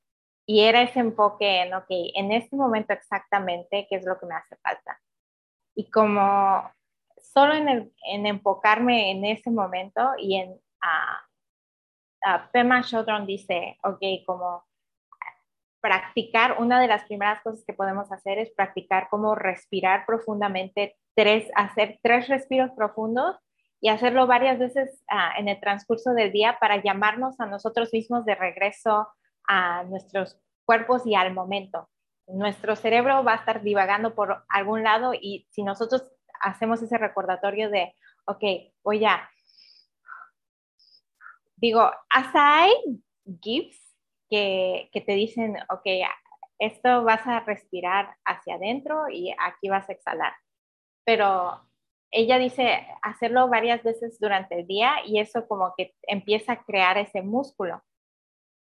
y 0.45 0.61
era 0.61 0.81
ese 0.81 0.99
enfoque 0.99 1.61
en, 1.61 1.73
ok, 1.73 1.87
en 1.89 2.31
este 2.31 2.55
momento 2.55 2.93
exactamente, 2.93 3.85
¿qué 3.89 3.97
es 3.97 4.05
lo 4.05 4.17
que 4.17 4.25
me 4.25 4.35
hace 4.35 4.55
falta? 4.57 4.99
Y 5.75 5.91
como 5.91 6.71
solo 7.17 7.53
en, 7.53 7.93
en 8.05 8.25
enfocarme 8.25 9.11
en 9.11 9.25
ese 9.25 9.51
momento 9.51 10.13
y 10.17 10.37
en 10.37 10.51
uh, 10.51 12.49
Pema 12.53 12.81
Chodron 12.81 13.27
dice, 13.27 13.77
ok, 13.83 13.99
como 14.25 14.65
practicar, 15.81 16.61
una 16.61 16.79
de 16.79 16.87
las 16.87 17.03
primeras 17.03 17.41
cosas 17.41 17.63
que 17.65 17.73
podemos 17.73 18.11
hacer 18.11 18.39
es 18.39 18.51
practicar 18.51 19.09
cómo 19.09 19.35
respirar 19.35 20.05
profundamente, 20.05 20.97
tres, 21.13 21.49
hacer 21.55 21.99
tres 22.01 22.27
respiros 22.27 22.71
profundos 22.71 23.37
y 23.79 23.89
hacerlo 23.89 24.27
varias 24.27 24.57
veces 24.59 25.03
ah, 25.09 25.33
en 25.37 25.47
el 25.47 25.59
transcurso 25.59 26.13
del 26.13 26.31
día 26.31 26.57
para 26.59 26.81
llamarnos 26.81 27.39
a 27.39 27.45
nosotros 27.45 27.89
mismos 27.93 28.25
de 28.25 28.35
regreso 28.35 29.07
a 29.47 29.83
nuestros 29.83 30.39
cuerpos 30.65 31.05
y 31.05 31.15
al 31.15 31.33
momento. 31.33 31.89
Nuestro 32.27 32.75
cerebro 32.75 33.23
va 33.23 33.33
a 33.33 33.37
estar 33.37 33.61
divagando 33.61 34.15
por 34.15 34.43
algún 34.49 34.83
lado 34.83 35.13
y 35.13 35.47
si 35.51 35.63
nosotros 35.63 36.03
hacemos 36.41 36.81
ese 36.81 36.97
recordatorio 36.97 37.69
de, 37.69 37.93
ok, 38.25 38.43
voy 38.83 39.05
a, 39.05 39.29
digo, 41.55 41.89
hasta 42.09 42.63
hay 42.63 42.73
GIFs 43.41 43.95
que, 44.29 44.89
que 44.91 45.01
te 45.01 45.13
dicen, 45.13 45.57
ok, 45.69 45.85
esto 46.59 47.03
vas 47.03 47.25
a 47.27 47.39
respirar 47.41 48.15
hacia 48.25 48.55
adentro 48.55 49.09
y 49.09 49.33
aquí 49.39 49.69
vas 49.69 49.87
a 49.87 49.93
exhalar. 49.93 50.33
Pero 51.05 51.61
ella 52.11 52.39
dice 52.39 52.87
hacerlo 53.01 53.49
varias 53.49 53.83
veces 53.83 54.19
durante 54.19 54.59
el 54.59 54.67
día 54.67 54.95
y 55.05 55.19
eso 55.19 55.47
como 55.47 55.73
que 55.75 55.93
empieza 56.03 56.53
a 56.53 56.63
crear 56.63 56.97
ese 56.97 57.21
músculo. 57.21 57.83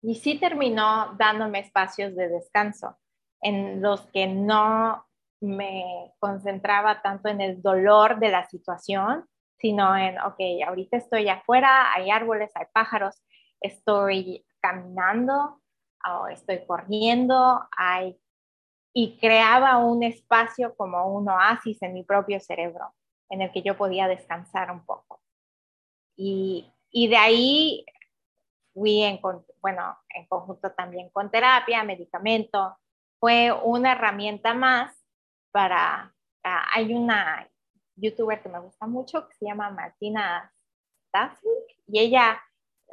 Y 0.03 0.16
sí 0.16 0.38
terminó 0.38 1.14
dándome 1.18 1.61
espacios 1.61 2.14
de 2.16 2.28
descanso 2.28 2.99
en 3.43 3.80
los 3.82 4.07
que 4.09 4.26
no 4.26 5.07
me 5.41 6.12
concentraba 6.18 7.01
tanto 7.03 7.28
en 7.28 7.41
el 7.41 7.62
dolor 7.62 8.18
de 8.18 8.30
la 8.30 8.47
situación, 8.49 9.26
sino 9.59 9.97
en, 9.97 10.18
ok, 10.20 10.38
ahorita 10.66 10.99
estoy 10.99 11.28
afuera, 11.28 11.93
hay 11.95 12.11
árboles, 12.11 12.51
hay 12.55 12.66
pájaros, 12.72 13.22
estoy 13.61 14.47
caminando 14.61 15.61
o 16.07 16.28
estoy 16.28 16.64
corriendo, 16.66 17.66
hay... 17.76 18.18
y 18.95 19.18
creaba 19.18 19.78
un 19.78 20.03
espacio 20.03 20.74
como 20.76 21.14
un 21.14 21.28
oasis 21.28 21.80
en 21.82 21.95
mi 21.95 22.05
propio 22.05 22.41
cerebro 22.41 22.95
en 23.31 23.43
el 23.43 23.53
que 23.53 23.62
yo 23.62 23.76
podía 23.76 24.09
descansar 24.09 24.70
un 24.70 24.85
poco. 24.85 25.20
Y, 26.16 26.70
y 26.91 27.09
de 27.09 27.16
ahí 27.16 27.87
fui 28.74 29.03
en, 29.03 29.20
bueno, 29.61 29.97
en 30.11 30.26
conjunto 30.26 30.72
también 30.72 31.09
con 31.11 31.31
terapia, 31.31 31.83
medicamento. 31.85 32.76
Fue 33.18 33.53
una 33.53 33.93
herramienta 33.93 34.55
más 34.55 34.95
para 35.53 36.14
ah, 36.45 36.66
hay 36.72 36.95
una 36.95 37.49
youtuber 37.97 38.43
que 38.43 38.49
me 38.49 38.61
gusta 38.61 38.87
mucho 38.87 39.28
que 39.28 39.35
se 39.35 39.47
llama 39.47 39.70
Martina 39.70 40.53
Staslik 41.09 41.78
y 41.87 42.01
ella 42.01 42.41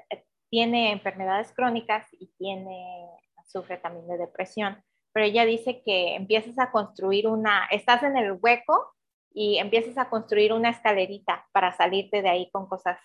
eh, 0.09 0.25
tiene 0.49 0.91
enfermedades 0.91 1.53
crónicas 1.53 2.05
y 2.13 2.27
tiene, 2.37 3.09
sufre 3.45 3.77
también 3.77 4.07
de 4.07 4.17
depresión, 4.17 4.83
pero 5.13 5.25
ella 5.25 5.45
dice 5.45 5.81
que 5.83 6.15
empiezas 6.15 6.59
a 6.59 6.71
construir 6.71 7.27
una, 7.27 7.65
estás 7.67 8.03
en 8.03 8.17
el 8.17 8.33
hueco 8.33 8.93
y 9.39 9.59
empiezas 9.59 9.99
a 9.99 10.09
construir 10.09 10.51
una 10.51 10.71
escalerita 10.71 11.47
para 11.51 11.71
salirte 11.71 12.23
de 12.23 12.29
ahí 12.29 12.49
con 12.49 12.65
cosas, 12.67 12.99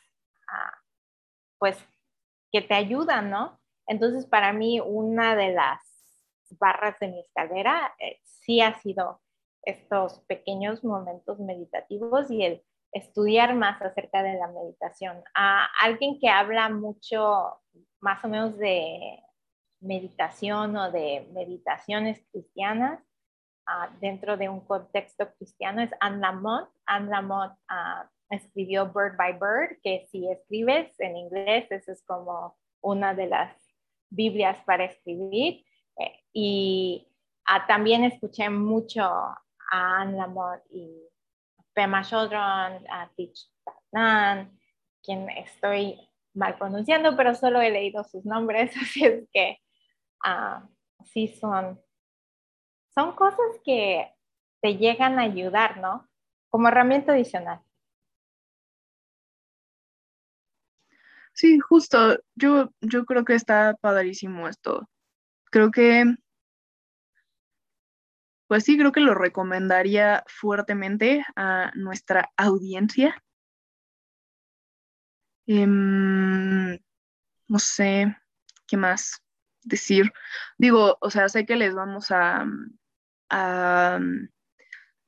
ah, 0.48 0.72
pues, 1.58 1.76
que 2.50 2.62
te 2.62 2.72
ayudan, 2.72 3.28
¿no? 3.28 3.60
Entonces, 3.86 4.24
para 4.24 4.54
mí, 4.54 4.80
una 4.80 5.36
de 5.36 5.52
las 5.52 5.82
barras 6.58 6.98
de 7.00 7.08
mi 7.08 7.20
escalera 7.20 7.94
eh, 7.98 8.18
sí 8.24 8.62
ha 8.62 8.80
sido 8.80 9.20
estos 9.62 10.20
pequeños 10.20 10.82
momentos 10.82 11.38
meditativos 11.38 12.30
y 12.30 12.44
el 12.44 12.64
estudiar 12.92 13.54
más 13.54 13.82
acerca 13.82 14.22
de 14.22 14.32
la 14.38 14.48
meditación. 14.48 15.22
A 15.34 15.66
alguien 15.82 16.18
que 16.18 16.30
habla 16.30 16.70
mucho 16.70 17.60
más 18.00 18.24
o 18.24 18.28
menos 18.28 18.56
de 18.56 19.22
meditación 19.80 20.78
o 20.78 20.90
de 20.90 21.28
meditaciones 21.34 22.24
cristianas 22.32 23.11
ah, 23.66 23.90
dentro 24.00 24.36
de 24.36 24.48
un 24.48 24.60
contexto 24.60 25.32
cristiano 25.34 25.82
es 25.82 25.90
Anne 26.00 26.20
Lamott. 26.20 26.68
Anne 26.86 27.10
Lamott 27.10 27.52
ah, 27.68 28.08
escribió 28.30 28.92
Bird 28.92 29.16
by 29.16 29.32
Bird, 29.34 29.78
que 29.82 30.06
si 30.10 30.30
escribes 30.30 30.98
en 31.00 31.16
inglés, 31.16 31.66
eso 31.70 31.92
es 31.92 32.02
como 32.04 32.56
una 32.80 33.14
de 33.14 33.26
las 33.26 33.56
Biblias 34.10 34.58
para 34.64 34.84
escribir. 34.84 35.64
Eh, 35.98 36.20
y 36.32 37.08
ah, 37.46 37.66
también 37.66 38.04
escuché 38.04 38.48
mucho 38.50 39.02
a 39.02 39.42
Anne 39.70 40.16
Lamott 40.18 40.60
y 40.70 41.08
Pema 41.74 42.02
Chodron, 42.02 42.84
a 42.90 43.10
Tich 43.16 43.50
Nan, 43.92 44.58
quien 45.02 45.28
estoy 45.30 45.98
mal 46.34 46.56
pronunciando, 46.56 47.16
pero 47.16 47.34
solo 47.34 47.60
he 47.60 47.70
leído 47.70 48.04
sus 48.04 48.24
nombres, 48.24 48.72
así 48.82 49.04
es 49.04 49.28
que 49.32 49.58
uh, 50.24 50.66
sí 51.04 51.28
son, 51.28 51.80
son 52.94 53.12
cosas 53.12 53.60
que 53.64 54.12
te 54.60 54.76
llegan 54.76 55.18
a 55.18 55.22
ayudar, 55.22 55.78
¿no? 55.78 56.08
Como 56.50 56.68
herramienta 56.68 57.12
adicional. 57.12 57.60
Sí, 61.34 61.58
justo, 61.58 62.18
yo, 62.34 62.70
yo 62.80 63.04
creo 63.06 63.24
que 63.24 63.34
está 63.34 63.74
padrísimo 63.80 64.48
esto. 64.48 64.88
Creo 65.50 65.70
que 65.70 66.04
pues 68.52 68.64
sí, 68.64 68.76
creo 68.76 68.92
que 68.92 69.00
lo 69.00 69.14
recomendaría 69.14 70.24
fuertemente 70.26 71.24
a 71.36 71.72
nuestra 71.74 72.28
audiencia. 72.36 73.24
Em, 75.46 76.78
no 77.48 77.58
sé 77.58 78.14
qué 78.66 78.76
más 78.76 79.22
decir. 79.62 80.12
Digo, 80.58 80.98
o 81.00 81.08
sea, 81.08 81.30
sé 81.30 81.46
que 81.46 81.56
les 81.56 81.74
vamos 81.74 82.10
a, 82.10 82.44
a 83.32 83.98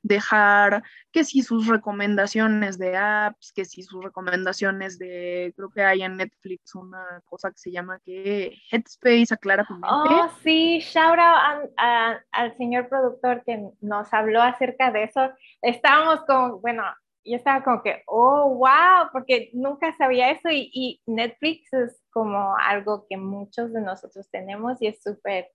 dejar 0.05 0.83
que 1.11 1.23
si 1.23 1.41
sus 1.41 1.67
recomendaciones 1.67 2.77
de 2.77 2.95
apps, 2.95 3.51
que 3.53 3.65
si 3.65 3.81
sus 3.81 4.03
recomendaciones 4.03 4.99
de, 4.99 5.51
creo 5.55 5.69
que 5.71 5.81
hay 5.81 6.03
en 6.03 6.17
Netflix 6.17 6.75
una 6.75 7.21
cosa 7.25 7.49
que 7.49 7.57
se 7.57 7.71
llama 7.71 7.99
que 8.05 8.55
Headspace 8.71 9.33
aclara 9.33 9.65
tu 9.65 9.73
mente. 9.73 9.87
Oh, 9.89 10.29
sí, 10.43 10.79
shout 10.79 11.17
out 11.17 11.71
al 11.77 12.57
señor 12.57 12.87
productor 12.87 13.43
que 13.45 13.67
nos 13.81 14.13
habló 14.13 14.43
acerca 14.43 14.91
de 14.91 15.05
eso. 15.05 15.31
Estábamos 15.63 16.23
como, 16.25 16.59
bueno, 16.59 16.83
yo 17.23 17.37
estaba 17.37 17.63
como 17.63 17.81
que, 17.81 18.03
oh, 18.05 18.55
wow, 18.55 19.09
porque 19.11 19.49
nunca 19.53 19.91
sabía 19.97 20.29
eso 20.29 20.49
y, 20.51 21.01
Netflix 21.07 21.73
es 21.73 21.99
como 22.11 22.55
algo 22.57 23.07
que 23.09 23.17
muchos 23.17 23.73
de 23.73 23.81
nosotros 23.81 24.29
tenemos 24.29 24.79
y 24.81 24.87
es 24.87 25.01
súper, 25.01 25.47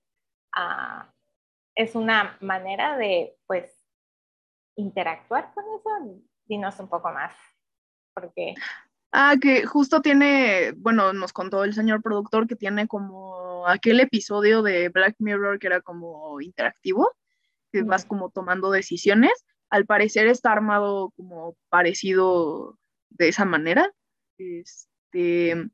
uh, 0.56 1.04
es 1.74 1.94
una 1.94 2.36
manera 2.40 2.96
de, 2.96 3.36
pues, 3.46 3.72
interactuar 4.76 5.52
con 5.54 5.64
eso? 5.64 6.22
Dinos 6.46 6.78
un 6.80 6.88
poco 6.88 7.10
más, 7.12 7.34
porque... 8.14 8.54
Ah, 9.12 9.34
que 9.40 9.66
justo 9.66 10.02
tiene, 10.02 10.72
bueno, 10.76 11.12
nos 11.12 11.32
contó 11.32 11.64
el 11.64 11.74
señor 11.74 12.00
productor 12.00 12.46
que 12.46 12.54
tiene 12.54 12.86
como 12.86 13.66
aquel 13.66 13.98
episodio 13.98 14.62
de 14.62 14.88
Black 14.88 15.16
Mirror 15.18 15.58
que 15.58 15.66
era 15.66 15.80
como 15.80 16.40
interactivo, 16.40 17.10
que 17.72 17.82
vas 17.82 18.04
como 18.04 18.30
tomando 18.30 18.70
decisiones. 18.70 19.32
Al 19.68 19.84
parecer 19.84 20.28
está 20.28 20.52
armado 20.52 21.10
como 21.16 21.56
parecido 21.68 22.78
de 23.10 23.28
esa 23.28 23.44
manera. 23.44 23.92
Este, 24.38 25.68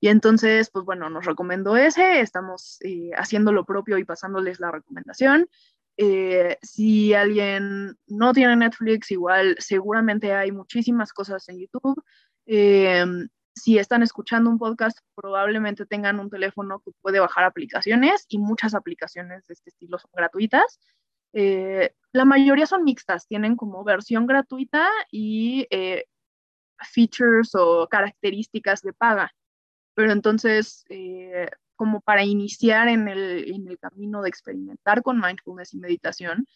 y 0.00 0.08
entonces, 0.08 0.70
pues 0.70 0.86
bueno, 0.86 1.10
nos 1.10 1.26
recomendó 1.26 1.76
ese, 1.76 2.20
estamos 2.20 2.78
eh, 2.80 3.10
haciendo 3.16 3.52
lo 3.52 3.66
propio 3.66 3.98
y 3.98 4.04
pasándoles 4.04 4.58
la 4.58 4.70
recomendación. 4.72 5.48
Eh, 5.98 6.56
si 6.62 7.12
alguien 7.12 7.98
no 8.06 8.32
tiene 8.32 8.56
Netflix, 8.56 9.10
igual 9.10 9.56
seguramente 9.58 10.32
hay 10.32 10.52
muchísimas 10.52 11.12
cosas 11.12 11.46
en 11.50 11.58
YouTube. 11.58 12.02
Eh, 12.46 13.04
si 13.54 13.76
están 13.76 14.02
escuchando 14.02 14.48
un 14.48 14.58
podcast, 14.58 14.98
probablemente 15.14 15.84
tengan 15.84 16.18
un 16.18 16.30
teléfono 16.30 16.80
que 16.80 16.92
puede 17.02 17.20
bajar 17.20 17.44
aplicaciones 17.44 18.24
y 18.28 18.38
muchas 18.38 18.74
aplicaciones 18.74 19.46
de 19.46 19.52
este 19.52 19.68
estilo 19.68 19.98
son 19.98 20.10
gratuitas. 20.14 20.80
La 21.32 22.24
mayoría 22.24 22.66
son 22.66 22.84
mixtas, 22.84 23.26
tienen 23.28 23.54
como 23.54 23.84
versión 23.84 24.26
gratuita 24.26 24.88
y 25.12 25.68
features 26.90 27.54
o 27.54 27.86
características 27.86 28.80
de 28.80 28.94
paga. 28.94 29.30
Pero 29.94 30.12
entonces, 30.12 30.84
como 31.76 32.00
para 32.00 32.24
iniciar 32.24 32.88
en 32.88 33.08
el, 33.08 33.78
camino 33.80 34.22
de 34.22 34.28
experimentar 34.28 35.02
con 35.02 35.20
mindfulness 35.20 35.74
y 35.74 35.78
meditación, 35.78 36.46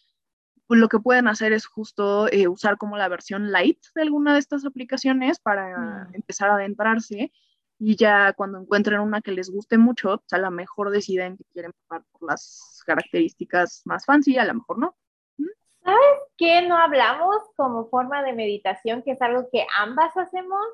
pues 0.67 0.79
lo 0.79 0.87
que 0.87 0.99
pueden 0.99 1.27
hacer 1.27 1.53
es 1.53 1.65
justo 1.65 2.27
eh, 2.31 2.47
usar 2.47 2.77
como 2.77 2.97
la 2.97 3.07
versión 3.07 3.51
light 3.51 3.79
de 3.93 4.01
alguna 4.03 4.33
de 4.33 4.39
estas 4.39 4.65
aplicaciones 4.65 5.39
para 5.39 6.07
mm. 6.07 6.15
empezar 6.15 6.49
a 6.49 6.55
adentrarse 6.55 7.31
y 7.79 7.95
ya 7.95 8.33
cuando 8.33 8.59
encuentren 8.59 8.99
una 8.99 9.21
que 9.21 9.31
les 9.31 9.51
guste 9.51 9.77
mucho, 9.77 10.17
pues 10.17 10.33
a 10.33 10.37
lo 10.37 10.49
mejor 10.51 10.91
deciden 10.91 11.37
que 11.37 11.43
quieren 11.51 11.71
probar 11.87 12.05
por 12.11 12.29
las 12.29 12.81
características 12.85 13.81
más 13.85 14.05
fancy, 14.05 14.37
a 14.37 14.45
lo 14.45 14.53
mejor 14.53 14.77
no. 14.79 14.95
¿Mm? 15.37 15.45
¿Sabes 15.83 16.19
qué 16.37 16.61
no 16.67 16.77
hablamos 16.77 17.37
como 17.55 17.89
forma 17.89 18.23
de 18.23 18.33
meditación, 18.33 19.01
que 19.03 19.11
es 19.11 19.21
algo 19.21 19.49
que 19.51 19.65
ambas 19.77 20.15
hacemos? 20.15 20.65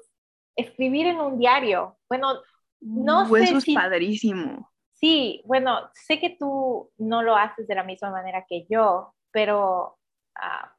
Escribir 0.55 1.07
en 1.07 1.19
un 1.19 1.39
diario. 1.39 1.97
Bueno, 2.09 2.41
no 2.81 3.27
sé 3.27 3.43
eso 3.43 3.57
es 3.57 3.65
padrísimo. 3.73 4.71
Sí, 4.93 5.41
bueno, 5.45 5.89
sé 5.93 6.19
que 6.19 6.35
tú 6.37 6.91
no 6.97 7.23
lo 7.23 7.35
haces 7.35 7.67
de 7.67 7.75
la 7.75 7.83
misma 7.83 8.11
manera 8.11 8.45
que 8.47 8.67
yo, 8.69 9.15
pero 9.31 9.97
ah, 10.35 10.75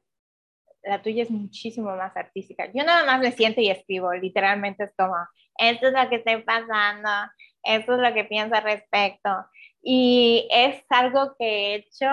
la 0.84 1.02
tuya 1.02 1.22
es 1.22 1.30
muchísimo 1.30 1.94
más 1.96 2.16
artística. 2.16 2.66
Yo 2.72 2.84
nada 2.84 3.04
más 3.04 3.20
me 3.20 3.32
siento 3.32 3.60
y 3.60 3.70
escribo, 3.70 4.12
literalmente 4.12 4.84
es 4.84 4.94
como, 4.96 5.16
esto 5.56 5.88
es 5.88 5.92
lo 5.92 6.08
que 6.08 6.16
estoy 6.16 6.42
pasando, 6.42 7.08
esto 7.62 7.94
es 7.94 8.00
lo 8.00 8.14
que 8.14 8.24
pienso 8.24 8.54
al 8.54 8.62
respecto. 8.62 9.30
Y 9.82 10.48
es 10.50 10.84
algo 10.88 11.34
que 11.38 11.46
he 11.46 11.74
hecho, 11.76 12.08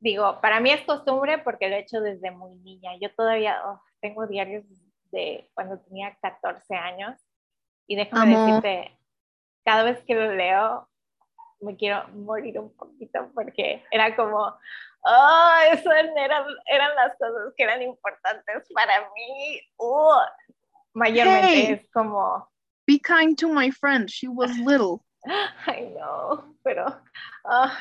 digo, 0.00 0.40
para 0.40 0.60
mí 0.60 0.70
es 0.70 0.82
costumbre 0.82 1.38
porque 1.38 1.68
lo 1.68 1.76
he 1.76 1.80
hecho 1.80 2.00
desde 2.00 2.30
muy 2.30 2.56
niña. 2.56 2.92
Yo 3.00 3.14
todavía 3.14 3.60
oh, 3.66 3.80
tengo 4.00 4.26
diarios 4.26 4.64
de 5.10 5.50
cuando 5.54 5.78
tenía 5.80 6.16
14 6.20 6.74
años 6.74 7.16
y 7.86 7.96
déjame 7.96 8.36
decirte, 8.36 8.98
cada 9.64 9.84
vez 9.84 10.02
que 10.04 10.14
lo 10.14 10.34
leo 10.34 10.88
me 11.60 11.76
quiero 11.76 12.06
morir 12.08 12.58
un 12.58 12.74
poquito 12.76 13.30
porque 13.34 13.84
era 13.90 14.14
como, 14.14 14.38
oh, 15.02 15.52
eso 15.72 15.90
eran, 15.92 16.12
eran 16.66 16.94
las 16.96 17.16
cosas 17.18 17.52
que 17.56 17.64
eran 17.64 17.82
importantes 17.82 18.68
para 18.74 19.00
mí. 19.14 19.60
Uh, 19.78 20.18
mayormente 20.94 21.72
es 21.72 21.90
como... 21.90 22.48
Be 22.86 22.98
kind 22.98 23.36
to 23.38 23.48
my 23.48 23.70
friend, 23.70 24.08
she 24.08 24.28
was 24.28 24.50
little. 24.58 25.04
I 25.66 25.92
know, 25.96 26.56
pero... 26.62 27.00
Ah, 27.44 27.76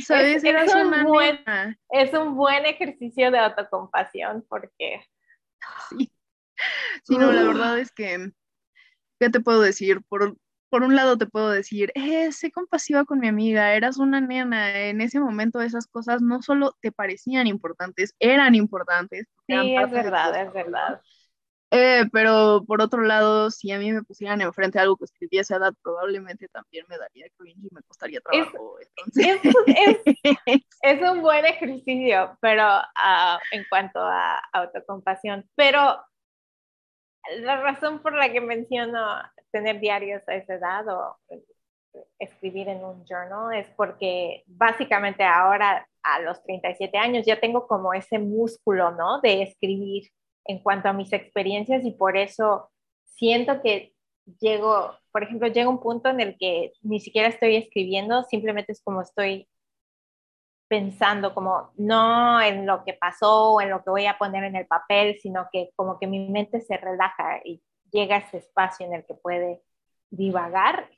¿Sabes? 0.00 0.44
Es, 0.44 0.74
un 0.74 1.04
buen, 1.04 1.44
es 1.90 2.12
un 2.12 2.36
buen 2.36 2.66
ejercicio 2.66 3.30
de 3.30 3.38
autocompasión 3.38 4.44
porque... 4.48 5.04
Sí, 5.88 6.10
sí 7.04 7.16
no, 7.18 7.32
la 7.32 7.44
verdad 7.44 7.78
es 7.78 7.92
que, 7.92 8.30
¿qué 9.18 9.30
te 9.30 9.40
puedo 9.40 9.60
decir? 9.60 10.00
Por, 10.08 10.36
por 10.70 10.82
un 10.82 10.96
lado 10.96 11.16
te 11.16 11.26
puedo 11.26 11.50
decir, 11.50 11.92
eh, 11.94 12.32
sé 12.32 12.50
compasiva 12.50 13.04
con 13.04 13.20
mi 13.20 13.28
amiga, 13.28 13.74
eras 13.74 13.98
una 13.98 14.20
nena, 14.20 14.88
en 14.88 15.00
ese 15.00 15.20
momento 15.20 15.60
esas 15.60 15.86
cosas 15.86 16.22
no 16.22 16.42
solo 16.42 16.76
te 16.80 16.92
parecían 16.92 17.46
importantes, 17.46 18.14
eran 18.18 18.54
importantes. 18.54 19.26
Sí, 19.46 19.76
es 19.76 19.90
verdad, 19.90 20.42
es 20.42 20.52
verdad. 20.52 21.00
Eh, 21.70 22.04
pero 22.12 22.64
por 22.66 22.80
otro 22.80 23.02
lado, 23.02 23.50
si 23.50 23.70
a 23.72 23.78
mí 23.78 23.92
me 23.92 24.02
pusieran 24.02 24.40
enfrente 24.40 24.78
algo 24.78 24.96
que 24.96 25.04
escribía 25.04 25.42
esa 25.42 25.56
edad, 25.56 25.74
probablemente 25.82 26.48
también 26.48 26.86
me 26.88 26.96
daría 26.96 27.26
cringe 27.36 27.58
y 27.58 27.74
me 27.74 27.82
costaría 27.82 28.20
trabajo. 28.20 28.78
Es, 28.80 28.90
es 30.82 31.02
un 31.02 31.20
buen 31.20 31.44
ejercicio, 31.44 32.38
pero 32.40 32.62
ah, 32.64 33.38
en 33.52 33.66
cuanto 33.68 34.00
a 34.00 34.38
autocompasión, 34.52 35.46
pero 35.56 35.98
la 37.36 37.60
razón 37.60 38.00
por 38.00 38.14
la 38.14 38.32
que 38.32 38.40
menciono 38.40 39.00
tener 39.50 39.80
diarios 39.80 40.22
a 40.28 40.34
esa 40.34 40.54
edad 40.54 40.88
o 40.88 41.16
escribir 42.18 42.68
en 42.68 42.84
un 42.84 43.04
journal 43.04 43.54
es 43.54 43.66
porque 43.76 44.44
básicamente 44.46 45.24
ahora 45.24 45.86
a 46.02 46.20
los 46.20 46.42
37 46.42 46.96
años 46.96 47.26
ya 47.26 47.40
tengo 47.40 47.66
como 47.66 47.92
ese 47.92 48.18
músculo, 48.18 48.90
¿no? 48.92 49.20
De 49.20 49.42
escribir 49.42 50.10
en 50.44 50.60
cuanto 50.60 50.88
a 50.88 50.92
mis 50.92 51.12
experiencias 51.12 51.84
y 51.84 51.92
por 51.92 52.16
eso 52.16 52.70
siento 53.04 53.60
que 53.62 53.92
llego, 54.40 54.94
por 55.12 55.22
ejemplo, 55.22 55.48
llega 55.48 55.68
un 55.68 55.80
punto 55.80 56.08
en 56.08 56.20
el 56.20 56.36
que 56.38 56.72
ni 56.82 57.00
siquiera 57.00 57.28
estoy 57.28 57.56
escribiendo, 57.56 58.22
simplemente 58.24 58.72
es 58.72 58.82
como 58.82 59.02
estoy 59.02 59.48
pensando 60.68 61.34
como 61.34 61.72
no 61.76 62.40
en 62.40 62.66
lo 62.66 62.84
que 62.84 62.92
pasó 62.92 63.52
o 63.52 63.60
en 63.60 63.70
lo 63.70 63.82
que 63.82 63.90
voy 63.90 64.06
a 64.06 64.18
poner 64.18 64.44
en 64.44 64.54
el 64.54 64.66
papel, 64.66 65.18
sino 65.20 65.48
que 65.50 65.70
como 65.74 65.98
que 65.98 66.06
mi 66.06 66.28
mente 66.28 66.60
se 66.60 66.76
relaja 66.76 67.40
y 67.44 67.62
llega 67.90 68.16
a 68.16 68.18
ese 68.18 68.38
espacio 68.38 68.86
en 68.86 68.94
el 68.94 69.06
que 69.06 69.14
puede 69.14 69.62
divagar. 70.10 70.90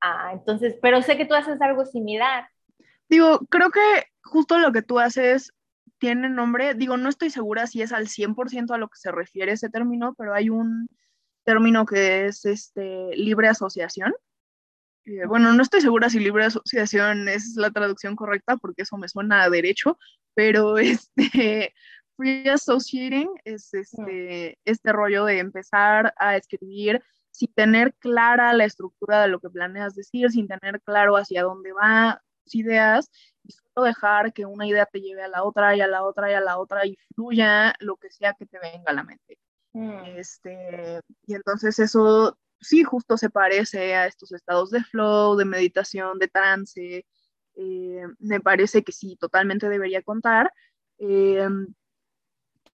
Ah, 0.00 0.30
entonces, 0.32 0.76
pero 0.80 1.02
sé 1.02 1.16
que 1.16 1.26
tú 1.26 1.34
haces 1.34 1.60
algo 1.60 1.84
similar. 1.84 2.48
Digo, 3.08 3.40
creo 3.50 3.70
que 3.70 3.80
justo 4.22 4.58
lo 4.58 4.72
que 4.72 4.82
tú 4.82 4.98
haces 4.98 5.52
tiene 5.98 6.28
nombre, 6.28 6.74
digo, 6.74 6.96
no 6.96 7.08
estoy 7.08 7.30
segura 7.30 7.66
si 7.66 7.82
es 7.82 7.92
al 7.92 8.06
100% 8.06 8.72
a 8.72 8.78
lo 8.78 8.88
que 8.88 8.98
se 8.98 9.10
refiere 9.10 9.52
ese 9.52 9.68
término, 9.68 10.14
pero 10.14 10.34
hay 10.34 10.48
un 10.48 10.88
término 11.44 11.84
que 11.84 12.26
es 12.26 12.44
este, 12.44 13.10
libre 13.16 13.48
asociación. 13.48 14.14
Eh, 15.08 15.26
bueno, 15.26 15.54
no 15.54 15.62
estoy 15.62 15.80
segura 15.80 16.10
si 16.10 16.20
libre 16.20 16.44
asociación 16.44 17.28
es 17.28 17.56
la 17.56 17.70
traducción 17.70 18.14
correcta 18.14 18.58
porque 18.58 18.82
eso 18.82 18.98
me 18.98 19.08
suena 19.08 19.42
a 19.42 19.50
derecho, 19.50 19.98
pero 20.34 20.76
este, 20.78 21.72
free 22.16 22.46
associating 22.48 23.30
es 23.44 23.72
este, 23.72 24.58
este 24.66 24.92
rollo 24.92 25.24
de 25.24 25.38
empezar 25.38 26.12
a 26.18 26.36
escribir 26.36 27.02
sin 27.30 27.50
tener 27.54 27.94
clara 27.94 28.52
la 28.52 28.66
estructura 28.66 29.22
de 29.22 29.28
lo 29.28 29.40
que 29.40 29.48
planeas 29.48 29.94
decir, 29.94 30.30
sin 30.30 30.46
tener 30.46 30.82
claro 30.82 31.16
hacia 31.16 31.42
dónde 31.42 31.72
va 31.72 32.20
tus 32.44 32.56
ideas 32.56 33.10
y 33.44 33.52
solo 33.52 33.86
dejar 33.86 34.34
que 34.34 34.44
una 34.44 34.66
idea 34.66 34.84
te 34.84 35.00
lleve 35.00 35.22
a 35.22 35.28
la 35.28 35.42
otra 35.42 35.74
y 35.74 35.80
a 35.80 35.86
la 35.86 36.02
otra 36.02 36.30
y 36.30 36.34
a 36.34 36.40
la 36.40 36.58
otra 36.58 36.84
y 36.84 36.98
fluya 37.14 37.72
lo 37.78 37.96
que 37.96 38.10
sea 38.10 38.34
que 38.34 38.44
te 38.44 38.58
venga 38.58 38.90
a 38.90 38.92
la 38.92 39.04
mente. 39.04 39.38
Mm. 39.72 40.04
Este, 40.16 41.00
y 41.26 41.34
entonces 41.34 41.78
eso 41.78 42.36
sí, 42.60 42.84
justo 42.84 43.16
se 43.16 43.30
parece 43.30 43.94
a 43.94 44.06
estos 44.06 44.32
estados 44.32 44.70
de 44.70 44.82
flow, 44.82 45.36
de 45.36 45.44
meditación, 45.44 46.18
de 46.18 46.28
trance. 46.28 47.06
Eh, 47.54 48.02
me 48.18 48.40
parece 48.40 48.82
que 48.82 48.92
sí, 48.92 49.16
totalmente 49.16 49.68
debería 49.68 50.02
contar. 50.02 50.52
Eh, 50.98 51.48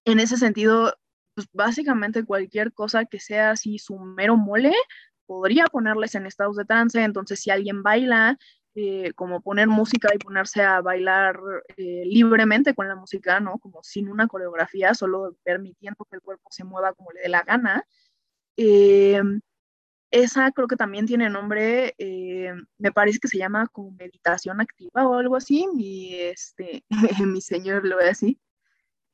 en 0.05 0.19
ese 0.19 0.37
sentido, 0.37 0.93
pues 1.33 1.47
básicamente 1.53 2.23
cualquier 2.23 2.73
cosa 2.73 3.05
que 3.05 3.19
sea 3.19 3.51
así 3.51 3.79
su 3.79 3.97
mero 3.97 4.37
mole, 4.37 4.73
podría 5.25 5.65
ponerles 5.65 6.15
en 6.15 6.25
estados 6.27 6.55
de 6.55 6.65
trance. 6.65 7.01
Entonces, 7.01 7.39
si 7.39 7.49
alguien 7.49 7.81
baila, 7.81 8.37
eh, 8.75 9.13
como 9.15 9.41
poner 9.41 9.67
música 9.67 10.09
y 10.13 10.19
ponerse 10.19 10.61
a 10.61 10.81
bailar 10.81 11.39
libremente 11.77 12.75
con 12.75 12.87
la 12.87 12.95
música, 12.95 13.39
¿no? 13.39 13.57
Como 13.57 13.81
sin 13.83 14.09
una 14.09 14.27
coreografía, 14.27 14.93
solo 14.93 15.35
permitiendo 15.43 16.05
que 16.05 16.17
el 16.17 16.21
cuerpo 16.21 16.49
se 16.51 16.63
mueva 16.63 16.93
como 16.93 17.11
le 17.11 17.21
dé 17.21 17.29
la 17.29 17.43
gana. 17.43 17.87
Esa 20.15 20.49
creo 20.51 20.69
que 20.69 20.77
también 20.77 21.05
tiene 21.05 21.29
nombre, 21.29 21.93
eh, 21.97 22.53
me 22.77 22.93
parece 22.93 23.19
que 23.19 23.27
se 23.27 23.37
llama 23.37 23.67
como 23.67 23.91
meditación 23.91 24.61
activa 24.61 25.05
o 25.05 25.15
algo 25.15 25.35
así, 25.35 25.67
mi, 25.75 26.15
este, 26.15 26.85
mi 27.27 27.41
señor 27.41 27.85
lo 27.85 27.97
ve 27.97 28.07
así. 28.07 28.39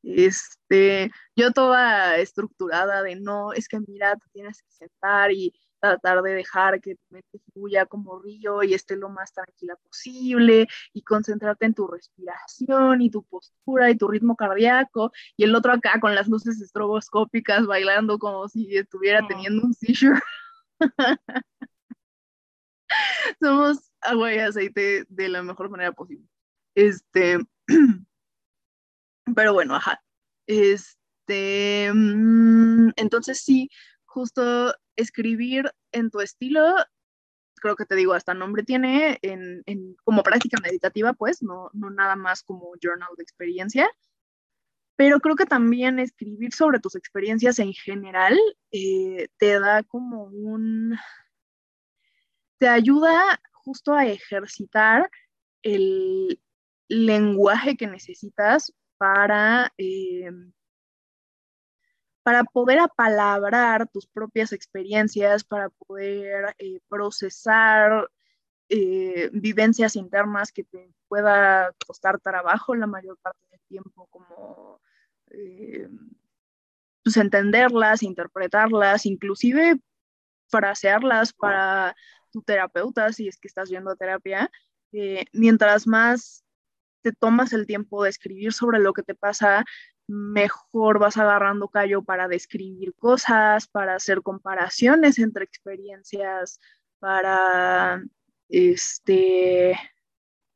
Este, 0.04 1.10
yo 1.36 1.52
toda 1.54 2.18
estructurada 2.18 3.02
de 3.02 3.16
no, 3.16 3.52
es 3.52 3.68
que 3.68 3.80
mira, 3.80 4.16
te 4.16 4.30
tienes 4.32 4.62
que 4.62 4.72
sentar 4.72 5.32
y 5.32 5.52
tratar 5.80 6.22
de 6.22 6.36
dejar 6.36 6.80
que 6.80 6.95
tu 6.95 7.04
mente 7.10 7.39
fluya 7.52 7.88
como 7.88 8.20
río 8.20 8.62
y 8.62 8.76
esté 8.76 8.95
lo 8.95 9.10
más 9.10 9.34
tranquila 9.34 9.76
posible 9.78 10.68
y 10.93 11.02
concentrarte 11.02 11.66
en 11.66 11.74
tu 11.74 11.88
respiración 11.88 13.02
y 13.02 13.10
tu 13.10 13.24
postura 13.24 13.89
y 13.89 13.97
tu 13.97 14.08
ritmo 14.08 14.36
cardíaco 14.36 15.12
y 15.36 15.45
el 15.45 15.56
otro 15.56 15.74
acá 15.74 15.99
con 15.99 16.14
las 16.14 16.28
luces 16.28 16.62
estroboscópicas 16.62 17.66
bailando 17.66 18.20
como 18.20 18.47
si 18.47 18.78
estuviera 18.78 19.26
teniendo 19.28 19.64
un 19.66 19.74
seizure. 19.74 20.22
Somos 23.40 23.92
agua 24.02 24.34
y 24.34 24.40
aceite 24.40 25.06
de 25.08 25.30
la 25.30 25.44
mejor 25.44 25.70
manera 25.70 25.92
posible. 25.92 26.28
Este, 26.76 27.40
pero 29.36 29.54
bueno, 29.54 29.76
ajá. 29.76 30.02
Este, 30.48 31.92
mm, 31.94 32.92
entonces 32.96 33.42
sí, 33.42 33.70
justo 34.06 34.74
escribir 34.96 35.72
en 35.92 36.10
tu 36.10 36.20
estilo, 36.20 36.76
creo 37.56 37.76
que 37.76 37.86
te 37.86 37.96
digo, 37.96 38.14
hasta 38.14 38.34
nombre 38.34 38.64
tiene 38.64 39.20
en, 39.22 39.64
como 40.04 40.24
práctica 40.24 40.58
meditativa, 40.62 41.14
pues, 41.14 41.42
no, 41.44 41.70
no 41.74 41.90
nada 41.92 42.16
más 42.16 42.44
como 42.44 42.74
journal 42.82 43.10
de 43.18 43.24
experiencia 43.24 43.90
pero 44.96 45.20
creo 45.20 45.36
que 45.36 45.46
también 45.46 46.00
escribir 46.00 46.54
sobre 46.54 46.80
tus 46.80 46.96
experiencias 46.96 47.60
en 47.60 47.74
general 47.74 48.38
eh, 48.72 49.28
te 49.38 49.60
da 49.60 49.84
como 49.84 50.26
un, 50.26 50.98
te 52.58 52.68
ayuda 52.68 53.42
justo 53.52 53.94
a 53.94 54.06
ejercitar 54.06 55.10
el 55.64 56.39
lenguaje 56.88 57.78
que 57.78 57.88
necesitas 57.88 58.74
para, 58.98 59.74
eh, 59.78 60.30
para 62.24 62.44
poder 62.44 62.80
apalabrar 62.80 63.88
tus 63.89 64.08
propias 64.08 64.52
experiencias, 64.54 65.44
para 65.44 65.70
poder 65.70 66.56
eh, 66.60 66.80
procesar 66.88 68.10
vivencias 69.34 69.98
internas 69.98 70.54
que 70.54 70.64
te 70.64 70.94
pueda 71.10 71.74
costar 71.86 72.22
trabajo 72.22 72.74
la 72.74 72.88
mayor 72.88 73.18
parte 73.22 73.51
tiempo, 73.72 74.07
como 74.07 74.82
eh, 75.32 75.88
pues 77.03 77.17
entenderlas, 77.17 78.03
interpretarlas, 78.03 79.05
inclusive 79.05 79.80
frasearlas 80.49 81.34
para 81.34 81.95
tu 82.32 82.41
terapeuta, 82.41 83.11
si 83.13 83.28
es 83.28 83.38
que 83.38 83.47
estás 83.47 83.69
yendo 83.69 83.91
a 83.91 83.95
terapia, 83.95 84.51
eh, 84.91 85.26
mientras 85.34 85.88
más 85.88 86.43
te 87.01 87.11
tomas 87.13 87.53
el 87.53 87.65
tiempo 87.65 88.03
de 88.03 88.09
escribir 88.09 88.53
sobre 88.53 88.80
lo 88.80 88.93
que 88.93 89.03
te 89.03 89.15
pasa, 89.15 89.63
mejor 90.07 90.99
vas 90.99 91.17
agarrando 91.17 91.69
callo 91.69 92.03
para 92.03 92.28
describir 92.28 92.93
cosas, 92.95 93.67
para 93.67 93.95
hacer 93.95 94.22
comparaciones 94.22 95.17
entre 95.17 95.45
experiencias, 95.45 96.59
para, 96.99 98.03
este, 98.49 99.80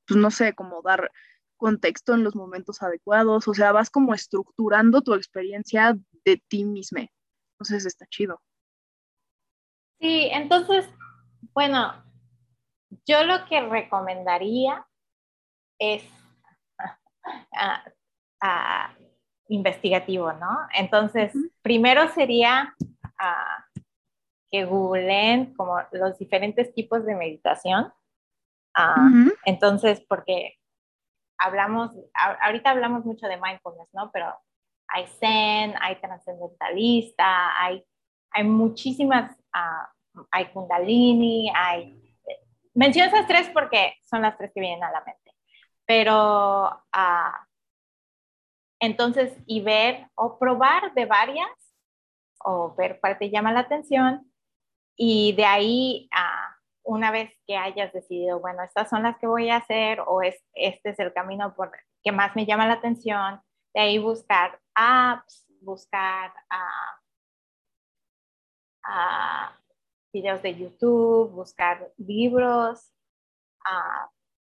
pues 0.06 0.20
no 0.20 0.30
sé, 0.30 0.54
como 0.54 0.82
dar 0.82 1.10
contexto 1.58 2.14
en 2.14 2.24
los 2.24 2.36
momentos 2.36 2.82
adecuados, 2.82 3.48
o 3.48 3.54
sea, 3.54 3.72
vas 3.72 3.90
como 3.90 4.14
estructurando 4.14 5.02
tu 5.02 5.14
experiencia 5.14 5.98
de 6.26 6.42
ti 6.48 6.66
misma. 6.66 7.08
Entonces 7.54 7.86
está 7.86 8.06
chido. 8.08 8.42
Sí, 10.00 10.30
entonces, 10.32 10.90
bueno, 11.54 12.04
yo 13.06 13.24
lo 13.24 13.46
que 13.46 13.62
recomendaría 13.62 14.86
es 15.80 16.04
investigativo, 19.48 20.34
¿no? 20.34 20.68
Entonces, 20.74 21.34
primero 21.62 22.10
sería 22.10 22.76
que 24.52 24.66
googleen 24.66 25.54
como 25.56 25.80
los 25.92 26.18
diferentes 26.18 26.74
tipos 26.74 27.06
de 27.06 27.16
meditación. 27.16 27.94
Entonces, 29.46 30.02
porque 30.08 30.60
hablamos, 31.38 31.92
ahorita 32.14 32.72
hablamos 32.72 33.06
mucho 33.06 33.28
de 33.28 33.38
mindfulness, 33.38 33.90
¿no? 33.94 34.12
Pero 34.12 34.34
hay 34.88 35.08
zen, 35.08 35.76
hay 35.82 35.96
trascendentalista, 36.00 37.62
hay, 37.62 37.86
hay 38.32 38.44
muchísimas, 38.44 39.36
ah, 39.54 39.90
hay 40.32 40.46
kundalini, 40.48 41.52
hay... 41.56 42.02
Menciono 42.74 43.08
esas 43.08 43.28
tres 43.28 43.50
porque 43.50 43.96
son 44.04 44.22
las 44.22 44.38
tres 44.38 44.52
que 44.54 44.62
vienen 44.62 44.84
a 44.84 44.92
la 44.92 45.04
mente. 45.06 45.32
Pero 45.86 46.70
uh, 46.70 47.46
entonces, 48.80 49.38
y 49.46 49.62
ver 49.62 50.08
o 50.16 50.38
probar 50.38 50.94
de 50.94 51.06
varias, 51.06 51.50
o 52.44 52.76
ver 52.76 53.00
cuál 53.00 53.18
te 53.18 53.30
llama 53.30 53.52
la 53.52 53.62
atención, 53.62 54.32
y 54.96 55.34
de 55.34 55.46
ahí 55.46 56.10
a 56.12 56.55
una 56.86 57.12
vez 57.12 57.32
que 57.48 57.58
hayas 57.58 57.92
decidido, 57.92 58.40
bueno, 58.40 58.64
estas 58.64 58.90
son 58.90 59.04
las 59.04 59.18
que 59.18 59.28
voy 59.28 59.50
a 59.50 59.58
hacer 59.58 60.00
o 60.06 60.22
es, 60.22 60.42
este 60.54 60.92
es 60.92 61.00
el 61.00 61.12
camino 61.14 61.56
por, 61.56 61.72
que 62.04 62.12
más 62.12 62.36
me 62.36 62.46
llama 62.46 62.68
la 62.68 62.76
atención, 62.76 63.42
de 63.74 63.82
ahí 63.82 63.98
buscar 63.98 64.60
apps, 64.76 65.46
buscar 65.62 66.32
uh, 68.88 69.52
videos 70.14 70.42
de 70.42 70.56
YouTube, 70.56 71.32
buscar 71.32 71.92
libros 71.98 72.92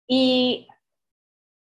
y 0.08 0.68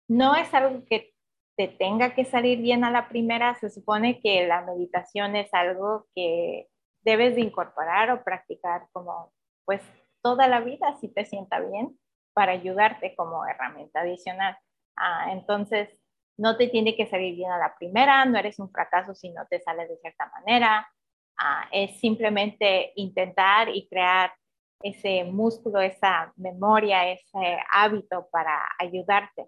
no 0.08 0.34
es 0.34 0.52
algo 0.52 0.84
que 0.84 1.14
te 1.56 1.68
tenga 1.68 2.14
que 2.14 2.24
salir 2.24 2.60
bien 2.60 2.84
a 2.84 2.90
la 2.90 3.08
primera, 3.08 3.54
se 3.54 3.70
supone 3.70 4.20
que 4.20 4.46
la 4.46 4.62
meditación 4.62 5.36
es 5.36 5.52
algo 5.54 6.06
que 6.14 6.68
debes 7.02 7.36
de 7.36 7.42
incorporar 7.42 8.10
o 8.10 8.22
practicar 8.22 8.88
como 8.92 9.32
pues 9.64 9.82
toda 10.28 10.46
la 10.46 10.60
vida 10.60 10.94
si 11.00 11.08
te 11.08 11.24
sienta 11.24 11.58
bien 11.58 11.98
para 12.34 12.52
ayudarte 12.52 13.14
como 13.16 13.46
herramienta 13.46 14.00
adicional. 14.00 14.58
Ah, 14.94 15.32
entonces, 15.32 15.88
no 16.36 16.58
te 16.58 16.68
tiene 16.68 16.94
que 16.94 17.06
salir 17.06 17.34
bien 17.34 17.50
a 17.50 17.56
la 17.56 17.74
primera, 17.78 18.26
no 18.26 18.38
eres 18.38 18.58
un 18.58 18.70
fracaso 18.70 19.14
si 19.14 19.30
no 19.30 19.46
te 19.48 19.58
sale 19.60 19.88
de 19.88 19.96
cierta 19.96 20.30
manera. 20.36 20.86
Ah, 21.40 21.66
es 21.72 21.98
simplemente 21.98 22.92
intentar 22.96 23.70
y 23.70 23.88
crear 23.88 24.30
ese 24.82 25.24
músculo, 25.24 25.80
esa 25.80 26.30
memoria, 26.36 27.10
ese 27.10 27.58
hábito 27.72 28.28
para 28.30 28.60
ayudarte. 28.78 29.46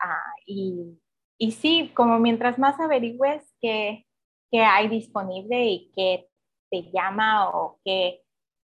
Ah, 0.00 0.34
y, 0.44 1.00
y, 1.38 1.52
sí, 1.52 1.92
como 1.94 2.18
mientras 2.18 2.58
más 2.58 2.78
averigües 2.78 3.56
qué, 3.58 4.06
qué 4.50 4.60
hay 4.60 4.88
disponible 4.88 5.64
y 5.64 5.90
qué 5.96 6.28
te 6.70 6.90
llama 6.92 7.48
o 7.48 7.80
qué 7.86 8.20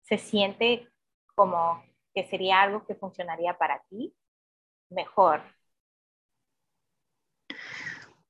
se 0.02 0.18
siente 0.18 0.89
como 1.34 1.82
que 2.14 2.26
sería 2.28 2.62
algo 2.62 2.84
que 2.84 2.94
funcionaría 2.94 3.56
para 3.56 3.82
ti, 3.88 4.14
mejor. 4.88 5.42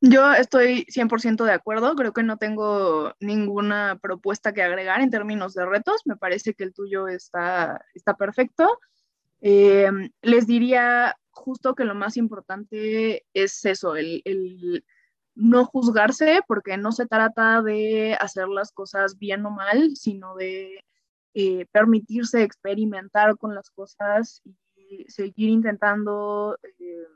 Yo 0.02 0.32
estoy 0.32 0.86
100% 0.88 1.44
de 1.44 1.52
acuerdo, 1.52 1.94
creo 1.94 2.14
que 2.14 2.22
no 2.22 2.38
tengo 2.38 3.12
ninguna 3.20 3.98
propuesta 4.00 4.52
que 4.52 4.62
agregar 4.62 5.02
en 5.02 5.10
términos 5.10 5.52
de 5.52 5.66
retos, 5.66 6.00
me 6.06 6.16
parece 6.16 6.54
que 6.54 6.64
el 6.64 6.72
tuyo 6.72 7.06
está, 7.06 7.84
está 7.94 8.14
perfecto. 8.14 8.66
Eh, 9.42 9.90
les 10.22 10.46
diría 10.46 11.16
justo 11.30 11.74
que 11.74 11.84
lo 11.84 11.94
más 11.94 12.16
importante 12.16 13.26
es 13.34 13.64
eso, 13.66 13.94
el, 13.94 14.22
el, 14.24 14.84
no 15.34 15.66
juzgarse, 15.66 16.40
porque 16.46 16.78
no 16.78 16.92
se 16.92 17.06
trata 17.06 17.60
de 17.62 18.14
hacer 18.18 18.48
las 18.48 18.72
cosas 18.72 19.18
bien 19.18 19.44
o 19.44 19.50
mal, 19.50 19.96
sino 19.96 20.34
de 20.34 20.82
eh, 21.34 21.66
permitirse 21.72 22.42
experimentar 22.42 23.36
con 23.36 23.54
las 23.54 23.70
cosas 23.70 24.42
y 24.76 25.04
seguir 25.08 25.50
intentando 25.50 26.58
eh, 26.78 27.06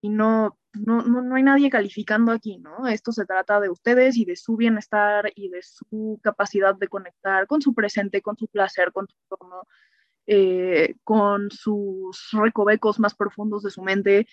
y 0.00 0.10
no 0.10 0.58
no, 0.74 1.02
no, 1.02 1.34
hay 1.34 1.42
nadie 1.42 1.70
calificando 1.70 2.32
aquí, 2.32 2.58
¿no? 2.58 2.86
Esto 2.86 3.12
se 3.12 3.24
trata 3.24 3.60
de 3.60 3.70
ustedes 3.70 4.16
y 4.16 4.24
de 4.24 4.36
su 4.36 4.56
bienestar 4.56 5.32
y 5.34 5.48
de 5.48 5.62
su 5.62 6.20
capacidad 6.22 6.74
de 6.74 6.88
conectar 6.88 7.46
con 7.46 7.62
su 7.62 7.74
presente, 7.74 8.22
con 8.22 8.36
su 8.36 8.48
placer, 8.48 8.92
con 8.92 9.06
su 9.08 9.14
entorno, 9.22 9.62
eh, 10.26 10.96
con 11.04 11.50
sus 11.50 12.28
recovecos 12.32 12.98
más 12.98 13.14
profundos 13.14 13.62
de 13.62 13.70
su 13.70 13.82
mente. 13.82 14.26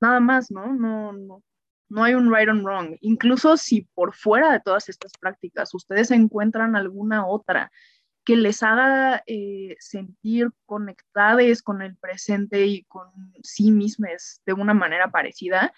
Nada 0.00 0.20
más, 0.20 0.50
¿no? 0.50 0.72
No, 0.74 1.12
no, 1.12 1.42
no 1.88 2.04
hay 2.04 2.14
un 2.14 2.32
right 2.34 2.48
and 2.48 2.64
wrong. 2.64 2.96
Incluso 3.00 3.56
si 3.56 3.82
por 3.94 4.14
fuera 4.14 4.52
de 4.52 4.60
todas 4.60 4.88
estas 4.88 5.12
prácticas 5.18 5.74
ustedes 5.74 6.10
encuentran 6.10 6.76
alguna 6.76 7.26
otra 7.26 7.70
que 8.24 8.36
les 8.36 8.62
haga 8.62 9.22
eh, 9.26 9.74
sentir 9.78 10.50
conectadas 10.66 11.62
con 11.62 11.80
el 11.80 11.96
presente 11.96 12.66
y 12.66 12.84
con 12.84 13.08
sí 13.42 13.72
mismas 13.72 14.42
de 14.44 14.52
una 14.52 14.74
manera 14.74 15.10
parecida, 15.10 15.72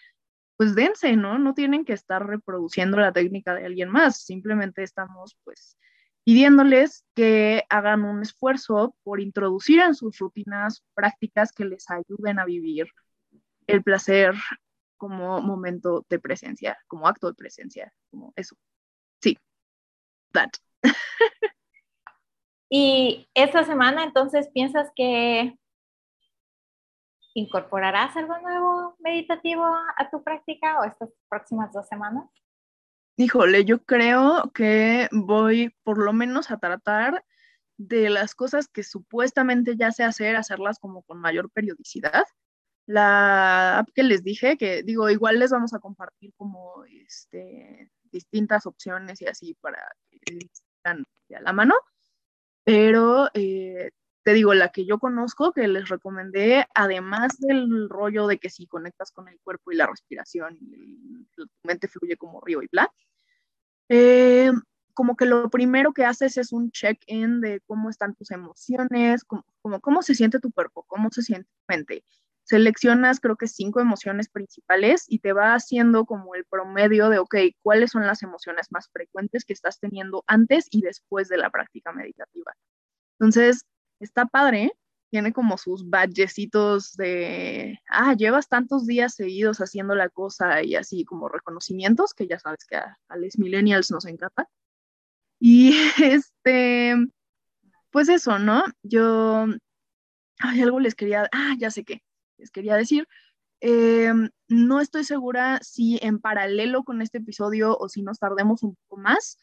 pues 0.56 0.74
dense, 0.74 1.14
¿no? 1.16 1.38
No 1.38 1.54
tienen 1.54 1.84
que 1.84 1.92
estar 1.92 2.26
reproduciendo 2.26 2.98
la 2.98 3.12
técnica 3.12 3.54
de 3.54 3.66
alguien 3.66 3.88
más, 3.88 4.22
simplemente 4.22 4.82
estamos 4.82 5.36
pues 5.44 5.78
pidiéndoles 6.24 7.04
que 7.14 7.64
hagan 7.68 8.04
un 8.04 8.22
esfuerzo 8.22 8.96
por 9.04 9.20
introducir 9.20 9.80
en 9.80 9.94
sus 9.94 10.18
rutinas 10.18 10.84
prácticas 10.94 11.52
que 11.52 11.64
les 11.64 11.88
ayuden 11.88 12.40
a 12.40 12.44
vivir 12.44 12.88
el 13.68 13.82
placer 13.82 14.34
como 15.00 15.40
momento 15.40 16.04
de 16.10 16.18
presencia, 16.18 16.76
como 16.86 17.08
acto 17.08 17.28
de 17.28 17.34
presencia, 17.34 17.90
como 18.10 18.34
eso. 18.36 18.54
Sí, 19.22 19.38
that. 20.32 20.50
Y 22.72 23.28
esta 23.34 23.64
semana, 23.64 24.04
entonces, 24.04 24.48
¿piensas 24.54 24.92
que 24.94 25.58
incorporarás 27.34 28.16
algo 28.16 28.38
nuevo 28.38 28.94
meditativo 29.00 29.64
a 29.64 30.08
tu 30.08 30.22
práctica 30.22 30.78
o 30.78 30.84
estas 30.84 31.10
próximas 31.28 31.72
dos 31.72 31.88
semanas? 31.88 32.30
Híjole, 33.16 33.64
yo 33.64 33.82
creo 33.82 34.52
que 34.54 35.08
voy 35.10 35.74
por 35.82 35.98
lo 35.98 36.12
menos 36.12 36.52
a 36.52 36.58
tratar 36.58 37.24
de 37.76 38.08
las 38.08 38.36
cosas 38.36 38.68
que 38.68 38.84
supuestamente 38.84 39.76
ya 39.76 39.90
sé 39.90 40.04
hacer, 40.04 40.36
hacerlas 40.36 40.78
como 40.78 41.02
con 41.02 41.18
mayor 41.18 41.50
periodicidad. 41.50 42.24
La 42.90 43.78
app 43.78 43.88
que 43.94 44.02
les 44.02 44.24
dije, 44.24 44.56
que 44.56 44.82
digo, 44.82 45.08
igual 45.10 45.38
les 45.38 45.50
vamos 45.50 45.74
a 45.74 45.78
compartir 45.78 46.32
como 46.36 46.84
este, 46.86 47.90
distintas 48.10 48.66
opciones 48.66 49.20
y 49.22 49.26
así 49.26 49.54
para 49.60 49.78
que 50.10 50.18
estén 50.38 51.04
a 51.36 51.40
la 51.40 51.52
mano 51.52 51.74
pero 52.64 53.28
eh, 53.34 53.90
te 54.22 54.32
digo, 54.32 54.54
la 54.54 54.70
que 54.70 54.84
yo 54.84 54.98
conozco, 54.98 55.52
que 55.52 55.66
les 55.66 55.88
recomendé, 55.88 56.66
además 56.74 57.38
del 57.40 57.88
rollo 57.88 58.26
de 58.26 58.38
que 58.38 58.50
si 58.50 58.66
conectas 58.66 59.10
con 59.12 59.28
el 59.28 59.40
cuerpo 59.40 59.72
y 59.72 59.76
la 59.76 59.86
respiración, 59.86 60.56
y 60.60 61.26
tu 61.34 61.46
mente 61.64 61.88
fluye 61.88 62.16
como 62.16 62.40
río 62.40 62.62
y 62.62 62.68
bla, 62.70 62.92
eh, 63.88 64.52
como 64.94 65.16
que 65.16 65.26
lo 65.26 65.48
primero 65.50 65.92
que 65.92 66.04
haces 66.04 66.36
es 66.36 66.52
un 66.52 66.70
check-in 66.70 67.40
de 67.40 67.60
cómo 67.66 67.90
están 67.90 68.14
tus 68.14 68.30
emociones, 68.30 69.24
como, 69.24 69.44
cómo 69.80 70.02
se 70.02 70.14
siente 70.14 70.38
tu 70.38 70.52
cuerpo, 70.52 70.84
cómo 70.86 71.08
se 71.10 71.22
siente 71.22 71.48
tu 71.48 71.74
mente. 71.74 72.04
Seleccionas 72.50 73.20
creo 73.20 73.36
que 73.36 73.46
cinco 73.46 73.78
emociones 73.78 74.28
principales 74.28 75.04
y 75.06 75.20
te 75.20 75.32
va 75.32 75.54
haciendo 75.54 76.04
como 76.04 76.34
el 76.34 76.44
promedio 76.46 77.08
de, 77.08 77.20
ok, 77.20 77.36
cuáles 77.62 77.92
son 77.92 78.08
las 78.08 78.24
emociones 78.24 78.72
más 78.72 78.88
frecuentes 78.92 79.44
que 79.44 79.52
estás 79.52 79.78
teniendo 79.78 80.24
antes 80.26 80.66
y 80.68 80.80
después 80.80 81.28
de 81.28 81.36
la 81.36 81.50
práctica 81.50 81.92
meditativa. 81.92 82.52
Entonces, 83.20 83.66
está 84.00 84.26
padre, 84.26 84.72
tiene 85.10 85.32
como 85.32 85.58
sus 85.58 85.88
badgecitos 85.88 86.94
de, 86.94 87.78
ah, 87.88 88.14
llevas 88.14 88.48
tantos 88.48 88.84
días 88.84 89.14
seguidos 89.14 89.58
haciendo 89.58 89.94
la 89.94 90.08
cosa 90.08 90.64
y 90.64 90.74
así 90.74 91.04
como 91.04 91.28
reconocimientos, 91.28 92.14
que 92.14 92.26
ya 92.26 92.40
sabes 92.40 92.64
que 92.68 92.78
a, 92.78 92.98
a 93.06 93.16
los 93.16 93.38
millennials 93.38 93.92
nos 93.92 94.06
encanta. 94.06 94.48
Y 95.38 95.72
este, 96.02 96.96
pues 97.90 98.08
eso, 98.08 98.40
¿no? 98.40 98.64
Yo, 98.82 99.46
hay 100.40 100.62
algo 100.62 100.80
les 100.80 100.96
quería, 100.96 101.28
ah, 101.30 101.54
ya 101.56 101.70
sé 101.70 101.84
qué, 101.84 102.02
les 102.40 102.50
quería 102.50 102.76
decir. 102.76 103.06
Em, 103.60 104.30
no 104.48 104.80
estoy 104.80 105.04
segura 105.04 105.60
si 105.62 105.98
en 106.02 106.18
paralelo 106.18 106.82
con 106.82 107.02
este 107.02 107.18
episodio 107.18 107.76
o 107.78 107.88
si 107.88 108.02
nos 108.02 108.18
tardemos 108.18 108.62
un 108.62 108.74
poco 108.76 109.00
más, 109.00 109.38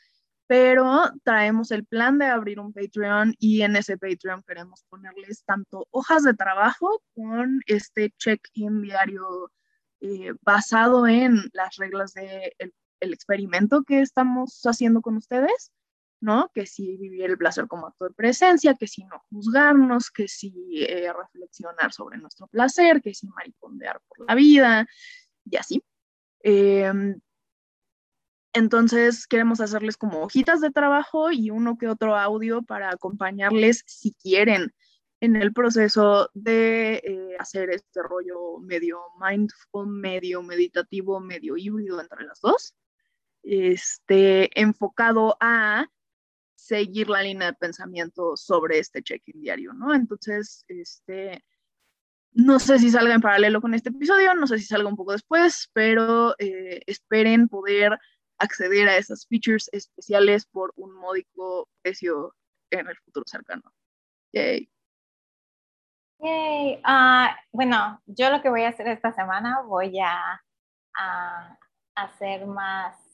pero 0.48 1.12
traemos 1.24 1.72
el 1.72 1.86
plan 1.86 2.18
de 2.18 2.26
abrir 2.26 2.60
un 2.60 2.74
Patreon 2.74 3.36
y 3.38 3.62
en 3.62 3.76
ese 3.76 3.98
Patreon 3.98 4.44
queremos 4.48 4.84
ponerles 4.90 5.44
tanto 5.44 5.88
hojas 5.92 6.24
de 6.24 6.34
trabajo 6.34 7.04
con 7.16 7.62
este 7.68 8.12
check-in 8.18 8.82
diario 8.82 9.52
eh, 10.02 10.34
basado 10.42 11.08
en 11.08 11.50
las 11.54 11.76
reglas 11.78 12.14
del 12.14 12.28
de 12.60 12.74
el 13.00 13.14
experimento 13.14 13.84
que 13.84 14.02
estamos 14.02 14.62
haciendo 14.64 15.02
con 15.02 15.18
ustedes, 15.18 15.72
¿no? 16.20 16.50
Que 16.54 16.66
si 16.66 16.98
vivir 16.98 17.26
el 17.26 17.38
placer 17.38 17.68
como 17.68 17.88
acto 17.88 18.06
de 18.06 18.14
presencia, 18.14 18.76
que 18.76 18.88
si 18.88 19.04
no 19.06 19.24
juzgarnos, 19.30 20.10
que 20.10 20.28
si 20.28 20.54
eh, 20.84 21.12
reflexionar 21.14 21.94
sobre 21.94 22.18
nuestro 22.18 22.48
placer, 22.48 23.02
que 23.02 23.14
si 23.14 23.28
maricondear 23.28 24.02
por 24.08 24.28
la 24.28 24.36
vida 24.36 24.88
y 25.46 25.58
así. 25.58 25.84
Em, 26.42 27.20
entonces 28.54 29.28
queremos 29.28 29.60
hacerles 29.62 29.98
como 29.98 30.22
hojitas 30.22 30.62
de 30.62 30.72
trabajo 30.72 31.32
y 31.32 31.52
uno 31.52 31.78
que 31.78 31.88
otro 31.88 32.16
audio 32.16 32.64
para 32.64 32.90
acompañarles 32.90 33.84
si 33.86 34.14
quieren 34.14 34.74
en 35.20 35.36
el 35.36 35.54
proceso 35.54 36.30
de 36.34 37.02
eh, 37.04 37.36
hacer 37.40 37.70
este 37.72 38.02
rollo 38.04 38.60
medio 38.60 39.00
mindful, 39.20 39.88
medio 39.88 40.44
meditativo, 40.44 41.20
medio 41.20 41.58
híbrido 41.58 42.00
entre 42.00 42.24
las 42.26 42.40
dos, 42.40 42.76
este, 43.44 44.50
enfocado 44.60 45.38
a 45.40 45.88
seguir 46.68 47.10
la 47.10 47.22
línea 47.22 47.48
de 47.48 47.54
pensamiento 47.54 48.36
sobre 48.36 48.80
este 48.80 49.02
check-in 49.02 49.42
diario, 49.42 49.74
¿no? 49.74 49.94
Entonces, 49.94 50.66
este, 50.68 51.44
no 52.34 52.60
sé 52.60 52.78
si 52.80 52.92
salga 52.92 53.16
en 53.16 53.22
paralelo 53.22 53.62
con 53.62 53.74
este 53.74 53.90
episodio, 53.90 54.34
no 54.36 54.48
sé 54.48 54.60
si 54.60 54.66
salga 54.66 54.90
un 54.90 54.98
poco 54.98 55.14
después, 55.14 55.70
pero 55.74 56.36
eh, 56.40 56.82
esperen 56.86 57.48
poder 57.48 57.98
acceder 58.38 58.88
a 58.90 58.98
esas 58.98 59.26
features 59.28 59.70
especiales 59.72 60.46
por 60.46 60.74
un 60.76 60.94
módico 60.94 61.70
precio 61.82 62.36
en 62.70 62.88
el 62.88 62.98
futuro 62.98 63.26
cercano. 63.26 63.64
Yay. 64.34 64.70
Yay. 66.20 66.82
Uh, 66.86 67.30
bueno, 67.52 68.02
yo 68.06 68.30
lo 68.30 68.42
que 68.42 68.50
voy 68.50 68.64
a 68.64 68.70
hacer 68.70 68.88
esta 68.88 69.14
semana, 69.14 69.62
voy 69.62 70.00
a, 70.00 70.42
hacer 71.96 72.46
más 72.46 73.07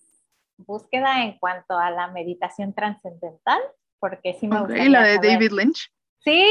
búsqueda 0.65 1.23
en 1.23 1.37
cuanto 1.39 1.77
a 1.77 1.91
la 1.91 2.07
meditación 2.07 2.73
trascendental, 2.73 3.61
porque 3.99 4.33
sí 4.33 4.47
me 4.47 4.59
okay, 4.59 4.89
la 4.89 5.03
de 5.03 5.17
David 5.17 5.51
Lynch. 5.51 5.91
Sí, 6.19 6.49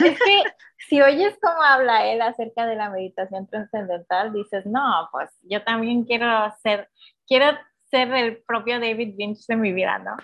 es 0.00 0.18
que 0.18 0.42
si 0.88 1.00
oyes 1.00 1.36
cómo 1.40 1.62
habla 1.62 2.06
él 2.06 2.20
acerca 2.22 2.66
de 2.66 2.76
la 2.76 2.90
meditación 2.90 3.46
trascendental, 3.46 4.32
dices, 4.32 4.66
no, 4.66 5.08
pues 5.12 5.30
yo 5.42 5.62
también 5.62 6.04
quiero 6.04 6.28
ser, 6.62 6.88
quiero 7.26 7.56
ser 7.90 8.12
el 8.14 8.42
propio 8.44 8.80
David 8.80 9.14
Lynch 9.16 9.46
de 9.46 9.56
mi 9.56 9.72
vida, 9.72 9.98
¿no? 9.98 10.16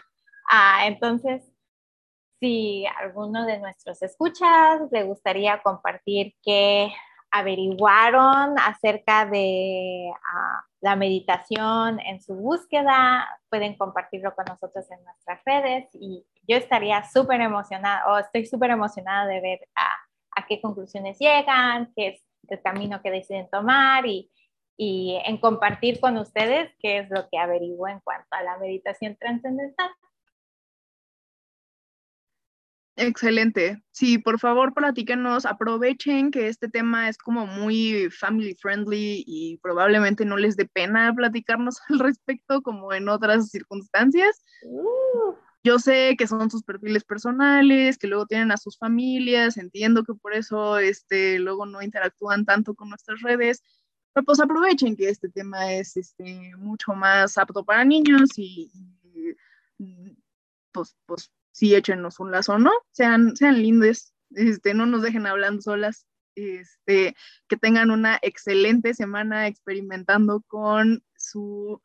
Ah, 0.50 0.86
entonces, 0.86 1.42
si 2.40 2.86
alguno 2.98 3.46
de 3.46 3.58
nuestros 3.58 4.02
escuchas 4.02 4.80
le 4.90 5.04
gustaría 5.04 5.62
compartir 5.62 6.34
qué 6.42 6.92
averiguaron 7.30 8.58
acerca 8.58 9.24
de 9.26 10.10
ah, 10.34 10.64
la 10.80 10.96
meditación 10.96 12.00
en 12.00 12.20
su 12.20 12.34
búsqueda, 12.34 13.28
pueden 13.48 13.76
compartirlo 13.76 14.34
con 14.34 14.46
nosotros 14.48 14.90
en 14.90 15.02
nuestras 15.04 15.40
redes 15.44 15.88
y 15.94 16.24
yo 16.48 16.56
estaría 16.56 17.04
súper 17.04 17.40
emocionada 17.40 18.02
o 18.08 18.18
estoy 18.18 18.46
súper 18.46 18.70
emocionada 18.70 19.26
de 19.26 19.40
ver 19.40 19.68
a, 19.74 19.90
qué 20.48 20.60
conclusiones 20.60 21.18
llegan, 21.18 21.92
qué 21.94 22.08
es 22.08 22.22
el 22.48 22.60
camino 22.62 23.02
que 23.02 23.10
deciden 23.10 23.48
tomar 23.50 24.06
y, 24.06 24.30
y 24.76 25.20
en 25.24 25.36
compartir 25.36 26.00
con 26.00 26.16
ustedes 26.16 26.72
qué 26.80 26.98
es 26.98 27.10
lo 27.10 27.28
que 27.28 27.38
averiguo 27.38 27.86
en 27.86 28.00
cuanto 28.00 28.26
a 28.30 28.42
la 28.42 28.56
meditación 28.56 29.16
trascendental. 29.16 29.90
Excelente. 33.02 33.82
Sí, 33.92 34.18
por 34.18 34.38
favor, 34.38 34.74
platíquenos, 34.74 35.46
aprovechen 35.46 36.30
que 36.30 36.48
este 36.48 36.68
tema 36.68 37.08
es 37.08 37.16
como 37.16 37.46
muy 37.46 38.10
family 38.10 38.54
friendly 38.60 39.24
y 39.26 39.56
probablemente 39.62 40.26
no 40.26 40.36
les 40.36 40.54
dé 40.54 40.66
pena 40.66 41.10
platicarnos 41.14 41.80
al 41.88 41.98
respecto 41.98 42.60
como 42.60 42.92
en 42.92 43.08
otras 43.08 43.48
circunstancias. 43.48 44.44
Uh. 44.62 45.34
Yo 45.64 45.78
sé 45.78 46.14
que 46.18 46.26
son 46.26 46.50
sus 46.50 46.62
perfiles 46.62 47.04
personales, 47.04 47.96
que 47.96 48.06
luego 48.06 48.26
tienen 48.26 48.52
a 48.52 48.58
sus 48.58 48.76
familias, 48.76 49.56
entiendo 49.56 50.04
que 50.04 50.12
por 50.14 50.34
eso 50.34 50.78
este, 50.78 51.38
luego 51.38 51.64
no 51.64 51.80
interactúan 51.80 52.44
tanto 52.44 52.74
con 52.74 52.90
nuestras 52.90 53.22
redes, 53.22 53.62
pero 54.12 54.24
pues 54.26 54.40
aprovechen 54.40 54.94
que 54.94 55.08
este 55.08 55.30
tema 55.30 55.72
es 55.72 55.96
este, 55.96 56.54
mucho 56.58 56.92
más 56.92 57.38
apto 57.38 57.64
para 57.64 57.84
niños 57.84 58.30
y, 58.36 58.70
y 59.78 60.16
pues, 60.72 60.96
pues 61.06 61.30
sí 61.52 61.74
échenos 61.74 62.20
un 62.20 62.30
lazo, 62.30 62.58
¿no? 62.58 62.70
Sean, 62.92 63.36
sean 63.36 63.60
lindes, 63.60 64.14
este, 64.30 64.74
no 64.74 64.86
nos 64.86 65.02
dejen 65.02 65.26
hablando 65.26 65.62
solas, 65.62 66.06
este, 66.34 67.14
que 67.48 67.56
tengan 67.56 67.90
una 67.90 68.18
excelente 68.22 68.94
semana 68.94 69.46
experimentando 69.46 70.42
con 70.48 71.02
su 71.16 71.80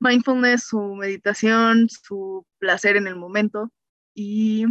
mindfulness, 0.00 0.64
su 0.64 0.94
meditación, 0.94 1.88
su 1.88 2.46
placer 2.58 2.96
en 2.96 3.06
el 3.06 3.16
momento 3.16 3.70
y 4.14 4.64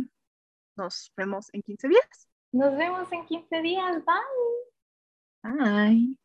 nos 0.75 1.11
vemos 1.15 1.47
en 1.53 1.61
15 1.61 1.87
días. 1.87 2.27
Nos 2.51 2.77
vemos 2.77 3.11
en 3.11 3.25
15 3.25 3.61
días, 3.61 4.03
bye. 4.05 4.15
Bye. 5.43 6.17